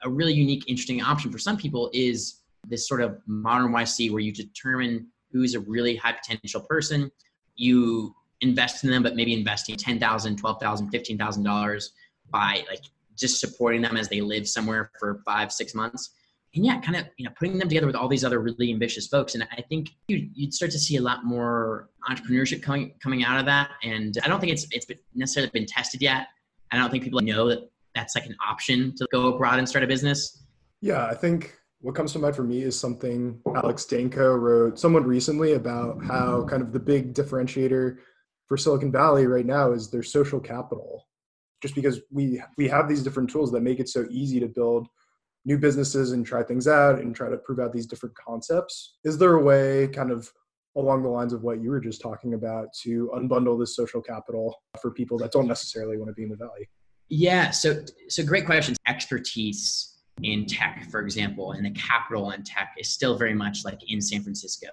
a 0.03 0.11
really 0.11 0.35
unique, 0.35 0.64
interesting 0.69 1.01
option 1.01 1.33
for 1.33 1.38
some 1.38 1.57
people 1.57 1.88
is 1.95 2.43
this 2.69 2.87
sort 2.87 3.01
of 3.01 3.19
modern 3.27 3.73
YC 3.73 4.11
where 4.11 4.21
you 4.21 4.31
determine 4.31 5.07
who's 5.33 5.55
a 5.55 5.61
really 5.61 5.97
high 5.97 6.12
potential 6.12 6.61
person. 6.61 7.11
You 7.57 8.14
invest 8.43 8.85
in 8.85 8.90
them, 8.90 9.03
but 9.03 9.16
maybe 9.16 9.33
investing 9.33 9.77
$10,000, 9.77 9.99
$12,000, 10.38 10.93
$15,000 10.93 11.88
by 12.31 12.62
like 12.69 12.83
just 13.16 13.40
supporting 13.40 13.81
them 13.81 13.97
as 13.97 14.11
they 14.11 14.21
live 14.21 14.47
somewhere 14.47 14.90
for 15.01 15.23
five, 15.25 15.51
six 15.51 15.75
months. 15.75 16.11
And 16.55 16.65
yeah, 16.65 16.81
kind 16.81 16.97
of, 16.97 17.07
you 17.17 17.25
know, 17.25 17.31
putting 17.39 17.59
them 17.59 17.69
together 17.69 17.87
with 17.87 17.95
all 17.95 18.09
these 18.09 18.25
other 18.25 18.41
really 18.41 18.73
ambitious 18.73 19.07
folks. 19.07 19.35
And 19.35 19.47
I 19.53 19.63
think 19.69 19.91
you'd, 20.09 20.31
you'd 20.35 20.53
start 20.53 20.73
to 20.73 20.79
see 20.79 20.97
a 20.97 21.01
lot 21.01 21.25
more 21.25 21.91
entrepreneurship 22.09 22.61
coming, 22.61 22.95
coming 23.01 23.23
out 23.23 23.39
of 23.39 23.47
that. 23.47 23.71
And 23.85 24.19
I 24.25 24.29
don't 24.29 24.41
think 24.41 24.53
it's, 24.53 24.67
it's 24.73 24.87
necessarily 25.15 25.51
been 25.53 25.67
tested 25.67 26.03
yet. 26.03 26.27
I 26.73 26.77
don't 26.77 26.91
think 26.91 27.05
people 27.05 27.21
know 27.21 27.49
that 27.49 27.71
that's 27.95 28.15
like 28.17 28.27
an 28.27 28.37
option 28.49 28.95
to 28.97 29.07
go 29.13 29.35
abroad 29.35 29.59
and 29.59 29.69
start 29.69 29.85
a 29.85 29.87
business. 29.87 30.43
Yeah, 30.81 31.07
I 31.07 31.15
think 31.15 31.55
what 31.81 31.95
comes 31.95 32.13
to 32.13 32.19
mind 32.19 32.37
for 32.37 32.43
me 32.43 32.63
is 32.63 32.79
something 32.79 33.41
Alex 33.57 33.87
Danco 33.89 34.39
wrote 34.39 34.79
somewhat 34.79 35.07
recently 35.07 35.55
about 35.55 36.03
how 36.05 36.45
kind 36.45 36.63
of 36.63 36.73
the 36.73 36.79
big 36.81 37.15
differentiator 37.15 37.99
for 38.47 38.57
Silicon 38.57 38.93
Valley 38.93 39.27
right 39.27 39.47
now 39.47 39.73
is 39.73 39.91
their 39.91 40.03
social 40.03 40.41
capital 40.41 41.07
just 41.63 41.75
because 41.75 42.01
we 42.11 42.43
we 42.57 42.69
have 42.69 42.89
these 42.89 43.03
different 43.03 43.31
tools 43.31 43.53
that 43.53 43.61
make 43.61 43.81
it 43.81 43.89
so 43.89 44.07
easy 44.11 44.41
to 44.41 44.49
build 44.49 44.89
new 45.44 45.59
businesses 45.59 46.12
and 46.12 46.24
try 46.24 46.42
things 46.42 46.68
out 46.68 46.98
and 46.98 47.14
try 47.14 47.29
to 47.29 47.37
prove 47.38 47.59
out 47.59 47.72
these 47.72 47.87
different 47.87 48.14
concepts. 48.14 48.96
Is 49.05 49.18
there 49.18 49.35
a 49.35 49.42
way 49.42 49.88
kind 49.88 50.11
of 50.11 50.31
along 50.76 51.03
the 51.03 51.09
lines 51.09 51.33
of 51.33 51.42
what 51.42 51.61
you 51.62 51.70
were 51.70 51.81
just 51.81 52.00
talking 52.00 52.35
about 52.35 52.72
to 52.83 53.11
unbundle 53.14 53.59
this 53.59 53.74
social 53.74 54.00
capital 54.00 54.62
for 54.81 54.90
people 54.90 55.18
that 55.18 55.33
don't 55.33 55.48
necessarily 55.48 55.96
want 55.96 56.09
to 56.09 56.14
be 56.14 56.22
in 56.22 56.29
the 56.29 56.37
valley? 56.37 56.68
Yeah 57.09 57.50
so 57.50 57.83
so 58.09 58.24
great 58.24 58.46
questions 58.46 58.76
expertise 58.87 59.98
in 60.22 60.46
tech 60.46 60.87
for 60.92 61.00
example 61.00 61.53
and 61.53 61.64
the 61.66 61.72
capital 61.72 62.31
in 62.31 62.44
tech 62.44 62.74
is 62.79 62.88
still 62.88 63.16
very 63.18 63.35
much 63.35 63.64
like 63.64 63.81
in 63.90 64.00
san 64.00 64.22
francisco. 64.22 64.68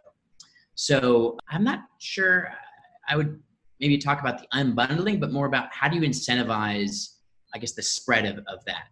So 0.75 1.37
i'm 1.49 1.63
not 1.63 1.79
sure 1.97 2.49
i 3.09 3.15
would 3.15 3.39
maybe 3.79 3.97
talk 3.97 4.19
about 4.19 4.39
the 4.39 4.47
unbundling, 4.53 5.19
but 5.19 5.31
more 5.31 5.45
about 5.45 5.71
how 5.71 5.87
do 5.87 5.97
you 5.97 6.01
incentivize, 6.01 7.15
I 7.53 7.59
guess, 7.59 7.73
the 7.73 7.83
spread 7.83 8.25
of, 8.25 8.37
of 8.47 8.63
that. 8.65 8.85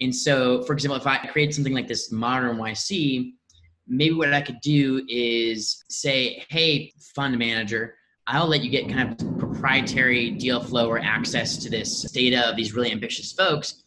And 0.00 0.14
so, 0.14 0.62
for 0.62 0.72
example, 0.72 0.96
if 0.96 1.06
I 1.06 1.18
create 1.18 1.54
something 1.54 1.74
like 1.74 1.88
this 1.88 2.12
modern 2.12 2.56
YC, 2.56 3.32
maybe 3.86 4.14
what 4.14 4.32
I 4.32 4.40
could 4.40 4.60
do 4.60 5.04
is 5.08 5.84
say, 5.88 6.44
hey, 6.48 6.92
fund 7.14 7.36
manager, 7.38 7.94
I'll 8.26 8.46
let 8.46 8.62
you 8.62 8.70
get 8.70 8.88
kind 8.88 9.10
of 9.10 9.38
proprietary 9.38 10.30
deal 10.32 10.62
flow 10.62 10.88
or 10.88 10.98
access 10.98 11.56
to 11.58 11.70
this 11.70 12.02
data 12.12 12.48
of 12.48 12.56
these 12.56 12.74
really 12.74 12.92
ambitious 12.92 13.32
folks 13.32 13.82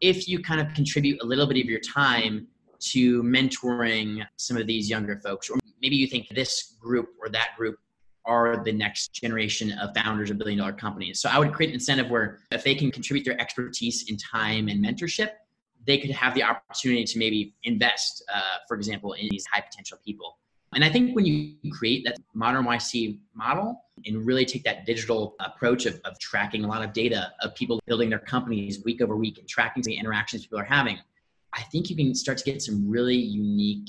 if 0.00 0.28
you 0.28 0.42
kind 0.42 0.60
of 0.60 0.72
contribute 0.74 1.22
a 1.22 1.26
little 1.26 1.46
bit 1.46 1.58
of 1.58 1.66
your 1.66 1.80
time 1.80 2.46
to 2.78 3.22
mentoring 3.22 4.24
some 4.36 4.58
of 4.58 4.66
these 4.66 4.90
younger 4.90 5.18
folks. 5.24 5.48
Or 5.48 5.58
maybe 5.80 5.96
you 5.96 6.06
think 6.06 6.28
this 6.28 6.76
group 6.78 7.08
or 7.18 7.30
that 7.30 7.50
group 7.56 7.78
are 8.26 8.62
the 8.62 8.72
next 8.72 9.14
generation 9.14 9.72
of 9.78 9.94
founders 9.94 10.30
of 10.30 10.38
billion 10.38 10.58
dollar 10.58 10.72
companies. 10.72 11.20
So 11.20 11.28
I 11.30 11.38
would 11.38 11.52
create 11.52 11.68
an 11.68 11.74
incentive 11.74 12.10
where 12.10 12.40
if 12.50 12.64
they 12.64 12.74
can 12.74 12.90
contribute 12.90 13.24
their 13.24 13.40
expertise 13.40 14.10
in 14.10 14.16
time 14.16 14.68
and 14.68 14.84
mentorship, 14.84 15.30
they 15.86 15.98
could 15.98 16.10
have 16.10 16.34
the 16.34 16.42
opportunity 16.42 17.04
to 17.04 17.18
maybe 17.18 17.54
invest, 17.64 18.24
uh, 18.34 18.58
for 18.66 18.76
example, 18.76 19.12
in 19.14 19.28
these 19.30 19.44
high 19.52 19.60
potential 19.60 19.98
people. 20.04 20.38
And 20.74 20.84
I 20.84 20.90
think 20.90 21.14
when 21.14 21.24
you 21.24 21.54
create 21.72 22.04
that 22.04 22.18
modern 22.34 22.64
YC 22.64 23.18
model 23.34 23.82
and 24.04 24.26
really 24.26 24.44
take 24.44 24.64
that 24.64 24.84
digital 24.84 25.36
approach 25.40 25.86
of, 25.86 26.00
of 26.04 26.18
tracking 26.18 26.64
a 26.64 26.68
lot 26.68 26.82
of 26.82 26.92
data 26.92 27.32
of 27.40 27.54
people 27.54 27.80
building 27.86 28.10
their 28.10 28.18
companies 28.18 28.84
week 28.84 29.00
over 29.00 29.16
week 29.16 29.38
and 29.38 29.48
tracking 29.48 29.82
the 29.84 29.94
interactions 29.94 30.42
people 30.42 30.58
are 30.58 30.64
having, 30.64 30.98
I 31.52 31.62
think 31.62 31.88
you 31.88 31.96
can 31.96 32.14
start 32.14 32.38
to 32.38 32.44
get 32.44 32.60
some 32.60 32.88
really 32.88 33.16
unique 33.16 33.88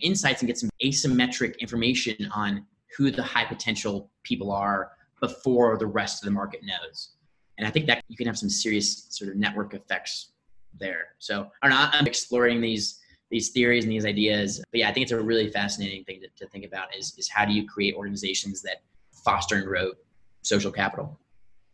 insights 0.00 0.42
and 0.42 0.46
get 0.46 0.58
some 0.58 0.70
asymmetric 0.84 1.58
information 1.58 2.28
on 2.34 2.64
who 2.96 3.10
the 3.10 3.22
high 3.22 3.44
potential 3.44 4.10
people 4.22 4.52
are 4.52 4.92
before 5.20 5.76
the 5.78 5.86
rest 5.86 6.22
of 6.22 6.26
the 6.26 6.30
market 6.30 6.60
knows. 6.62 7.10
And 7.56 7.66
I 7.66 7.70
think 7.70 7.86
that 7.86 8.04
you 8.08 8.16
can 8.16 8.26
have 8.26 8.38
some 8.38 8.50
serious 8.50 9.06
sort 9.10 9.30
of 9.30 9.36
network 9.36 9.74
effects 9.74 10.32
there. 10.78 11.08
So 11.18 11.50
don't 11.62 11.70
know, 11.70 11.88
I'm 11.92 12.06
exploring 12.06 12.60
these 12.60 13.00
these 13.30 13.50
theories 13.50 13.84
and 13.84 13.92
these 13.92 14.06
ideas. 14.06 14.62
But 14.70 14.80
yeah, 14.80 14.88
I 14.88 14.92
think 14.92 15.02
it's 15.04 15.12
a 15.12 15.20
really 15.20 15.50
fascinating 15.50 16.04
thing 16.04 16.20
to, 16.20 16.28
to 16.42 16.50
think 16.50 16.64
about 16.64 16.96
is, 16.96 17.14
is 17.18 17.28
how 17.28 17.44
do 17.44 17.52
you 17.52 17.66
create 17.66 17.94
organizations 17.94 18.62
that 18.62 18.78
foster 19.12 19.56
and 19.56 19.66
grow 19.66 19.92
social 20.42 20.72
capital? 20.72 21.20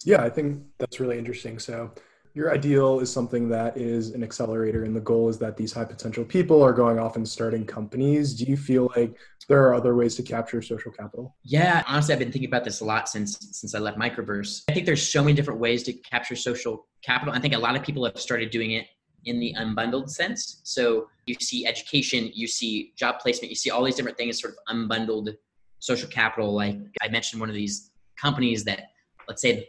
Yeah, 0.04 0.22
I 0.22 0.30
think 0.30 0.62
that's 0.78 0.98
really 1.00 1.16
interesting. 1.16 1.58
So 1.58 1.92
your 2.34 2.52
ideal 2.52 2.98
is 2.98 3.10
something 3.12 3.48
that 3.48 3.76
is 3.76 4.10
an 4.10 4.24
accelerator 4.24 4.82
and 4.82 4.94
the 4.94 5.00
goal 5.00 5.28
is 5.28 5.38
that 5.38 5.56
these 5.56 5.72
high 5.72 5.84
potential 5.84 6.24
people 6.24 6.62
are 6.62 6.72
going 6.72 6.98
off 6.98 7.14
and 7.14 7.26
starting 7.26 7.64
companies. 7.64 8.34
Do 8.34 8.44
you 8.44 8.56
feel 8.56 8.90
like 8.96 9.16
there 9.48 9.62
are 9.62 9.72
other 9.72 9.94
ways 9.94 10.16
to 10.16 10.22
capture 10.22 10.60
social 10.60 10.90
capital? 10.90 11.36
Yeah 11.44 11.84
honestly 11.86 12.12
i've 12.12 12.18
been 12.18 12.32
thinking 12.32 12.48
about 12.48 12.64
this 12.64 12.80
a 12.80 12.84
lot 12.84 13.08
since 13.08 13.38
since 13.52 13.74
i 13.74 13.78
left 13.78 13.98
microverse. 13.98 14.64
I 14.68 14.74
think 14.74 14.84
there's 14.84 15.08
so 15.08 15.22
many 15.22 15.34
different 15.34 15.60
ways 15.60 15.84
to 15.84 15.92
capture 15.92 16.34
social 16.34 16.88
capital. 17.02 17.32
I 17.32 17.38
think 17.38 17.54
a 17.54 17.58
lot 17.58 17.76
of 17.76 17.84
people 17.84 18.04
have 18.04 18.18
started 18.18 18.50
doing 18.50 18.72
it 18.72 18.86
in 19.26 19.38
the 19.38 19.54
unbundled 19.56 20.10
sense. 20.10 20.60
So 20.64 21.08
you 21.26 21.36
see 21.40 21.66
education 21.66 22.30
you 22.34 22.48
see 22.48 22.92
job 22.96 23.20
placement 23.20 23.50
you 23.50 23.56
see 23.56 23.70
all 23.70 23.84
these 23.84 23.94
different 23.94 24.18
things 24.18 24.40
sort 24.40 24.54
of 24.54 24.74
unbundled 24.74 25.32
social 25.78 26.08
capital. 26.08 26.52
Like 26.52 26.78
i 27.00 27.06
mentioned 27.08 27.38
one 27.38 27.48
of 27.48 27.54
these 27.54 27.92
companies 28.20 28.64
that 28.64 28.88
let's 29.28 29.40
say 29.40 29.68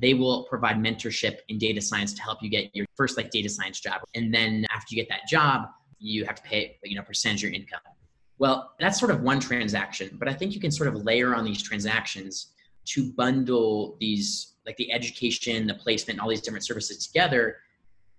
they 0.00 0.14
will 0.14 0.44
provide 0.44 0.76
mentorship 0.76 1.38
in 1.48 1.58
data 1.58 1.80
science 1.80 2.12
to 2.14 2.22
help 2.22 2.42
you 2.42 2.48
get 2.48 2.74
your 2.74 2.86
first 2.96 3.16
like 3.16 3.30
data 3.30 3.48
science 3.48 3.80
job. 3.80 4.00
And 4.14 4.32
then 4.32 4.66
after 4.70 4.94
you 4.94 5.02
get 5.02 5.08
that 5.08 5.28
job 5.28 5.68
you 5.98 6.24
have 6.24 6.36
to 6.36 6.42
pay 6.42 6.76
you 6.84 6.96
know 6.96 7.02
percentage 7.02 7.44
of 7.44 7.50
your 7.50 7.60
income. 7.60 7.80
Well 8.38 8.72
that's 8.78 8.98
sort 8.98 9.10
of 9.10 9.22
one 9.22 9.40
transaction 9.40 10.16
but 10.18 10.28
i 10.28 10.32
think 10.32 10.54
you 10.54 10.60
can 10.60 10.70
sort 10.70 10.88
of 10.88 10.94
layer 11.04 11.34
on 11.34 11.44
these 11.44 11.62
transactions 11.62 12.52
to 12.86 13.12
bundle 13.12 13.96
these 14.00 14.54
like 14.64 14.76
the 14.76 14.92
education 14.92 15.66
the 15.66 15.74
placement 15.74 16.20
all 16.20 16.28
these 16.28 16.40
different 16.40 16.64
services 16.64 17.06
together 17.06 17.56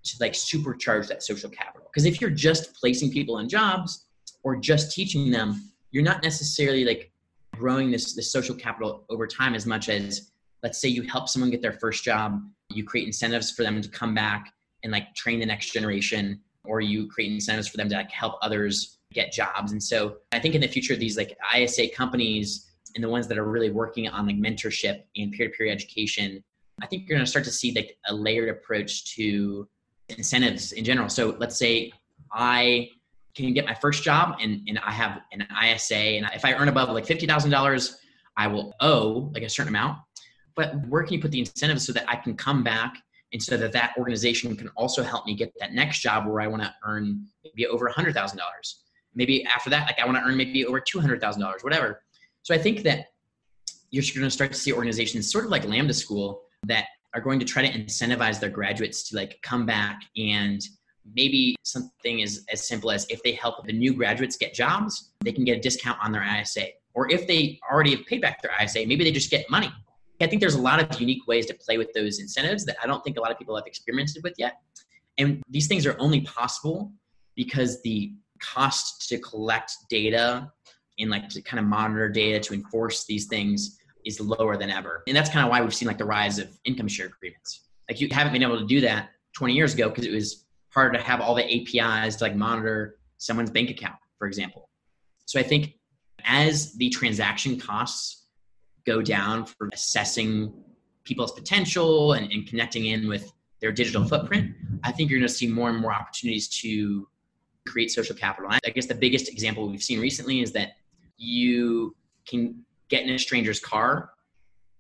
to 0.04 0.16
like 0.22 0.32
supercharge 0.32 1.10
that 1.10 1.22
social 1.22 1.50
capital. 1.50 1.90
Because 1.92 2.06
if 2.06 2.22
you're 2.22 2.30
just 2.30 2.74
placing 2.74 3.12
people 3.12 3.40
in 3.40 3.50
jobs 3.50 4.06
or 4.44 4.56
just 4.56 4.94
teaching 4.94 5.32
them 5.32 5.72
you're 5.92 6.04
not 6.04 6.22
necessarily 6.24 6.84
like 6.86 7.12
growing 7.54 7.92
this 7.92 8.14
this 8.14 8.32
social 8.32 8.56
capital 8.56 9.06
over 9.10 9.26
time 9.26 9.56
as 9.56 9.66
much 9.66 9.90
as 9.90 10.32
let's 10.64 10.82
say 10.82 10.88
you 10.88 11.04
help 11.04 11.30
someone 11.30 11.50
get 11.50 11.62
their 11.62 11.74
first 11.74 12.04
job 12.04 12.42
you 12.70 12.84
create 12.84 13.08
incentives 13.08 13.52
for 13.52 13.64
them 13.64 13.82
to 13.82 13.90
come 13.90 14.14
back 14.14 14.54
and 14.84 14.92
like 14.92 15.14
train 15.16 15.40
the 15.40 15.46
next 15.46 15.72
generation 15.72 16.40
or 16.66 16.82
you 16.82 17.08
create 17.08 17.32
incentives 17.32 17.68
for 17.68 17.78
them 17.78 17.90
to 17.90 17.96
like 17.96 18.12
help 18.12 18.36
others 18.42 19.00
get 19.12 19.32
jobs. 19.32 19.72
And 19.72 19.82
so 19.82 20.18
i 20.32 20.40
think 20.40 20.56
in 20.56 20.62
the 20.62 20.68
future 20.68 20.96
these 20.96 21.18
like 21.18 21.38
isa 21.56 21.90
companies 21.90 22.72
and 22.96 23.04
the 23.04 23.10
ones 23.10 23.28
that 23.28 23.38
are 23.38 23.46
really 23.46 23.72
working 23.72 24.08
on 24.08 24.28
like 24.28 24.38
mentorship 24.38 25.04
and 25.16 25.32
peer-to-peer 25.32 25.68
education 25.68 26.44
i 26.82 26.88
think 26.88 27.08
you're 27.08 27.18
going 27.18 27.26
to 27.26 27.30
start 27.30 27.46
to 27.46 27.52
see 27.52 27.72
like 27.74 27.98
a 28.08 28.14
layered 28.14 28.50
approach 28.50 29.16
to 29.16 29.68
incentives 30.10 30.72
in 30.72 30.84
general. 30.84 31.10
So 31.10 31.36
let's 31.40 31.58
say 31.58 31.92
i 32.32 32.90
can 33.36 33.54
get 33.54 33.66
my 33.66 33.74
first 33.74 34.04
job 34.04 34.38
and, 34.42 34.62
and 34.68 34.80
i 34.80 34.92
have 34.92 35.22
an 35.32 35.48
isa 35.64 35.96
and 35.96 36.30
if 36.34 36.46
i 36.46 36.54
earn 36.54 36.68
above 36.68 36.90
like 36.90 37.06
$50000 37.06 37.96
i 38.38 38.48
will 38.48 38.74
owe 38.80 39.32
like 39.34 39.44
a 39.44 39.50
certain 39.50 39.70
amount 39.70 39.98
but 40.60 40.76
where 40.88 41.04
can 41.04 41.14
you 41.14 41.22
put 41.22 41.32
the 41.32 41.40
incentives 41.40 41.86
so 41.86 41.94
that 41.94 42.04
I 42.10 42.18
can 42.18 42.36
come 42.36 42.66
back 42.66 42.98
and 43.32 43.42
so 43.42 43.56
that 43.56 43.72
that 43.72 43.94
organization 43.98 44.58
can 44.58 44.68
also 44.76 45.02
help 45.04 45.26
me 45.26 45.34
get 45.34 45.54
that 45.62 45.72
next 45.72 46.00
job 46.00 46.28
where 46.28 46.42
I 46.42 46.48
want 46.48 46.64
to 46.64 46.74
earn 46.84 47.26
maybe 47.46 47.66
over 47.66 47.88
a 47.88 47.94
hundred 47.94 48.14
thousand 48.14 48.40
dollars. 48.40 48.84
Maybe 49.16 49.46
after 49.46 49.70
that, 49.70 49.86
like 49.86 49.98
I 50.02 50.06
want 50.06 50.18
to 50.18 50.24
earn 50.24 50.36
maybe 50.36 50.66
over 50.66 50.82
two 50.82 51.00
hundred 51.00 51.22
thousand 51.22 51.44
dollars, 51.44 51.64
whatever. 51.64 52.02
So 52.42 52.54
I 52.54 52.58
think 52.58 52.84
that 52.84 53.06
you're 53.90 54.04
going 54.14 54.28
to 54.28 54.30
start 54.30 54.52
to 54.52 54.60
see 54.60 54.74
organizations 54.74 55.32
sort 55.32 55.46
of 55.46 55.50
like 55.50 55.64
Lambda 55.64 55.94
School 55.94 56.42
that 56.68 56.88
are 57.14 57.22
going 57.22 57.40
to 57.40 57.46
try 57.46 57.66
to 57.66 57.72
incentivize 57.72 58.42
their 58.42 58.50
graduates 58.50 59.08
to 59.10 59.16
like 59.16 59.40
come 59.42 59.66
back 59.66 60.02
and 60.18 60.62
maybe 61.16 61.56
something 61.64 62.20
is 62.20 62.44
as 62.52 62.68
simple 62.68 62.92
as 62.92 63.08
if 63.10 63.24
they 63.24 63.32
help 63.32 63.66
the 63.66 63.72
new 63.72 63.94
graduates 63.94 64.36
get 64.36 64.54
jobs, 64.54 65.12
they 65.24 65.32
can 65.32 65.46
get 65.46 65.58
a 65.58 65.62
discount 65.62 65.98
on 66.04 66.12
their 66.12 66.26
ISA. 66.42 66.66
Or 66.96 67.10
if 67.10 67.28
they 67.28 67.62
already 67.72 67.96
have 67.96 68.06
paid 68.06 68.22
back 68.22 68.42
their 68.42 68.52
ISA, 68.62 68.86
maybe 68.86 69.06
they 69.06 69.12
just 69.12 69.32
get 69.32 69.50
money 69.50 69.72
I 70.22 70.28
think 70.28 70.42
there's 70.42 70.56
a 70.56 70.62
lot 70.62 70.82
of 70.82 71.00
unique 71.00 71.28
ways 71.28 71.46
to 71.48 71.54
play 71.54 71.78
with 71.78 71.94
those 71.94 72.20
incentives 72.20 72.66
that 72.66 72.76
I 72.84 72.88
don't 72.88 73.04
think 73.04 73.18
a 73.18 73.22
lot 73.22 73.32
of 73.32 73.38
people 73.38 73.56
have 73.56 73.66
experimented 73.66 74.24
with 74.24 74.34
yet. 74.38 74.58
And 75.18 75.42
these 75.50 75.68
things 75.68 75.86
are 75.86 75.96
only 76.00 76.22
possible 76.22 76.92
because 77.36 77.82
the 77.84 78.14
cost 78.40 79.08
to 79.10 79.18
collect 79.18 79.72
data 79.90 80.52
and 80.98 81.10
like 81.10 81.30
to 81.30 81.42
kind 81.42 81.60
of 81.60 81.66
monitor 81.66 82.10
data 82.10 82.40
to 82.40 82.54
enforce 82.54 83.06
these 83.06 83.28
things 83.28 83.80
is 84.06 84.20
lower 84.20 84.58
than 84.58 84.70
ever. 84.70 85.04
And 85.08 85.16
that's 85.16 85.30
kind 85.30 85.46
of 85.46 85.52
why 85.52 85.62
we've 85.62 85.74
seen 85.74 85.88
like 85.88 85.98
the 85.98 86.06
rise 86.06 86.40
of 86.40 86.50
income 86.66 86.88
share 86.88 87.08
agreements. 87.08 87.68
Like 87.90 88.02
you 88.02 88.08
haven't 88.12 88.34
been 88.34 88.44
able 88.44 88.60
to 88.60 88.66
do 88.66 88.82
that 88.82 89.10
20 89.36 89.54
years 89.54 89.74
ago 89.74 89.90
because 89.90 90.06
it 90.06 90.12
was 90.14 90.46
hard 90.74 90.94
to 90.94 91.00
have 91.00 91.22
all 91.22 91.36
the 91.36 91.44
APIs 91.46 92.18
to 92.18 92.24
like 92.26 92.36
monitor 92.36 93.00
someone's 93.18 93.50
bank 93.50 93.70
account, 93.70 93.96
for 94.18 94.28
example. 94.28 94.70
So 95.26 95.40
I 95.40 95.44
think 95.44 95.74
as 96.26 96.74
the 96.74 96.90
transaction 96.90 97.60
costs 97.60 98.19
go 98.90 99.02
down 99.02 99.46
for 99.46 99.70
assessing 99.72 100.52
people's 101.04 101.32
potential 101.32 102.14
and, 102.14 102.32
and 102.32 102.48
connecting 102.48 102.86
in 102.88 103.08
with 103.08 103.32
their 103.62 103.72
digital 103.72 104.04
footprint, 104.04 104.56
I 104.84 104.92
think 104.92 105.10
you're 105.10 105.20
going 105.20 105.28
to 105.28 105.34
see 105.34 105.48
more 105.48 105.70
and 105.70 105.80
more 105.80 105.94
opportunities 105.94 106.48
to 106.62 107.08
create 107.68 107.92
social 107.92 108.16
capital. 108.16 108.50
I 108.52 108.70
guess 108.70 108.88
the 108.88 108.96
biggest 108.96 109.30
example 109.30 109.70
we've 109.70 109.84
seen 109.84 110.00
recently 110.00 110.42
is 110.42 110.52
that 110.54 110.70
you 111.18 111.96
can 112.28 112.64
get 112.90 113.04
in 113.04 113.10
a 113.10 113.20
stranger's 113.20 113.60
car 113.60 114.12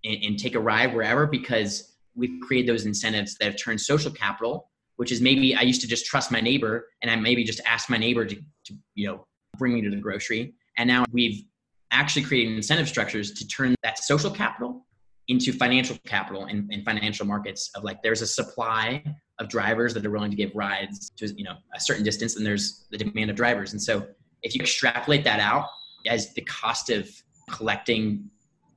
and, 0.04 0.17
and, 0.24 0.39
take 0.39 0.56
a 0.56 0.60
ride 0.60 0.95
wherever 0.95 1.28
because 1.28 1.98
we've 2.15 2.39
created 2.41 2.67
those 2.74 2.86
incentives 2.86 3.36
that 3.36 3.45
have 3.45 3.58
turned 3.58 3.80
social 3.80 4.12
capital, 4.12 4.69
which 4.95 5.12
is 5.12 5.19
maybe 5.22 5.56
I 5.56 5.62
used 5.62 5.82
to 5.82 5.88
just 5.88 6.06
trust 6.06 6.32
my 6.32 6.39
neighbor 6.39 6.88
and 7.02 7.12
I 7.12 7.15
maybe 7.17 7.43
just 7.43 7.62
asked 7.65 7.89
my 7.89 7.98
neighbor 7.98 8.26
to, 8.26 8.36
to 8.36 8.74
you 8.95 9.08
know 9.08 9.28
bring 9.58 9.74
me 9.74 9.82
to 9.82 9.89
the 9.89 9.98
grocery. 9.98 10.54
And 10.78 10.88
now 10.88 11.04
we've 11.12 11.43
actually 11.91 12.23
creating 12.23 12.56
incentive 12.56 12.88
structures 12.88 13.32
to 13.34 13.47
turn 13.47 13.75
that 13.84 13.97
social 13.99 14.32
capital 14.32 14.86
into 15.28 15.54
financial 15.54 15.95
capital 16.08 16.45
and 16.45 16.84
financial 16.84 17.25
markets 17.25 17.69
of 17.75 17.84
like 17.84 18.02
there's 18.02 18.21
a 18.21 18.28
supply 18.28 19.04
of 19.39 19.47
drivers 19.47 19.93
that 19.93 20.06
are 20.06 20.10
willing 20.10 20.32
to 20.32 20.38
give 20.38 20.52
rides 20.56 21.12
to 21.17 21.28
you 21.38 21.43
know 21.43 21.56
a 21.75 21.80
certain 21.80 22.04
distance 22.04 22.36
and 22.36 22.45
there's 22.45 22.88
the 22.91 22.97
demand 22.97 23.30
of 23.30 23.36
drivers. 23.36 23.71
And 23.71 23.82
so 23.82 24.08
if 24.41 24.56
you 24.56 24.62
extrapolate 24.62 25.23
that 25.23 25.39
out 25.39 25.67
as 26.08 26.34
the 26.34 26.41
cost 26.41 26.89
of 26.89 27.10
collecting 27.49 28.30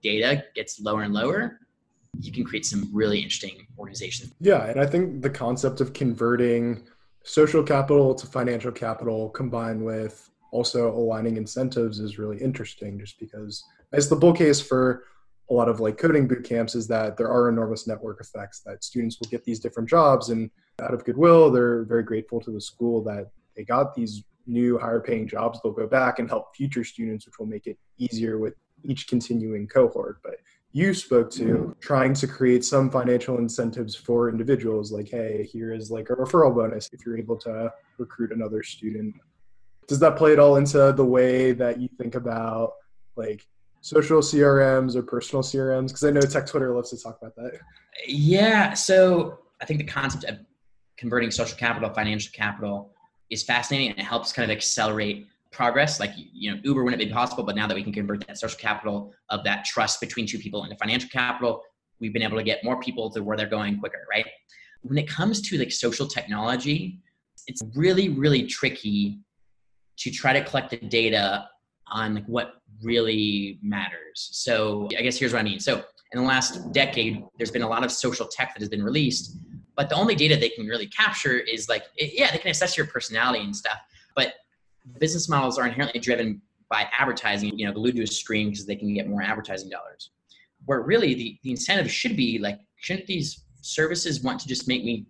data 0.03 0.45
gets 0.55 0.81
lower 0.81 1.03
and 1.03 1.15
lower 1.15 1.59
you 2.21 2.31
can 2.31 2.45
create 2.45 2.67
some 2.67 2.91
really 2.93 3.19
interesting 3.19 3.67
organizations. 3.79 4.35
Yeah 4.41 4.67
and 4.67 4.81
i 4.81 4.87
think 4.87 5.23
the 5.23 5.31
concept 5.31 5.81
of 5.81 5.93
converting 5.93 6.83
social 7.25 7.63
capital 7.63 8.15
to 8.15 8.27
financial 8.27 8.73
capital 8.73 9.31
combined 9.31 9.83
with 9.83 10.29
also 10.53 10.93
aligning 10.93 11.37
incentives 11.37 11.99
is 11.99 12.19
really 12.19 12.41
interesting 12.41 12.99
just 12.99 13.19
because 13.19 13.65
as 13.93 14.09
the 14.09 14.17
bull 14.17 14.33
case 14.33 14.61
for 14.61 15.05
a 15.51 15.53
lot 15.53 15.69
of 15.69 15.81
like 15.81 15.99
coding 15.99 16.29
boot 16.29 16.45
camps 16.45 16.77
is 16.77 16.87
that 16.87 17.17
there 17.17 17.29
are 17.29 17.49
enormous 17.49 17.89
network 17.89 18.21
effects 18.21 18.61
that 18.61 18.85
students 18.85 19.19
will 19.19 19.29
get 19.29 19.45
these 19.45 19.59
different 19.59 19.89
jobs 19.89 20.29
and 20.29 20.51
out 20.81 20.95
of 20.95 21.05
goodwill 21.05 21.51
they're 21.51 21.83
very 21.85 22.05
grateful 22.05 22.41
to 22.41 22.53
the 22.53 22.61
school 22.61 23.03
that 23.03 23.31
they 23.57 23.65
got 23.65 23.95
these 23.95 24.23
new 24.47 24.79
higher 24.79 25.01
paying 25.01 25.27
jobs. 25.27 25.61
They'll 25.63 25.73
go 25.73 25.87
back 25.87 26.19
and 26.19 26.29
help 26.29 26.55
future 26.55 26.85
students 26.85 27.27
which 27.27 27.39
will 27.39 27.47
make 27.47 27.67
it 27.67 27.79
easier 27.99 28.39
with 28.39 28.55
each 28.85 29.09
continuing 29.09 29.67
cohort. 29.69 30.19
But 30.23 30.37
you 30.73 30.95
spoke 30.95 31.31
to 31.33 31.77
trying 31.81 32.15
to 32.15 32.27
create 32.27 32.65
some 32.65 32.91
financial 32.91 33.39
incentives 33.39 33.95
for 33.95 34.31
individuals 34.31 34.91
like 34.91 35.09
hey 35.09 35.47
here 35.53 35.75
is 35.75 35.91
like 35.91 36.09
a 36.09 36.15
referral 36.15 36.55
bonus 36.55 36.89
if 36.93 37.05
you're 37.05 37.19
able 37.19 37.37
to 37.37 37.71
recruit 37.99 38.33
another 38.33 38.63
student 38.63 39.15
does 39.89 39.99
that 40.01 40.17
play 40.17 40.33
at 40.33 40.39
all 40.39 40.57
into 40.57 40.93
the 40.93 41.05
way 41.05 41.53
that 41.53 41.81
you 41.81 41.89
think 41.99 42.15
about 42.15 42.73
like 43.17 43.47
social 43.81 44.21
CRMs 44.21 44.95
or 44.95 45.03
personal 45.03 45.43
CRMs? 45.43 45.89
Because 45.89 46.05
I 46.05 46.11
know 46.11 46.21
Tech 46.21 46.47
Twitter 46.47 46.75
loves 46.75 46.91
to 46.91 47.03
talk 47.03 47.19
about 47.21 47.35
that. 47.37 47.59
Yeah. 48.07 48.75
So 48.75 49.39
I 49.61 49.67
think 49.67 49.79
the 49.79 49.87
concept 49.87 50.25
of 50.25 50.39
converting 50.97 51.31
social 51.31 51.57
capital, 51.57 51.91
financial 51.91 52.33
capital 52.33 52.93
is 53.31 53.43
fascinating 53.43 53.91
and 53.91 53.99
it 53.99 54.05
helps 54.05 54.33
kind 54.33 54.51
of 54.51 54.57
accelerate 54.57 55.27
progress. 55.51 56.01
Like, 56.01 56.13
you 56.17 56.53
know, 56.53 56.61
Uber 56.63 56.85
wouldn't 56.85 57.03
be 57.03 57.11
possible, 57.11 57.45
but 57.45 57.57
now 57.57 57.67
that 57.67 57.75
we 57.75 57.83
can 57.83 57.93
convert 57.93 58.27
that 58.27 58.39
social 58.39 58.59
capital 58.59 59.13
of 59.29 59.45
that 59.45 59.65
trust 59.65 60.01
between 60.01 60.27
two 60.27 60.39
people 60.39 60.65
into 60.65 60.77
financial 60.77 61.09
capital, 61.11 61.63
we've 62.01 62.13
been 62.13 62.23
able 62.23 62.39
to 62.39 62.43
get 62.43 62.65
more 62.65 62.81
people 62.81 63.11
to 63.11 63.23
where 63.23 63.37
they're 63.37 63.47
going 63.47 63.79
quicker, 63.79 64.07
right? 64.11 64.27
When 64.83 64.99
it 64.99 65.09
comes 65.09 65.41
to 65.43 65.59
like 65.59 65.71
social 65.73 66.07
technology, 66.07 67.01
it's 67.47 67.63
really, 67.75 68.09
really 68.09 68.47
tricky 68.47 69.21
to 69.99 70.11
try 70.11 70.33
to 70.33 70.45
collect 70.45 70.71
the 70.71 70.77
data 70.77 71.49
on 71.87 72.15
like 72.15 72.27
what 72.27 72.55
really 72.83 73.59
matters. 73.63 74.29
So 74.33 74.89
I 74.99 75.03
guess 75.03 75.19
here's 75.19 75.33
what 75.33 75.41
I 75.41 75.43
mean. 75.43 75.61
So 75.61 75.85
in 76.13 76.21
the 76.21 76.27
last 76.27 76.73
decade, 76.73 77.23
there's 77.37 77.51
been 77.51 77.63
a 77.63 77.69
lot 77.69 77.85
of 77.85 77.93
social 77.93 78.27
tech 78.27 78.55
that 78.55 78.61
has 78.61 78.69
been 78.69 78.83
released, 78.83 79.37
but 79.77 79.89
the 79.89 79.95
only 79.95 80.15
data 80.15 80.37
they 80.37 80.49
can 80.49 80.67
really 80.67 80.87
capture 80.87 81.39
is 81.39 81.69
like, 81.69 81.85
yeah, 81.97 82.31
they 82.31 82.39
can 82.39 82.51
assess 82.51 82.77
your 82.77 82.87
personality 82.87 83.45
and 83.45 83.55
stuff, 83.55 83.79
but 84.15 84.35
business 84.99 85.29
models 85.29 85.59
are 85.59 85.67
inherently 85.67 86.01
driven 86.01 86.43
by 86.69 86.89
advertising, 86.99 87.57
you 87.59 87.67
know, 87.67 87.73
glued 87.73 87.97
to 87.97 88.03
a 88.03 88.07
screen 88.07 88.51
because 88.51 88.67
they 88.67 88.77
can 88.77 88.93
get 88.95 89.09
more 89.09 89.23
advertising 89.23 89.69
dollars. 89.69 90.11
Where 90.65 90.83
really 90.83 91.15
the, 91.15 91.39
the 91.43 91.51
incentive 91.51 91.91
should 91.91 92.17
be 92.17 92.39
like, 92.39 92.59
shouldn't 92.77 93.07
these 93.07 93.45
services 93.61 94.23
want 94.23 94.41
to 94.41 94.49
just 94.49 94.69
make 94.69 94.85
me 94.85 95.07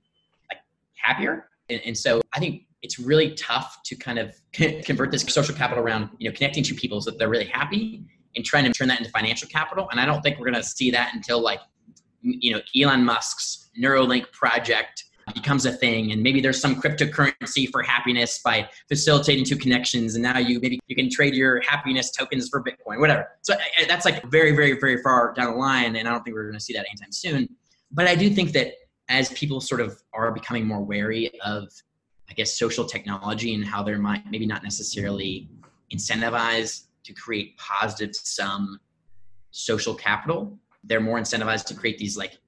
like 0.50 0.60
happier? 0.96 1.48
And, 1.68 1.80
and 1.84 1.96
so 1.96 2.20
I 2.34 2.38
think 2.38 2.64
it's 2.82 2.98
really 2.98 3.32
tough 3.34 3.80
to 3.84 3.96
kind 3.96 4.18
of 4.18 4.34
convert 4.52 5.10
this 5.10 5.22
social 5.22 5.54
capital 5.54 5.82
around, 5.82 6.10
you 6.18 6.28
know, 6.28 6.34
connecting 6.34 6.64
to 6.64 6.74
people 6.74 7.00
so 7.00 7.10
that 7.10 7.18
they're 7.18 7.28
really 7.28 7.46
happy 7.46 8.04
and 8.34 8.44
trying 8.44 8.64
to 8.64 8.72
turn 8.72 8.88
that 8.88 8.98
into 8.98 9.10
financial 9.10 9.48
capital. 9.48 9.88
And 9.90 10.00
I 10.00 10.06
don't 10.06 10.22
think 10.22 10.38
we're 10.38 10.50
going 10.50 10.62
to 10.62 10.68
see 10.68 10.90
that 10.90 11.14
until 11.14 11.40
like, 11.40 11.60
you 12.22 12.52
know, 12.52 12.60
Elon 12.76 13.04
Musk's 13.04 13.70
Neuralink 13.80 14.30
project 14.32 15.04
becomes 15.34 15.66
a 15.66 15.72
thing. 15.72 16.12
And 16.12 16.22
maybe 16.22 16.40
there's 16.40 16.60
some 16.60 16.80
cryptocurrency 16.80 17.70
for 17.70 17.82
happiness 17.82 18.40
by 18.44 18.68
facilitating 18.88 19.44
two 19.44 19.56
connections. 19.56 20.14
And 20.14 20.22
now 20.22 20.38
you 20.38 20.60
maybe 20.60 20.80
you 20.88 20.96
can 20.96 21.08
trade 21.08 21.34
your 21.34 21.60
happiness 21.60 22.10
tokens 22.10 22.48
for 22.48 22.62
bitcoin 22.62 22.98
whatever. 22.98 23.28
So 23.42 23.54
that's 23.88 24.04
like 24.04 24.24
very 24.30 24.54
very 24.54 24.78
very 24.78 25.02
far 25.02 25.32
down 25.34 25.52
the 25.52 25.56
line. 25.56 25.96
And 25.96 26.08
i 26.08 26.10
don't 26.10 26.22
think 26.22 26.34
we're 26.34 26.44
going 26.44 26.58
to 26.58 26.64
see 26.64 26.72
that 26.74 26.86
anytime 26.90 27.12
soon. 27.12 27.48
But 27.90 28.08
i 28.08 28.14
do 28.14 28.30
think 28.30 28.52
that 28.52 28.74
as 29.08 29.30
people 29.30 29.60
sort 29.60 29.80
of 29.80 30.02
are 30.12 30.32
becoming 30.32 30.66
more 30.66 30.82
wary 30.82 31.30
of 31.44 31.68
i 32.30 32.32
guess 32.34 32.58
social 32.58 32.84
technology 32.84 33.54
and 33.54 33.64
how 33.64 33.82
they're 33.82 33.98
might 33.98 34.28
maybe 34.30 34.46
not 34.46 34.62
necessarily 34.62 35.48
incentivized 35.92 36.84
to 37.04 37.12
create 37.12 37.56
positive 37.58 38.14
sum 38.14 38.78
social 39.50 39.94
capital 39.94 40.58
they're 40.84 41.00
more 41.00 41.18
incentivized 41.18 41.64
to 41.64 41.74
create 41.74 41.98
these 41.98 42.16
like 42.16 42.38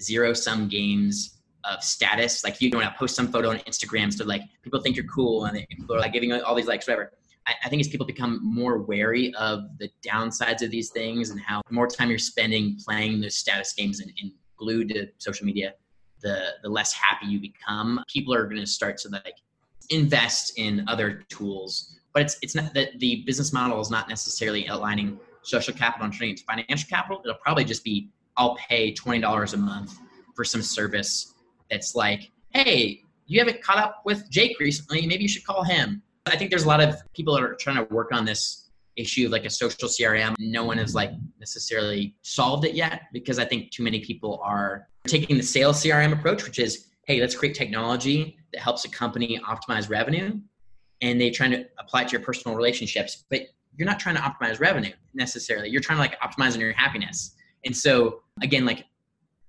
zero 0.00 0.32
sum 0.32 0.68
games 0.68 1.34
of 1.64 1.82
status. 1.82 2.44
Like 2.44 2.60
you 2.60 2.70
want 2.72 2.90
to 2.90 2.98
post 2.98 3.16
some 3.16 3.28
photo 3.28 3.50
on 3.50 3.58
Instagram 3.60 4.12
so 4.12 4.24
like 4.24 4.42
people 4.62 4.80
think 4.80 4.96
you're 4.96 5.06
cool 5.06 5.46
and 5.46 5.66
people 5.68 5.96
are 5.96 6.00
like 6.00 6.12
giving 6.12 6.32
all 6.32 6.54
these 6.54 6.66
likes, 6.66 6.86
whatever. 6.86 7.12
I, 7.46 7.54
I 7.64 7.68
think 7.68 7.80
as 7.80 7.88
people 7.88 8.06
become 8.06 8.40
more 8.42 8.78
wary 8.78 9.34
of 9.34 9.78
the 9.78 9.90
downsides 10.06 10.62
of 10.62 10.70
these 10.70 10.90
things 10.90 11.30
and 11.30 11.40
how 11.40 11.62
more 11.70 11.86
time 11.86 12.10
you're 12.10 12.18
spending 12.18 12.78
playing 12.84 13.20
those 13.20 13.36
status 13.36 13.72
games 13.72 14.00
and, 14.00 14.12
and 14.20 14.32
glued 14.56 14.90
to 14.90 15.08
social 15.18 15.46
media, 15.46 15.74
the 16.24 16.54
the 16.62 16.68
less 16.68 16.92
happy 16.92 17.26
you 17.26 17.40
become. 17.40 18.02
People 18.12 18.34
are 18.34 18.44
going 18.44 18.60
to 18.60 18.66
start 18.66 18.96
to 18.98 19.08
like 19.10 19.36
invest 19.90 20.58
in 20.58 20.84
other 20.88 21.22
tools, 21.28 22.00
but 22.12 22.22
it's 22.22 22.36
it's 22.42 22.56
not 22.56 22.74
that 22.74 22.98
the 22.98 23.22
business 23.26 23.52
model 23.52 23.80
is 23.80 23.90
not 23.90 24.08
necessarily 24.08 24.66
aligning 24.66 25.20
social 25.42 25.74
capital 25.74 26.06
and 26.06 26.14
turning 26.14 26.30
into 26.30 26.42
financial 26.44 26.88
capital. 26.88 27.20
It'll 27.24 27.36
probably 27.36 27.64
just 27.64 27.84
be 27.84 28.08
I'll 28.36 28.56
pay 28.56 28.92
twenty 28.92 29.20
dollars 29.20 29.52
a 29.52 29.58
month 29.58 29.96
for 30.34 30.44
some 30.44 30.62
service 30.62 31.34
that's 31.70 31.94
like, 31.94 32.32
hey, 32.50 33.02
you 33.26 33.38
haven't 33.38 33.62
caught 33.62 33.78
up 33.78 34.02
with 34.04 34.28
Jake 34.30 34.58
recently. 34.58 35.06
Maybe 35.06 35.22
you 35.22 35.28
should 35.28 35.44
call 35.44 35.62
him. 35.62 36.02
I 36.26 36.36
think 36.36 36.50
there's 36.50 36.64
a 36.64 36.68
lot 36.68 36.82
of 36.82 36.96
people 37.12 37.34
that 37.34 37.42
are 37.42 37.54
trying 37.54 37.76
to 37.76 37.94
work 37.94 38.08
on 38.12 38.24
this 38.24 38.70
issue 38.96 39.26
of 39.26 39.32
like 39.32 39.44
a 39.44 39.50
social 39.50 39.88
CRM. 39.88 40.34
No 40.38 40.64
one 40.64 40.78
has 40.78 40.94
like 40.94 41.10
necessarily 41.38 42.16
solved 42.22 42.64
it 42.64 42.74
yet 42.74 43.02
because 43.12 43.38
I 43.38 43.44
think 43.44 43.70
too 43.70 43.82
many 43.82 44.00
people 44.00 44.40
are 44.42 44.88
taking 45.06 45.36
the 45.36 45.42
sales 45.42 45.82
CRM 45.82 46.12
approach, 46.12 46.44
which 46.44 46.58
is, 46.58 46.88
hey, 47.06 47.20
let's 47.20 47.34
create 47.34 47.54
technology 47.54 48.38
that 48.52 48.60
helps 48.60 48.84
a 48.84 48.88
company 48.88 49.38
optimize 49.46 49.90
revenue. 49.90 50.38
And 51.02 51.20
they're 51.20 51.30
trying 51.30 51.50
to 51.50 51.66
apply 51.78 52.02
it 52.02 52.08
to 52.08 52.12
your 52.12 52.22
personal 52.22 52.56
relationships, 52.56 53.24
but 53.28 53.42
you're 53.76 53.86
not 53.86 53.98
trying 53.98 54.16
to 54.16 54.22
optimize 54.22 54.60
revenue 54.60 54.92
necessarily. 55.12 55.68
You're 55.68 55.80
trying 55.80 55.96
to 55.96 56.02
like 56.02 56.18
optimize 56.20 56.58
your 56.58 56.72
happiness. 56.72 57.34
And 57.64 57.76
so 57.76 58.22
again, 58.42 58.64
like 58.64 58.84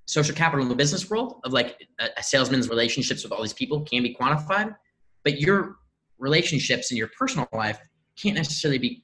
social 0.06 0.36
capital 0.36 0.64
in 0.64 0.70
the 0.70 0.76
business 0.76 1.10
world 1.10 1.40
of 1.44 1.54
like 1.54 1.88
a, 2.00 2.10
a 2.18 2.24
salesman's 2.24 2.70
relationships 2.70 3.24
with 3.24 3.32
all 3.32 3.42
these 3.42 3.54
people 3.54 3.82
can 3.82 4.04
be 4.04 4.16
quantified, 4.16 4.76
but 5.24 5.40
your 5.40 5.78
relationships 6.20 6.92
in 6.92 6.98
your 6.98 7.10
personal 7.18 7.48
life 7.54 7.80
can't 8.22 8.36
necessarily 8.36 8.78
be 8.78 9.04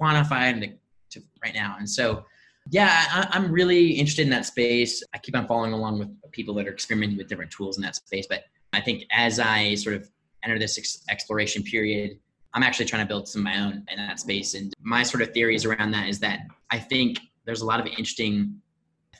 quantified 0.00 0.60
to, 0.60 0.68
to 1.10 1.26
right 1.42 1.54
now. 1.54 1.76
And 1.78 1.88
so, 1.88 2.24
yeah, 2.70 3.26
I, 3.32 3.36
am 3.36 3.50
really 3.50 3.90
interested 3.90 4.22
in 4.22 4.30
that 4.30 4.46
space. 4.46 5.02
I 5.14 5.18
keep 5.18 5.36
on 5.36 5.46
following 5.46 5.72
along 5.72 5.98
with 5.98 6.08
people 6.32 6.54
that 6.54 6.66
are 6.66 6.72
experimenting 6.72 7.18
with 7.18 7.28
different 7.28 7.50
tools 7.50 7.76
in 7.76 7.82
that 7.82 7.96
space. 7.96 8.26
But 8.28 8.44
I 8.72 8.80
think 8.80 9.04
as 9.10 9.38
I 9.38 9.74
sort 9.74 9.96
of 9.96 10.08
enter 10.44 10.58
this 10.58 10.78
ex- 10.78 11.02
exploration 11.10 11.62
period, 11.62 12.18
I'm 12.54 12.62
actually 12.62 12.86
trying 12.86 13.02
to 13.02 13.08
build 13.08 13.28
some 13.28 13.40
of 13.40 13.44
my 13.44 13.60
own 13.60 13.84
in 13.90 13.96
that 13.96 14.20
space. 14.20 14.54
And 14.54 14.72
my 14.80 15.02
sort 15.02 15.22
of 15.22 15.32
theories 15.32 15.64
around 15.64 15.90
that 15.92 16.08
is 16.08 16.18
that 16.20 16.40
I 16.70 16.78
think 16.78 17.18
there's 17.44 17.62
a 17.62 17.66
lot 17.66 17.80
of 17.80 17.86
interesting 17.86 18.60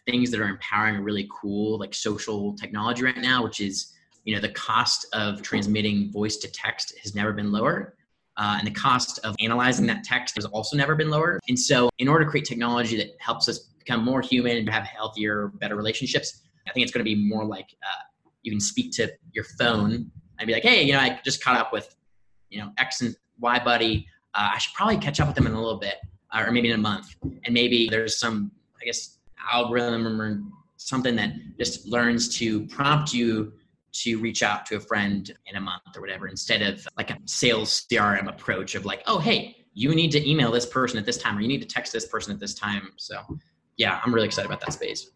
things 0.07 0.31
that 0.31 0.41
are 0.41 0.49
empowering 0.49 1.03
really 1.03 1.29
cool 1.31 1.79
like 1.79 1.95
social 1.95 2.55
technology 2.55 3.03
right 3.03 3.19
now, 3.19 3.43
which 3.43 3.61
is 3.61 3.93
you 4.25 4.35
know 4.35 4.41
the 4.41 4.51
cost 4.51 5.07
of 5.13 5.43
transmitting 5.43 6.11
voice 6.13 6.37
to 6.39 6.51
text 6.51 6.95
has 7.03 7.15
never 7.15 7.33
been 7.33 7.51
lower. 7.51 7.97
Uh, 8.37 8.57
and 8.59 8.67
the 8.67 8.73
cost 8.73 9.19
of 9.25 9.35
analyzing 9.41 9.87
that 9.87 10.05
text 10.05 10.37
has 10.37 10.47
also 10.47 10.77
never 10.77 10.95
been 10.95 11.11
lower. 11.11 11.39
And 11.49 11.59
so, 11.59 11.91
in 11.99 12.09
order 12.09 12.25
to 12.25 12.31
create 12.31 12.47
technology 12.47 12.97
that 12.97 13.09
helps 13.19 13.49
us 13.49 13.59
become 13.79 14.05
more 14.05 14.23
human 14.23 14.57
and 14.57 14.69
have 14.71 14.85
healthier, 14.85 15.49
better 15.55 15.77
relationships, 15.77 16.43
I 16.67 16.73
think 16.73 16.85
it's 16.85 16.93
going 16.93 17.05
to 17.05 17.11
be 17.11 17.17
more 17.17 17.45
like 17.45 17.77
uh, 17.83 18.03
you 18.43 18.53
can 18.53 18.61
speak 18.61 18.93
to 18.93 19.13
your 19.33 19.45
phone 19.59 20.11
and 20.39 20.47
be 20.47 20.53
like, 20.55 20.63
"Hey, 20.63 20.83
you 20.83 20.93
know, 20.93 21.01
I 21.01 21.21
just 21.25 21.45
caught 21.45 21.57
up 21.57 21.73
with, 21.73 21.95
you 22.49 22.59
know, 22.61 22.73
X 22.79 23.03
and 23.03 23.15
Y 23.41 23.63
buddy. 23.65 24.07
Uh, 24.35 24.53
I 24.55 24.59
should 24.59 24.73
probably 24.75 24.97
catch 24.97 25.21
up 25.21 25.27
with 25.27 25.37
them 25.37 25.47
in 25.47 25.53
a 25.53 25.61
little 25.61 25.79
bit, 25.79 25.97
uh, 26.33 26.45
or 26.47 26.53
maybe 26.53 26.69
in 26.69 26.75
a 26.75 26.83
month. 26.83 27.15
And 27.45 27.53
maybe 27.53 27.89
there's 27.91 28.19
some, 28.19 28.51
I 28.81 28.87
guess, 28.87 29.19
algorithm 29.53 30.21
or 30.21 30.41
something 30.77 31.15
that 31.17 31.35
just 31.59 31.87
learns 31.87 32.37
to 32.39 32.67
prompt 32.67 33.13
you 33.13 33.53
to 33.93 34.19
reach 34.19 34.43
out 34.43 34.67
to 34.67 34.77
a 34.77 34.81
friend 34.81 35.33
in 35.47 35.57
a 35.57 35.61
month 35.61 35.83
or 35.97 36.01
whatever 36.01 36.29
instead 36.29 36.63
of 36.63 36.87
like 36.97 37.11
a 37.11 37.19
sales 37.27 37.87
CRM 37.91 38.29
approach 38.29 38.75
of 38.75 38.85
like, 38.85 39.03
oh, 39.07 39.19
hey, 39.19 39.57
you 39.75 39.95
need 39.95 40.11
to 40.13 40.29
email 40.29 40.51
this 40.51 40.67
person 40.67 40.99
at 40.99 41.07
this 41.07 41.19
time 41.19 41.37
or 41.37 41.41
you 41.41 41.49
need 41.49 41.63
to 41.63 41.69
text 41.69 41.93
this 41.93 42.07
person 42.07 42.33
at 42.33 42.41
this 42.41 42.55
time. 42.55 42.91
So, 42.97 43.21
yeah, 43.77 44.01
I'm 44.05 44.15
really 44.15 44.27
excited 44.27 44.47
about 44.47 44.61
that 44.61 44.73
space. 44.73 45.11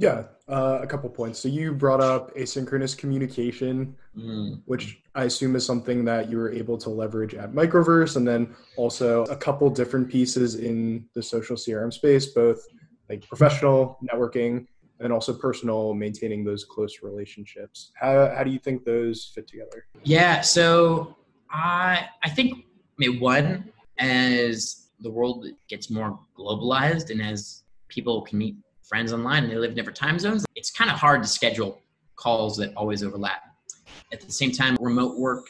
Yeah, 0.00 0.24
uh, 0.48 0.78
a 0.80 0.86
couple 0.86 1.10
points. 1.10 1.40
So 1.40 1.48
you 1.48 1.72
brought 1.72 2.00
up 2.00 2.32
asynchronous 2.36 2.96
communication, 2.96 3.96
mm. 4.16 4.62
which 4.66 5.02
I 5.16 5.24
assume 5.24 5.56
is 5.56 5.66
something 5.66 6.04
that 6.04 6.30
you 6.30 6.36
were 6.36 6.52
able 6.52 6.78
to 6.78 6.88
leverage 6.88 7.34
at 7.34 7.52
Microverse, 7.52 8.14
and 8.14 8.26
then 8.26 8.54
also 8.76 9.24
a 9.24 9.36
couple 9.36 9.68
different 9.70 10.08
pieces 10.08 10.54
in 10.54 11.04
the 11.14 11.22
social 11.22 11.56
CRM 11.56 11.92
space, 11.92 12.26
both 12.26 12.64
like 13.08 13.26
professional 13.26 13.98
networking 14.08 14.68
and 15.00 15.12
also 15.12 15.32
personal 15.32 15.94
maintaining 15.94 16.44
those 16.44 16.64
close 16.64 16.98
relationships. 17.02 17.92
How, 17.94 18.32
how 18.36 18.42
do 18.42 18.50
you 18.50 18.58
think 18.58 18.84
those 18.84 19.30
fit 19.34 19.46
together? 19.46 19.86
Yeah 20.04 20.40
so 20.40 21.16
i 21.50 22.06
i 22.22 22.28
think 22.28 22.52
I 22.58 22.62
mean, 22.98 23.20
one 23.20 23.72
as 23.98 24.88
the 25.00 25.10
world 25.10 25.46
gets 25.68 25.88
more 25.88 26.18
globalized 26.36 27.10
and 27.10 27.22
as 27.22 27.62
people 27.88 28.22
can 28.22 28.38
meet 28.38 28.56
friends 28.82 29.12
online 29.12 29.44
and 29.44 29.52
they 29.52 29.56
live 29.56 29.70
in 29.70 29.76
different 29.76 29.96
time 29.96 30.18
zones 30.18 30.44
it's 30.56 30.70
kind 30.70 30.90
of 30.90 30.98
hard 30.98 31.22
to 31.22 31.28
schedule 31.28 31.80
calls 32.18 32.56
that 32.56 32.74
always 32.76 33.02
overlap. 33.02 33.42
At 34.12 34.20
the 34.20 34.32
same 34.32 34.52
time 34.52 34.76
remote 34.80 35.18
work 35.18 35.46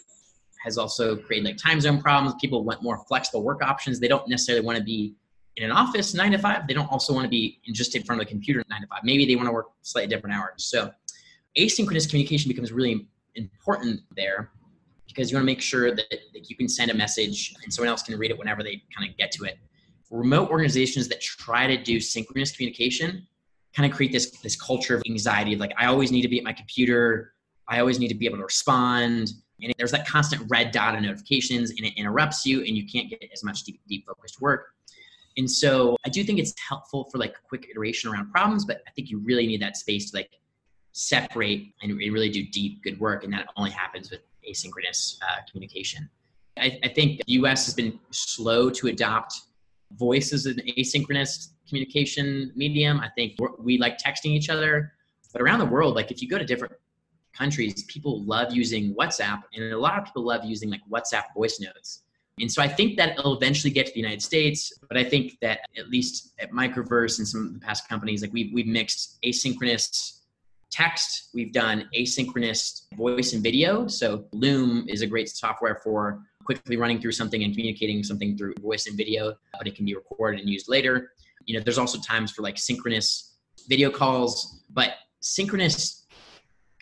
has 0.64 0.78
also 0.78 1.16
created 1.16 1.46
like 1.46 1.56
time 1.56 1.80
zone 1.80 2.00
problems. 2.00 2.34
People 2.40 2.64
want 2.64 2.82
more 2.82 3.04
flexible 3.08 3.42
work 3.42 3.62
options. 3.62 3.98
They 3.98 4.08
don't 4.08 4.28
necessarily 4.28 4.64
want 4.64 4.78
to 4.78 4.84
be 4.84 5.14
in 5.58 5.64
an 5.64 5.72
office 5.72 6.14
nine 6.14 6.30
to 6.32 6.38
five. 6.38 6.66
They 6.66 6.74
don't 6.74 6.90
also 6.90 7.12
want 7.12 7.24
to 7.24 7.28
be 7.28 7.60
just 7.72 7.94
in 7.96 8.04
front 8.04 8.22
of 8.22 8.26
a 8.26 8.30
computer 8.30 8.62
nine 8.70 8.80
to 8.80 8.86
five. 8.86 9.00
Maybe 9.02 9.26
they 9.26 9.34
want 9.34 9.48
to 9.48 9.52
work 9.52 9.66
slightly 9.82 10.08
different 10.08 10.36
hours. 10.36 10.64
So 10.64 10.90
asynchronous 11.58 12.08
communication 12.08 12.48
becomes 12.48 12.72
really 12.72 13.08
important 13.34 14.00
there 14.16 14.50
because 15.06 15.30
you 15.30 15.36
want 15.36 15.42
to 15.42 15.46
make 15.46 15.60
sure 15.60 15.94
that, 15.94 16.06
that 16.10 16.48
you 16.48 16.56
can 16.56 16.68
send 16.68 16.90
a 16.92 16.94
message 16.94 17.54
and 17.64 17.72
someone 17.72 17.88
else 17.88 18.02
can 18.02 18.16
read 18.16 18.30
it 18.30 18.38
whenever 18.38 18.62
they 18.62 18.82
kind 18.96 19.10
of 19.10 19.16
get 19.16 19.32
to 19.32 19.44
it. 19.44 19.58
Remote 20.10 20.48
organizations 20.50 21.08
that 21.08 21.20
try 21.20 21.66
to 21.66 21.82
do 21.82 22.00
synchronous 22.00 22.52
communication 22.52 23.26
kind 23.74 23.90
of 23.90 23.94
create 23.94 24.12
this 24.12 24.30
this 24.40 24.56
culture 24.56 24.94
of 24.94 25.02
anxiety. 25.06 25.56
Like 25.56 25.72
I 25.76 25.86
always 25.86 26.12
need 26.12 26.22
to 26.22 26.28
be 26.28 26.38
at 26.38 26.44
my 26.44 26.52
computer. 26.52 27.34
I 27.68 27.80
always 27.80 27.98
need 27.98 28.08
to 28.08 28.14
be 28.14 28.26
able 28.26 28.38
to 28.38 28.44
respond. 28.44 29.32
And 29.60 29.74
there's 29.76 29.90
that 29.90 30.06
constant 30.06 30.48
red 30.48 30.70
dot 30.70 30.94
of 30.94 31.02
notifications 31.02 31.70
and 31.70 31.80
it 31.80 31.94
interrupts 31.96 32.46
you 32.46 32.60
and 32.60 32.70
you 32.76 32.86
can't 32.86 33.10
get 33.10 33.28
as 33.32 33.42
much 33.42 33.64
deep, 33.64 33.80
deep 33.88 34.06
focused 34.06 34.40
work. 34.40 34.68
And 35.38 35.48
so 35.48 35.96
I 36.04 36.08
do 36.08 36.24
think 36.24 36.40
it's 36.40 36.52
helpful 36.68 37.04
for 37.04 37.18
like 37.18 37.34
quick 37.48 37.68
iteration 37.70 38.10
around 38.10 38.30
problems, 38.32 38.64
but 38.64 38.82
I 38.88 38.90
think 38.90 39.08
you 39.08 39.18
really 39.18 39.46
need 39.46 39.62
that 39.62 39.76
space 39.76 40.10
to 40.10 40.16
like 40.16 40.30
separate 40.92 41.68
and 41.80 41.96
really 41.96 42.28
do 42.28 42.44
deep 42.44 42.82
good 42.82 42.98
work. 42.98 43.22
And 43.22 43.32
that 43.32 43.46
only 43.56 43.70
happens 43.70 44.10
with 44.10 44.20
asynchronous 44.48 45.16
uh, 45.22 45.42
communication. 45.48 46.10
I, 46.58 46.80
I, 46.82 46.88
think 46.88 47.20
the 47.24 47.34
US 47.34 47.66
has 47.66 47.74
been 47.74 48.00
slow 48.10 48.68
to 48.68 48.88
adopt 48.88 49.42
voice 49.92 50.32
as 50.32 50.46
an 50.46 50.60
asynchronous 50.76 51.50
communication 51.68 52.50
medium. 52.56 52.98
I 52.98 53.08
think 53.10 53.36
we 53.60 53.78
like 53.78 53.96
texting 53.96 54.30
each 54.30 54.50
other, 54.50 54.92
but 55.32 55.40
around 55.40 55.60
the 55.60 55.66
world, 55.66 55.94
like 55.94 56.10
if 56.10 56.20
you 56.20 56.28
go 56.28 56.38
to 56.38 56.44
different 56.44 56.74
countries, 57.32 57.84
people 57.84 58.24
love 58.24 58.52
using 58.52 58.92
WhatsApp, 58.96 59.42
and 59.54 59.72
a 59.72 59.78
lot 59.78 59.96
of 59.98 60.04
people 60.04 60.24
love 60.24 60.44
using 60.44 60.68
like 60.68 60.80
WhatsApp 60.90 61.32
voice 61.36 61.60
notes. 61.60 62.02
And 62.40 62.50
so 62.50 62.62
I 62.62 62.68
think 62.68 62.96
that 62.96 63.18
it'll 63.18 63.36
eventually 63.36 63.72
get 63.72 63.86
to 63.86 63.92
the 63.92 64.00
United 64.00 64.22
States, 64.22 64.72
but 64.88 64.96
I 64.96 65.04
think 65.04 65.38
that 65.42 65.60
at 65.76 65.88
least 65.88 66.34
at 66.38 66.50
Microverse 66.52 67.18
and 67.18 67.26
some 67.26 67.46
of 67.46 67.54
the 67.54 67.60
past 67.60 67.88
companies, 67.88 68.22
like 68.22 68.32
we've, 68.32 68.52
we've 68.52 68.66
mixed 68.66 69.18
asynchronous 69.24 70.20
text, 70.70 71.30
we've 71.34 71.52
done 71.52 71.88
asynchronous 71.96 72.82
voice 72.94 73.32
and 73.32 73.42
video. 73.42 73.86
So 73.86 74.24
Loom 74.32 74.86
is 74.88 75.02
a 75.02 75.06
great 75.06 75.28
software 75.28 75.80
for 75.82 76.22
quickly 76.44 76.76
running 76.76 77.00
through 77.00 77.12
something 77.12 77.42
and 77.42 77.52
communicating 77.52 78.02
something 78.02 78.36
through 78.36 78.54
voice 78.60 78.86
and 78.86 78.96
video, 78.96 79.34
but 79.56 79.66
it 79.66 79.74
can 79.74 79.84
be 79.84 79.94
recorded 79.94 80.40
and 80.40 80.48
used 80.48 80.68
later. 80.68 81.12
You 81.44 81.58
know, 81.58 81.64
there's 81.64 81.78
also 81.78 81.98
times 82.00 82.30
for 82.32 82.42
like 82.42 82.58
synchronous 82.58 83.36
video 83.68 83.90
calls, 83.90 84.62
but 84.70 84.92
synchronous 85.20 86.06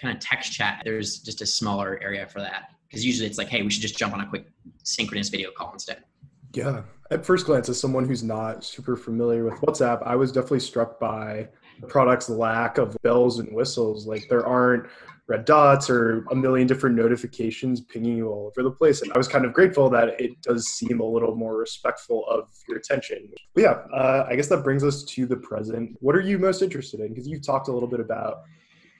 kind 0.01 0.15
of 0.15 0.21
text 0.21 0.53
chat, 0.53 0.83
there's 0.85 1.21
just 1.21 1.41
a 1.41 1.47
smaller 1.47 1.99
area 2.03 2.27
for 2.27 2.41
that 2.41 2.76
because 2.89 3.05
usually 3.05 3.29
it's 3.29 3.39
like, 3.39 3.49
hey, 3.49 3.63
we 3.63 3.71
should 3.71 3.83
just 3.83 3.99
jump 3.99 4.15
on 4.15 4.21
a 4.21 4.27
quick 4.27 4.47
synchronous 4.83 5.29
video 5.29 5.51
call 5.51 5.73
instead. 5.73 6.05
Yeah. 6.53 6.83
At 7.11 7.25
first 7.25 7.47
glance, 7.47 7.69
as 7.69 7.79
someone 7.79 8.07
who's 8.07 8.23
not 8.23 8.65
super 8.65 8.97
familiar 8.97 9.45
with 9.45 9.55
WhatsApp, 9.61 10.03
I 10.05 10.17
was 10.17 10.33
definitely 10.33 10.61
struck 10.61 10.99
by 10.99 11.49
the 11.81 11.87
product's 11.87 12.29
lack 12.29 12.79
of 12.79 12.97
bells 13.03 13.39
and 13.39 13.55
whistles. 13.55 14.07
Like 14.07 14.27
there 14.29 14.45
aren't 14.47 14.89
red 15.29 15.45
dots 15.45 15.91
or 15.91 16.25
a 16.31 16.35
million 16.35 16.67
different 16.67 16.97
notifications 16.97 17.81
pinging 17.81 18.17
you 18.17 18.29
all 18.29 18.47
over 18.47 18.63
the 18.63 18.71
place. 18.71 19.03
And 19.03 19.13
I 19.13 19.19
was 19.19 19.27
kind 19.27 19.45
of 19.45 19.53
grateful 19.53 19.91
that 19.91 20.21
it 20.21 20.41
does 20.43 20.69
seem 20.69 21.01
a 21.01 21.05
little 21.05 21.35
more 21.35 21.57
respectful 21.57 22.27
of 22.29 22.49
your 22.69 22.79
attention. 22.79 23.29
But 23.55 23.61
yeah, 23.61 23.71
uh, 23.93 24.27
I 24.29 24.37
guess 24.37 24.49
that 24.49 24.63
brings 24.63 24.85
us 24.85 25.03
to 25.05 25.27
the 25.27 25.37
present. 25.37 25.97
What 26.01 26.15
are 26.15 26.21
you 26.21 26.39
most 26.39 26.63
interested 26.63 27.01
in? 27.01 27.09
Because 27.09 27.27
you've 27.27 27.45
talked 27.45 27.69
a 27.69 27.73
little 27.73 27.89
bit 27.89 28.01
about 28.01 28.43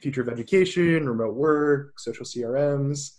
future 0.03 0.21
of 0.21 0.29
education, 0.29 1.09
remote 1.09 1.35
work, 1.35 1.99
social 1.99 2.27
CRMs. 2.27 3.13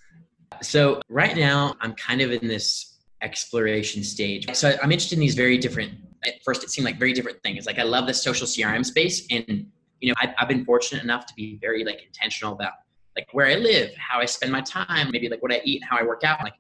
So 0.62 1.02
right 1.10 1.36
now, 1.36 1.76
I'm 1.82 1.94
kind 1.94 2.22
of 2.22 2.32
in 2.32 2.48
this 2.48 2.98
exploration 3.22 4.04
stage. 4.04 4.48
So 4.56 4.78
I'm 4.82 4.92
interested 4.92 5.16
in 5.16 5.22
these 5.22 5.36
very 5.36 5.58
different. 5.58 5.94
At 6.26 6.36
first, 6.44 6.64
it 6.64 6.70
seemed 6.70 6.86
like 6.86 7.00
very 7.00 7.14
different 7.14 7.42
things. 7.44 7.66
Like 7.66 7.80
I 7.80 7.84
love 7.84 8.08
the 8.08 8.14
social 8.14 8.48
CRM 8.48 8.86
space, 8.86 9.26
and 9.30 9.68
you 10.02 10.10
know, 10.10 10.16
I've, 10.22 10.34
I've 10.40 10.48
been 10.48 10.66
fortunate 10.66 11.04
enough 11.04 11.26
to 11.28 11.34
be 11.36 11.58
very 11.62 11.84
like 11.84 12.04
intentional 12.06 12.54
about 12.54 12.74
like 13.16 13.28
where 13.34 13.48
I 13.48 13.56
live, 13.56 13.92
how 13.98 14.20
I 14.20 14.26
spend 14.26 14.52
my 14.52 14.62
time, 14.62 15.10
maybe 15.12 15.28
like 15.28 15.42
what 15.42 15.52
I 15.52 15.62
eat, 15.64 15.84
how 15.84 15.98
I 15.98 16.04
work 16.04 16.24
out. 16.24 16.42
Like 16.44 16.54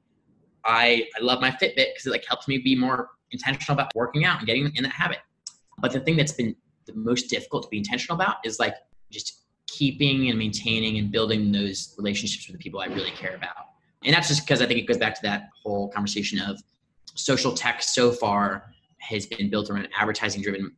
I, 0.65 1.07
I 1.15 1.21
love 1.21 1.39
my 1.39 1.51
Fitbit 1.51 1.75
because 1.75 2.07
it 2.07 2.11
like 2.11 2.25
helps 2.27 2.47
me 2.47 2.57
be 2.57 2.75
more 2.75 3.09
intentional 3.31 3.73
about 3.73 3.93
working 3.95 4.25
out 4.25 4.39
and 4.39 4.47
getting 4.47 4.71
in 4.75 4.83
that 4.83 4.91
habit. 4.91 5.19
But 5.77 5.93
the 5.93 5.99
thing 5.99 6.17
that's 6.17 6.31
been 6.31 6.55
the 6.87 6.93
most 6.95 7.29
difficult 7.29 7.63
to 7.63 7.69
be 7.69 7.77
intentional 7.77 8.15
about 8.15 8.37
is 8.43 8.59
like 8.59 8.73
just 9.11 9.43
keeping 9.67 10.29
and 10.29 10.39
maintaining 10.39 10.97
and 10.97 11.11
building 11.11 11.51
those 11.51 11.93
relationships 11.97 12.47
with 12.47 12.57
the 12.57 12.63
people 12.63 12.79
I 12.79 12.85
really 12.87 13.11
care 13.11 13.35
about. 13.35 13.67
And 14.07 14.15
that's 14.15 14.29
just 14.29 14.47
because 14.47 14.61
I 14.61 14.65
think 14.65 14.79
it 14.79 14.87
goes 14.87 14.97
back 14.97 15.15
to 15.15 15.21
that 15.23 15.49
whole 15.61 15.89
conversation 15.89 16.39
of 16.39 16.63
social 17.13 17.53
tech 17.53 17.83
so 17.83 18.09
far 18.09 18.71
has 18.99 19.25
been 19.25 19.49
built 19.49 19.69
around 19.69 19.89
advertising 19.99 20.41
driven 20.41 20.71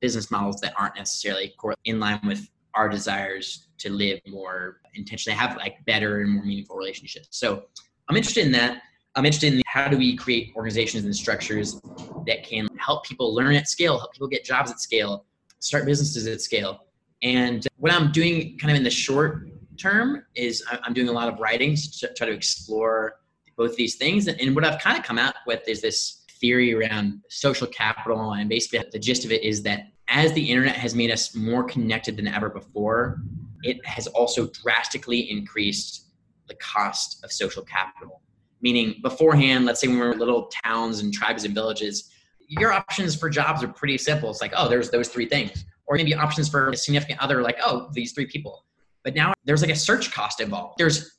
business 0.00 0.30
models 0.30 0.58
that 0.62 0.72
aren't 0.78 0.96
necessarily 0.96 1.54
in 1.84 2.00
line 2.00 2.18
with 2.26 2.48
our 2.74 2.88
desires 2.88 3.68
to 3.76 3.90
live 3.90 4.20
more 4.26 4.80
intentionally, 4.94 5.38
have 5.38 5.54
like 5.58 5.84
better 5.84 6.22
and 6.22 6.30
more 6.30 6.44
meaningful 6.44 6.74
relationships. 6.74 7.28
So 7.32 7.64
I'm 8.08 8.16
interested 8.16 8.46
in 8.46 8.52
that. 8.52 8.80
I'm 9.16 9.26
interested 9.26 9.52
in 9.52 9.62
how 9.66 9.88
do 9.88 9.98
we 9.98 10.16
create 10.16 10.52
organizations 10.56 11.04
and 11.04 11.14
structures 11.14 11.78
that 12.26 12.42
can 12.42 12.68
help 12.78 13.04
people 13.04 13.34
learn 13.34 13.54
at 13.54 13.68
scale, 13.68 13.98
help 13.98 14.14
people 14.14 14.28
get 14.28 14.46
jobs 14.46 14.70
at 14.70 14.80
scale, 14.80 15.26
start 15.58 15.84
businesses 15.84 16.26
at 16.26 16.40
scale. 16.40 16.86
And 17.22 17.66
what 17.76 17.92
I'm 17.92 18.12
doing 18.12 18.56
kind 18.56 18.70
of 18.70 18.78
in 18.78 18.82
the 18.82 18.90
short 18.90 19.51
term 19.82 20.24
is 20.34 20.64
I'm 20.84 20.94
doing 20.94 21.08
a 21.08 21.12
lot 21.12 21.28
of 21.32 21.38
writing 21.40 21.76
to 21.76 22.14
try 22.14 22.26
to 22.26 22.32
explore 22.32 23.16
both 23.56 23.76
these 23.76 23.96
things. 23.96 24.28
And 24.28 24.54
what 24.54 24.64
I've 24.64 24.80
kind 24.80 24.98
of 24.98 25.04
come 25.04 25.18
out 25.18 25.34
with 25.46 25.66
is 25.68 25.82
this 25.82 26.24
theory 26.40 26.74
around 26.74 27.20
social 27.28 27.66
capital. 27.66 28.32
And 28.32 28.48
basically, 28.48 28.84
the 28.90 28.98
gist 28.98 29.24
of 29.24 29.32
it 29.32 29.42
is 29.42 29.62
that 29.62 29.88
as 30.08 30.32
the 30.32 30.50
internet 30.50 30.76
has 30.76 30.94
made 30.94 31.10
us 31.10 31.34
more 31.34 31.64
connected 31.64 32.16
than 32.16 32.28
ever 32.28 32.48
before, 32.48 33.22
it 33.62 33.84
has 33.86 34.06
also 34.08 34.48
drastically 34.48 35.30
increased 35.30 36.08
the 36.48 36.54
cost 36.56 37.24
of 37.24 37.32
social 37.32 37.62
capital. 37.62 38.20
Meaning, 38.60 39.00
beforehand, 39.02 39.64
let's 39.64 39.80
say 39.80 39.88
when 39.88 39.98
we 39.98 40.06
were 40.06 40.14
little 40.14 40.50
towns 40.64 41.00
and 41.00 41.12
tribes 41.12 41.44
and 41.44 41.54
villages, 41.54 42.10
your 42.48 42.72
options 42.72 43.16
for 43.16 43.30
jobs 43.30 43.62
are 43.62 43.68
pretty 43.68 43.98
simple. 43.98 44.30
It's 44.30 44.40
like, 44.40 44.52
oh, 44.56 44.68
there's 44.68 44.90
those 44.90 45.08
three 45.08 45.26
things. 45.26 45.64
Or 45.86 45.96
maybe 45.96 46.14
options 46.14 46.48
for 46.48 46.70
a 46.70 46.76
significant 46.76 47.20
other, 47.20 47.42
like, 47.42 47.58
oh, 47.64 47.88
these 47.92 48.12
three 48.12 48.26
people. 48.26 48.64
But 49.04 49.14
now 49.14 49.32
there's 49.44 49.62
like 49.62 49.70
a 49.70 49.76
search 49.76 50.12
cost 50.12 50.40
involved. 50.40 50.78
There's 50.78 51.18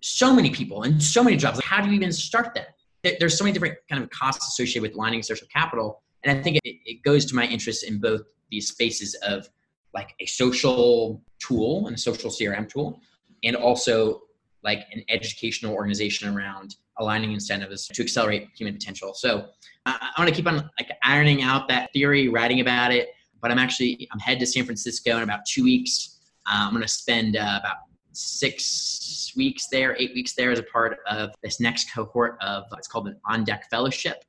so 0.00 0.34
many 0.34 0.50
people 0.50 0.84
and 0.84 1.02
so 1.02 1.22
many 1.22 1.36
jobs. 1.36 1.58
Like, 1.58 1.66
how 1.66 1.82
do 1.82 1.88
you 1.88 1.94
even 1.94 2.12
start 2.12 2.54
that? 2.54 3.18
There's 3.20 3.36
so 3.36 3.44
many 3.44 3.52
different 3.52 3.76
kind 3.88 4.02
of 4.02 4.10
costs 4.10 4.46
associated 4.48 4.82
with 4.82 4.94
lining 4.94 5.22
social 5.22 5.46
capital 5.52 6.02
and 6.24 6.38
I 6.38 6.42
think 6.42 6.58
it, 6.64 6.76
it 6.84 7.02
goes 7.02 7.24
to 7.26 7.34
my 7.34 7.46
interest 7.46 7.84
in 7.84 7.98
both 7.98 8.22
these 8.50 8.68
spaces 8.68 9.14
of 9.22 9.48
like 9.94 10.14
a 10.20 10.26
social 10.26 11.22
tool 11.38 11.86
and 11.86 11.96
a 11.96 11.98
social 11.98 12.30
CRM 12.30 12.68
tool, 12.68 13.00
and 13.44 13.56
also 13.56 14.22
like 14.64 14.80
an 14.92 15.02
educational 15.08 15.74
organization 15.74 16.34
around 16.34 16.76
aligning 16.98 17.32
incentives 17.32 17.86
to 17.86 18.02
accelerate 18.02 18.48
human 18.56 18.74
potential. 18.74 19.14
So 19.14 19.46
I, 19.86 20.10
I 20.16 20.20
want 20.20 20.28
to 20.28 20.34
keep 20.34 20.46
on 20.46 20.68
like 20.78 20.90
ironing 21.02 21.42
out 21.42 21.68
that 21.68 21.92
theory, 21.92 22.28
writing 22.28 22.60
about 22.60 22.92
it. 22.92 23.08
But 23.40 23.52
I'm 23.52 23.58
actually 23.58 24.08
I'm 24.12 24.18
headed 24.18 24.40
to 24.40 24.46
San 24.46 24.64
Francisco 24.64 25.16
in 25.16 25.22
about 25.22 25.40
two 25.46 25.62
weeks. 25.62 26.17
Uh, 26.48 26.66
I'm 26.66 26.70
going 26.70 26.82
to 26.82 26.88
spend 26.88 27.36
uh, 27.36 27.60
about 27.60 27.76
six 28.12 29.32
weeks 29.36 29.68
there, 29.70 29.96
eight 29.98 30.12
weeks 30.14 30.32
there 30.34 30.50
as 30.50 30.58
a 30.58 30.62
part 30.64 30.98
of 31.08 31.30
this 31.42 31.60
next 31.60 31.92
cohort 31.92 32.36
of 32.40 32.64
it's 32.76 32.88
called 32.88 33.06
an 33.08 33.16
On 33.26 33.44
Deck 33.44 33.68
Fellowship. 33.70 34.24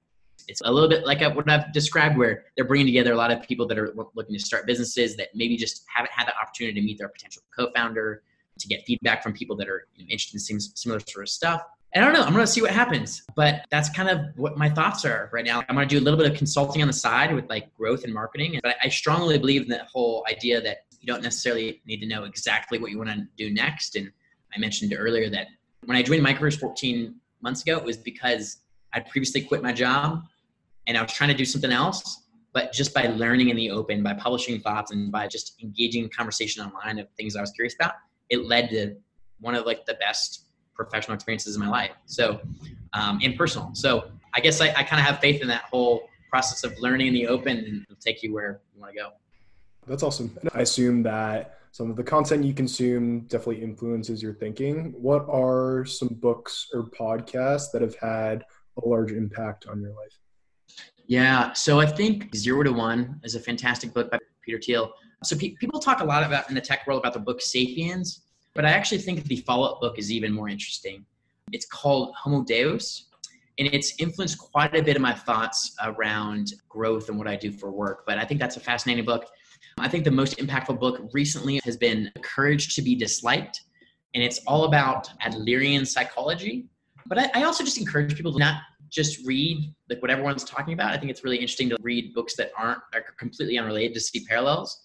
It's 0.48 0.62
a 0.66 0.72
little 0.72 0.90
bit 0.90 1.06
like 1.06 1.22
what 1.36 1.50
I've 1.50 1.72
described, 1.74 2.18
where 2.18 2.46
they're 2.56 2.66
bringing 2.66 2.88
together 2.88 3.14
a 3.14 3.16
lot 3.16 3.32
of 3.32 3.42
people 3.44 3.68
that 3.68 3.78
are 3.78 3.94
looking 4.16 4.36
to 4.36 4.40
start 4.40 4.66
businesses 4.66 5.16
that 5.18 5.30
maybe 5.36 5.56
just 5.58 5.86
haven't 5.94 6.12
had 6.12 6.28
the 6.28 6.36
opportunity 6.38 6.80
to 6.80 6.86
meet 6.86 6.98
their 6.98 7.10
potential 7.10 7.44
co-founder, 7.56 8.24
to 8.58 8.68
get 8.68 8.84
feedback 8.86 9.24
from 9.24 9.34
people 9.34 9.56
that 9.56 9.70
are 9.70 9.88
interested 9.98 10.36
in 10.52 10.60
similar 10.60 11.00
sort 11.00 11.24
of 11.24 11.30
stuff. 11.30 11.62
And 11.94 12.04
I 12.04 12.08
don't 12.08 12.16
know, 12.20 12.26
I'm 12.26 12.34
going 12.34 12.46
to 12.46 12.52
see 12.52 12.62
what 12.62 12.72
happens. 12.72 13.24
But 13.36 13.66
that's 13.72 13.90
kind 13.90 14.10
of 14.10 14.20
what 14.36 14.58
my 14.58 14.70
thoughts 14.70 15.06
are 15.06 15.30
right 15.34 15.46
now. 15.46 15.64
I'm 15.70 15.76
going 15.76 15.88
to 15.88 15.96
do 15.96 16.02
a 16.02 16.06
little 16.06 16.20
bit 16.20 16.30
of 16.32 16.38
consulting 16.38 16.82
on 16.82 16.88
the 16.88 16.94
side 16.94 17.34
with 17.34 17.50
like 17.50 17.76
growth 17.76 18.04
and 18.04 18.14
marketing. 18.14 18.60
But 18.62 18.76
I 18.84 18.90
strongly 18.90 19.38
believe 19.38 19.64
in 19.64 19.70
that 19.70 19.88
whole 19.88 20.26
idea 20.30 20.62
that 20.62 20.80
you 21.00 21.08
don't 21.08 21.24
necessarily 21.24 21.82
need 21.86 22.00
to 22.02 22.08
know 22.08 22.24
exactly 22.24 22.78
what 22.78 22.92
you 22.92 22.98
want 22.98 23.10
to 23.10 23.28
do 23.38 23.54
next. 23.54 23.96
And 23.96 24.12
I 24.56 24.60
mentioned 24.60 24.94
earlier 24.98 25.30
that 25.30 25.48
when 25.86 25.98
I 25.98 26.04
joined 26.04 26.26
Microverse 26.26 26.60
14 26.60 27.16
months 27.42 27.62
ago, 27.62 27.78
it 27.78 27.84
was 27.84 27.98
because 27.98 28.58
I'd 28.94 29.08
previously 29.08 29.42
quit 29.42 29.64
my 29.64 29.72
job 29.72 30.24
and 30.88 30.98
I 30.98 31.02
was 31.02 31.14
trying 31.14 31.30
to 31.30 31.36
do 31.36 31.46
something 31.46 31.72
else. 31.72 32.24
But 32.52 32.74
just 32.74 32.94
by 32.94 33.06
learning 33.06 33.50
in 33.50 33.56
the 33.56 33.70
open, 33.70 34.02
by 34.02 34.14
publishing 34.14 34.60
thoughts, 34.60 34.92
and 34.92 35.12
by 35.12 35.28
just 35.28 35.62
engaging 35.62 36.04
in 36.04 36.10
conversation 36.10 36.66
online 36.66 36.98
of 36.98 37.08
things 37.12 37.36
I 37.36 37.42
was 37.42 37.52
curious 37.52 37.76
about, 37.76 37.94
it 38.30 38.46
led 38.46 38.72
to 38.72 38.96
one 39.40 39.54
of 39.54 39.68
like 39.68 39.86
the 39.86 39.94
best 39.96 40.46
professional 40.74 41.14
experiences 41.14 41.56
in 41.56 41.62
my 41.62 41.70
life. 41.70 41.92
So, 42.06 42.42
um, 42.94 43.20
and 43.24 43.38
personal. 43.38 43.70
So 43.74 44.10
I 44.34 44.40
guess 44.40 44.62
I, 44.62 44.70
I 44.70 44.84
kind 44.84 45.00
of 45.00 45.06
have 45.06 45.20
faith 45.20 45.42
in 45.42 45.48
that 45.50 45.64
whole 45.64 46.10
process 46.30 46.64
of 46.64 46.78
learning 46.80 47.08
in 47.08 47.14
the 47.14 47.28
open 47.28 47.58
and 47.58 47.84
it'll 47.84 47.96
take 48.00 48.24
you 48.24 48.34
where 48.34 48.62
you 48.74 48.82
want 48.82 48.94
to 48.94 49.00
go. 49.00 49.10
That's 49.90 50.04
awesome. 50.04 50.38
I 50.54 50.62
assume 50.62 51.02
that 51.04 51.58
some 51.72 51.90
of 51.90 51.96
the 51.96 52.04
content 52.04 52.46
you 52.46 52.54
consume 52.54 53.22
definitely 53.22 53.64
influences 53.64 54.22
your 54.22 54.36
thinking. 54.36 54.94
What 54.96 55.28
are 55.28 55.84
some 55.84 56.10
books 56.10 56.68
or 56.76 56.84
podcasts 56.92 57.72
that 57.72 57.82
have 57.82 57.96
had 57.96 58.46
a 58.78 58.88
large 58.88 59.12
impact 59.12 59.66
on 59.68 59.82
your 59.82 59.90
life? 59.90 60.20
Yeah, 61.08 61.54
so 61.54 61.80
I 61.80 61.88
think 61.88 62.36
Zero 62.36 62.62
to 62.62 62.72
One 62.72 63.20
is 63.24 63.34
a 63.34 63.40
fantastic 63.40 63.92
book 63.92 64.12
by 64.12 64.20
Peter 64.46 64.60
Thiel. 64.62 64.94
So 65.24 65.36
pe- 65.36 65.56
people 65.56 65.80
talk 65.80 66.02
a 66.02 66.06
lot 66.06 66.24
about 66.24 66.48
in 66.50 66.56
the 66.56 66.62
tech 66.62 66.86
world 66.86 67.00
about 67.00 67.14
the 67.14 67.20
book 67.20 67.42
Sapiens, 67.42 68.22
but 68.54 68.66
I 68.66 68.70
actually 68.70 69.00
think 69.00 69.24
the 69.24 69.38
follow-up 69.38 69.82
book 69.82 69.98
is 69.98 70.12
even 70.12 70.32
more 70.32 70.50
interesting. 70.50 71.04
It's 71.52 71.66
called 71.66 72.14
Homo 72.16 72.44
Deus, 72.44 73.06
and 73.58 73.68
it's 73.74 73.96
influenced 73.98 74.38
quite 74.38 74.76
a 74.76 74.84
bit 74.84 74.96
of 74.96 75.02
my 75.02 75.14
thoughts 75.14 75.76
around 75.84 76.54
growth 76.70 77.10
and 77.10 77.18
what 77.18 77.28
I 77.28 77.36
do 77.36 77.52
for 77.52 77.72
work. 77.72 78.04
But 78.06 78.20
I 78.20 78.26
think 78.26 78.40
that's 78.40 78.58
a 78.58 78.60
fascinating 78.60 79.04
book. 79.04 79.26
I 79.80 79.88
think 79.88 80.04
the 80.04 80.12
most 80.12 80.38
impactful 80.38 80.80
book 80.80 81.10
recently 81.14 81.60
has 81.64 81.78
been 81.78 82.12
Courage 82.22 82.76
to 82.76 82.82
be 82.82 82.96
Disliked, 82.96 83.62
and 84.14 84.24
it's 84.24 84.40
all 84.48 84.66
about 84.66 85.10
Adlerian 85.22 85.86
psychology. 85.86 86.68
But 87.06 87.20
I, 87.20 87.30
I 87.36 87.44
also 87.44 87.64
just 87.64 87.78
encourage 87.78 88.16
people 88.16 88.34
to 88.34 88.40
not 88.40 88.62
just 88.90 89.26
read 89.26 89.74
like 89.90 90.02
what 90.02 90.12
everyone's 90.12 90.44
talking 90.44 90.74
about. 90.74 90.94
I 90.94 90.98
think 90.98 91.12
it's 91.12 91.24
really 91.24 91.38
interesting 91.38 91.70
to 91.70 91.78
read 91.82 92.14
books 92.14 92.36
that 92.36 92.52
aren't 92.58 92.82
are 92.94 93.04
completely 93.18 93.58
unrelated 93.58 93.94
to 93.94 94.00
see 94.00 94.26
parallels. 94.26 94.82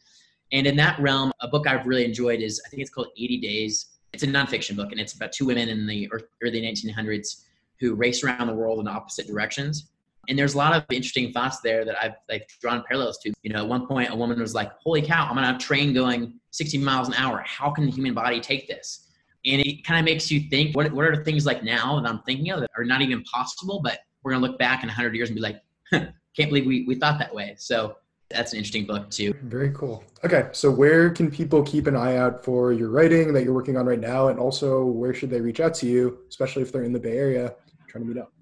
And 0.53 0.67
in 0.67 0.77
that 0.77 0.99
realm, 1.01 1.33
a 1.41 1.49
book 1.49 1.67
I've 1.67 1.87
really 1.87 2.05
enjoyed 2.05 2.41
is 2.41 2.61
I 2.67 2.69
think 2.69 2.83
it's 2.83 2.91
called 2.91 3.09
80 3.17 3.39
Days. 3.41 3.87
It's 4.13 4.23
a 4.23 4.27
nonfiction 4.27 4.77
book, 4.77 4.93
and 4.93 5.01
it's 5.01 5.15
about 5.15 5.33
two 5.33 5.47
women 5.47 5.69
in 5.69 5.87
the 5.87 6.09
early 6.43 6.63
1900s 6.63 7.45
who 7.81 7.95
race 7.95 8.23
around 8.23 8.47
the 8.47 8.55
world 8.55 8.79
in 8.79 8.87
opposite 8.87 9.27
directions. 9.27 9.91
And 10.29 10.39
there's 10.39 10.55
a 10.55 10.59
lot 10.59 10.75
of 10.75 10.85
interesting 10.91 11.33
thoughts 11.33 11.61
there 11.61 11.85
that 11.85 11.97
I've 12.03 12.15
like 12.29 12.49
drawn 12.61 12.83
parallels 12.87 13.19
to. 13.19 13.33
You 13.43 13.53
know, 13.53 13.61
at 13.61 13.69
one 13.69 13.87
point, 13.87 14.11
a 14.11 14.17
woman 14.17 14.41
was 14.41 14.55
like, 14.55 14.73
"Holy 14.83 15.03
cow! 15.03 15.29
I'm 15.31 15.39
on 15.39 15.55
a 15.55 15.59
train 15.59 15.93
going 15.93 16.35
60 16.51 16.79
miles 16.79 17.09
an 17.09 17.15
hour. 17.15 17.43
How 17.47 17.71
can 17.71 17.87
the 17.87 17.93
human 17.93 18.15
body 18.15 18.41
take 18.41 18.69
this?" 18.69 19.05
and 19.47 19.61
it 19.61 19.85
kind 19.85 19.99
of 19.99 20.05
makes 20.05 20.31
you 20.31 20.41
think 20.49 20.75
what, 20.77 20.91
what 20.93 21.05
are 21.05 21.23
things 21.25 21.47
like 21.47 21.63
now 21.63 22.01
that 22.01 22.09
i'm 22.09 22.21
thinking 22.23 22.51
of 22.51 22.61
that 22.61 22.71
are 22.77 22.85
not 22.85 23.03
even 23.03 23.23
possible 23.25 23.81
but 23.83 24.01
we're 24.23 24.33
going 24.33 24.43
to 24.43 24.49
look 24.49 24.59
back 24.59 24.83
in 24.83 24.89
100 24.89 25.15
years 25.15 25.29
and 25.29 25.37
be 25.37 25.43
like 25.43 25.63
can't 25.93 26.51
believe 26.51 26.67
we, 26.67 26.85
we 26.87 26.95
thought 26.95 27.19
that 27.19 27.35
way 27.35 27.55
so 27.59 27.97
that's 28.31 28.53
an 28.53 28.59
interesting 28.59 28.87
book 28.87 29.11
too 29.11 29.35
very 29.45 29.71
cool 29.71 30.03
okay 30.25 30.49
so 30.53 30.71
where 30.71 31.11
can 31.11 31.31
people 31.31 31.63
keep 31.63 31.87
an 31.87 31.97
eye 31.97 32.17
out 32.17 32.45
for 32.45 32.73
your 32.73 32.89
writing 32.89 33.33
that 33.33 33.45
you're 33.45 33.55
working 33.55 33.77
on 33.77 33.87
right 33.87 34.01
now 34.01 34.29
and 34.29 34.39
also 34.39 34.85
where 34.85 35.15
should 35.15 35.31
they 35.31 35.41
reach 35.41 35.61
out 35.61 35.75
to 35.75 35.87
you 35.87 36.19
especially 36.29 36.63
if 36.63 36.73
they're 36.73 36.85
in 36.85 36.93
the 36.93 36.99
bay 36.99 37.17
area 37.17 37.55
trying 37.87 38.03
to 38.03 38.09
meet 38.09 38.21
up 38.21 38.33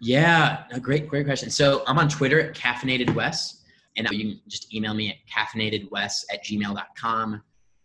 yeah 0.00 0.64
a 0.72 0.80
great 0.80 1.08
great 1.08 1.26
question 1.26 1.50
so 1.50 1.82
i'm 1.86 1.98
on 1.98 2.08
twitter 2.08 2.40
at 2.40 2.54
caffeinated 2.54 3.14
wes 3.14 3.62
and 3.96 4.08
you 4.10 4.18
can 4.18 4.40
just 4.48 4.72
email 4.74 4.94
me 4.94 5.10
at 5.10 5.16
caffeinatedwes 5.28 6.24
at 6.32 6.44
gmail.com 6.44 7.42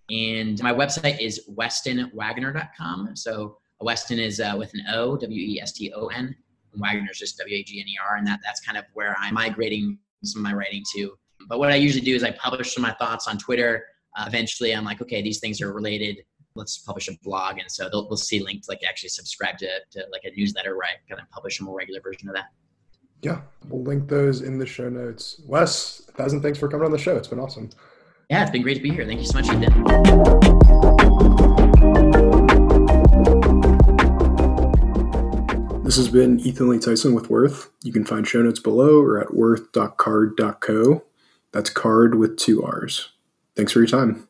and 0.10 0.62
my 0.62 0.74
website 0.74 1.20
is 1.20 1.42
westonwagner.com. 1.52 3.16
So 3.16 3.58
Weston 3.82 4.20
is 4.20 4.40
uh, 4.40 4.54
with 4.58 4.74
an 4.74 4.84
O, 4.94 5.18
W 5.18 5.42
E 5.42 5.60
S 5.60 5.72
T 5.72 5.92
O 5.94 6.08
N. 6.08 6.36
And 6.74 6.82
Wagner's 6.82 7.18
just 7.18 7.38
W 7.38 7.56
A 7.56 7.64
G 7.64 7.82
N 7.82 7.88
E 7.88 7.98
R, 8.08 8.18
and 8.18 8.28
that 8.28 8.40
that's 8.44 8.60
kind 8.60 8.78
of 8.78 8.86
where 8.94 9.16
I'm 9.20 9.34
migrating 9.34 9.98
some 10.24 10.46
of 10.46 10.52
my 10.52 10.56
writing 10.56 10.84
to. 10.96 11.18
But 11.48 11.60
what 11.60 11.72
I 11.72 11.76
usually 11.76 12.04
do 12.04 12.16
is 12.16 12.24
I 12.24 12.32
publish 12.32 12.74
some 12.74 12.84
of 12.84 12.90
my 12.90 12.96
thoughts 12.96 13.28
on 13.28 13.38
Twitter. 13.38 13.86
Uh, 14.18 14.26
eventually, 14.28 14.74
I'm 14.74 14.86
like, 14.86 15.02
okay, 15.02 15.22
these 15.22 15.40
things 15.40 15.62
are 15.62 15.74
related. 15.74 16.18
Let's 16.56 16.78
publish 16.78 17.10
a 17.10 17.18
blog, 17.22 17.58
and 17.58 17.70
so 17.70 17.90
they'll, 17.90 18.08
they'll 18.08 18.16
see 18.16 18.40
linked 18.40 18.70
like 18.70 18.82
actually 18.88 19.10
subscribe 19.10 19.58
to, 19.58 19.68
to 19.92 20.06
like 20.12 20.22
a 20.24 20.32
newsletter 20.38 20.78
where 20.78 20.86
I 20.86 20.92
kind 21.10 21.22
of 21.22 21.30
publish 21.30 21.60
a 21.60 21.64
more 21.64 21.78
regular 21.78 22.00
version 22.00 22.30
of 22.30 22.36
that. 22.36 22.46
Yeah, 23.22 23.42
we'll 23.68 23.84
link 23.84 24.08
those 24.08 24.42
in 24.42 24.58
the 24.58 24.66
show 24.66 24.88
notes. 24.88 25.42
Wes, 25.46 26.04
a 26.08 26.14
thousand 26.14 26.42
thanks 26.42 26.58
for 26.58 26.70
coming 26.70 26.86
on 26.86 26.92
the 26.92 26.98
show. 26.98 27.18
It's 27.18 27.28
been 27.28 27.40
awesome. 27.40 27.72
Yeah, 28.30 28.44
it's 28.44 28.52
been 28.52 28.62
great 28.62 28.76
to 28.76 28.82
be 28.82 28.90
here. 28.90 29.06
Thank 29.06 29.20
you 29.20 29.26
so 29.26 29.40
much, 29.40 29.50
Ethan. 29.50 29.84
This 35.84 35.98
has 35.98 36.08
been 36.10 36.40
Ethan 36.40 36.70
Lee 36.70 36.80
Tyson 36.80 37.14
with 37.14 37.30
Worth. 37.30 37.70
You 37.84 37.92
can 37.92 38.06
find 38.06 38.26
show 38.26 38.42
notes 38.42 38.60
below 38.60 39.02
or 39.02 39.20
at 39.20 39.36
worth.carrd.co. 39.36 41.04
That's 41.52 41.70
card 41.70 42.16
with 42.16 42.38
two 42.38 42.64
R's. 42.64 43.10
Thanks 43.56 43.72
for 43.74 43.80
your 43.80 43.88
time. 43.88 44.25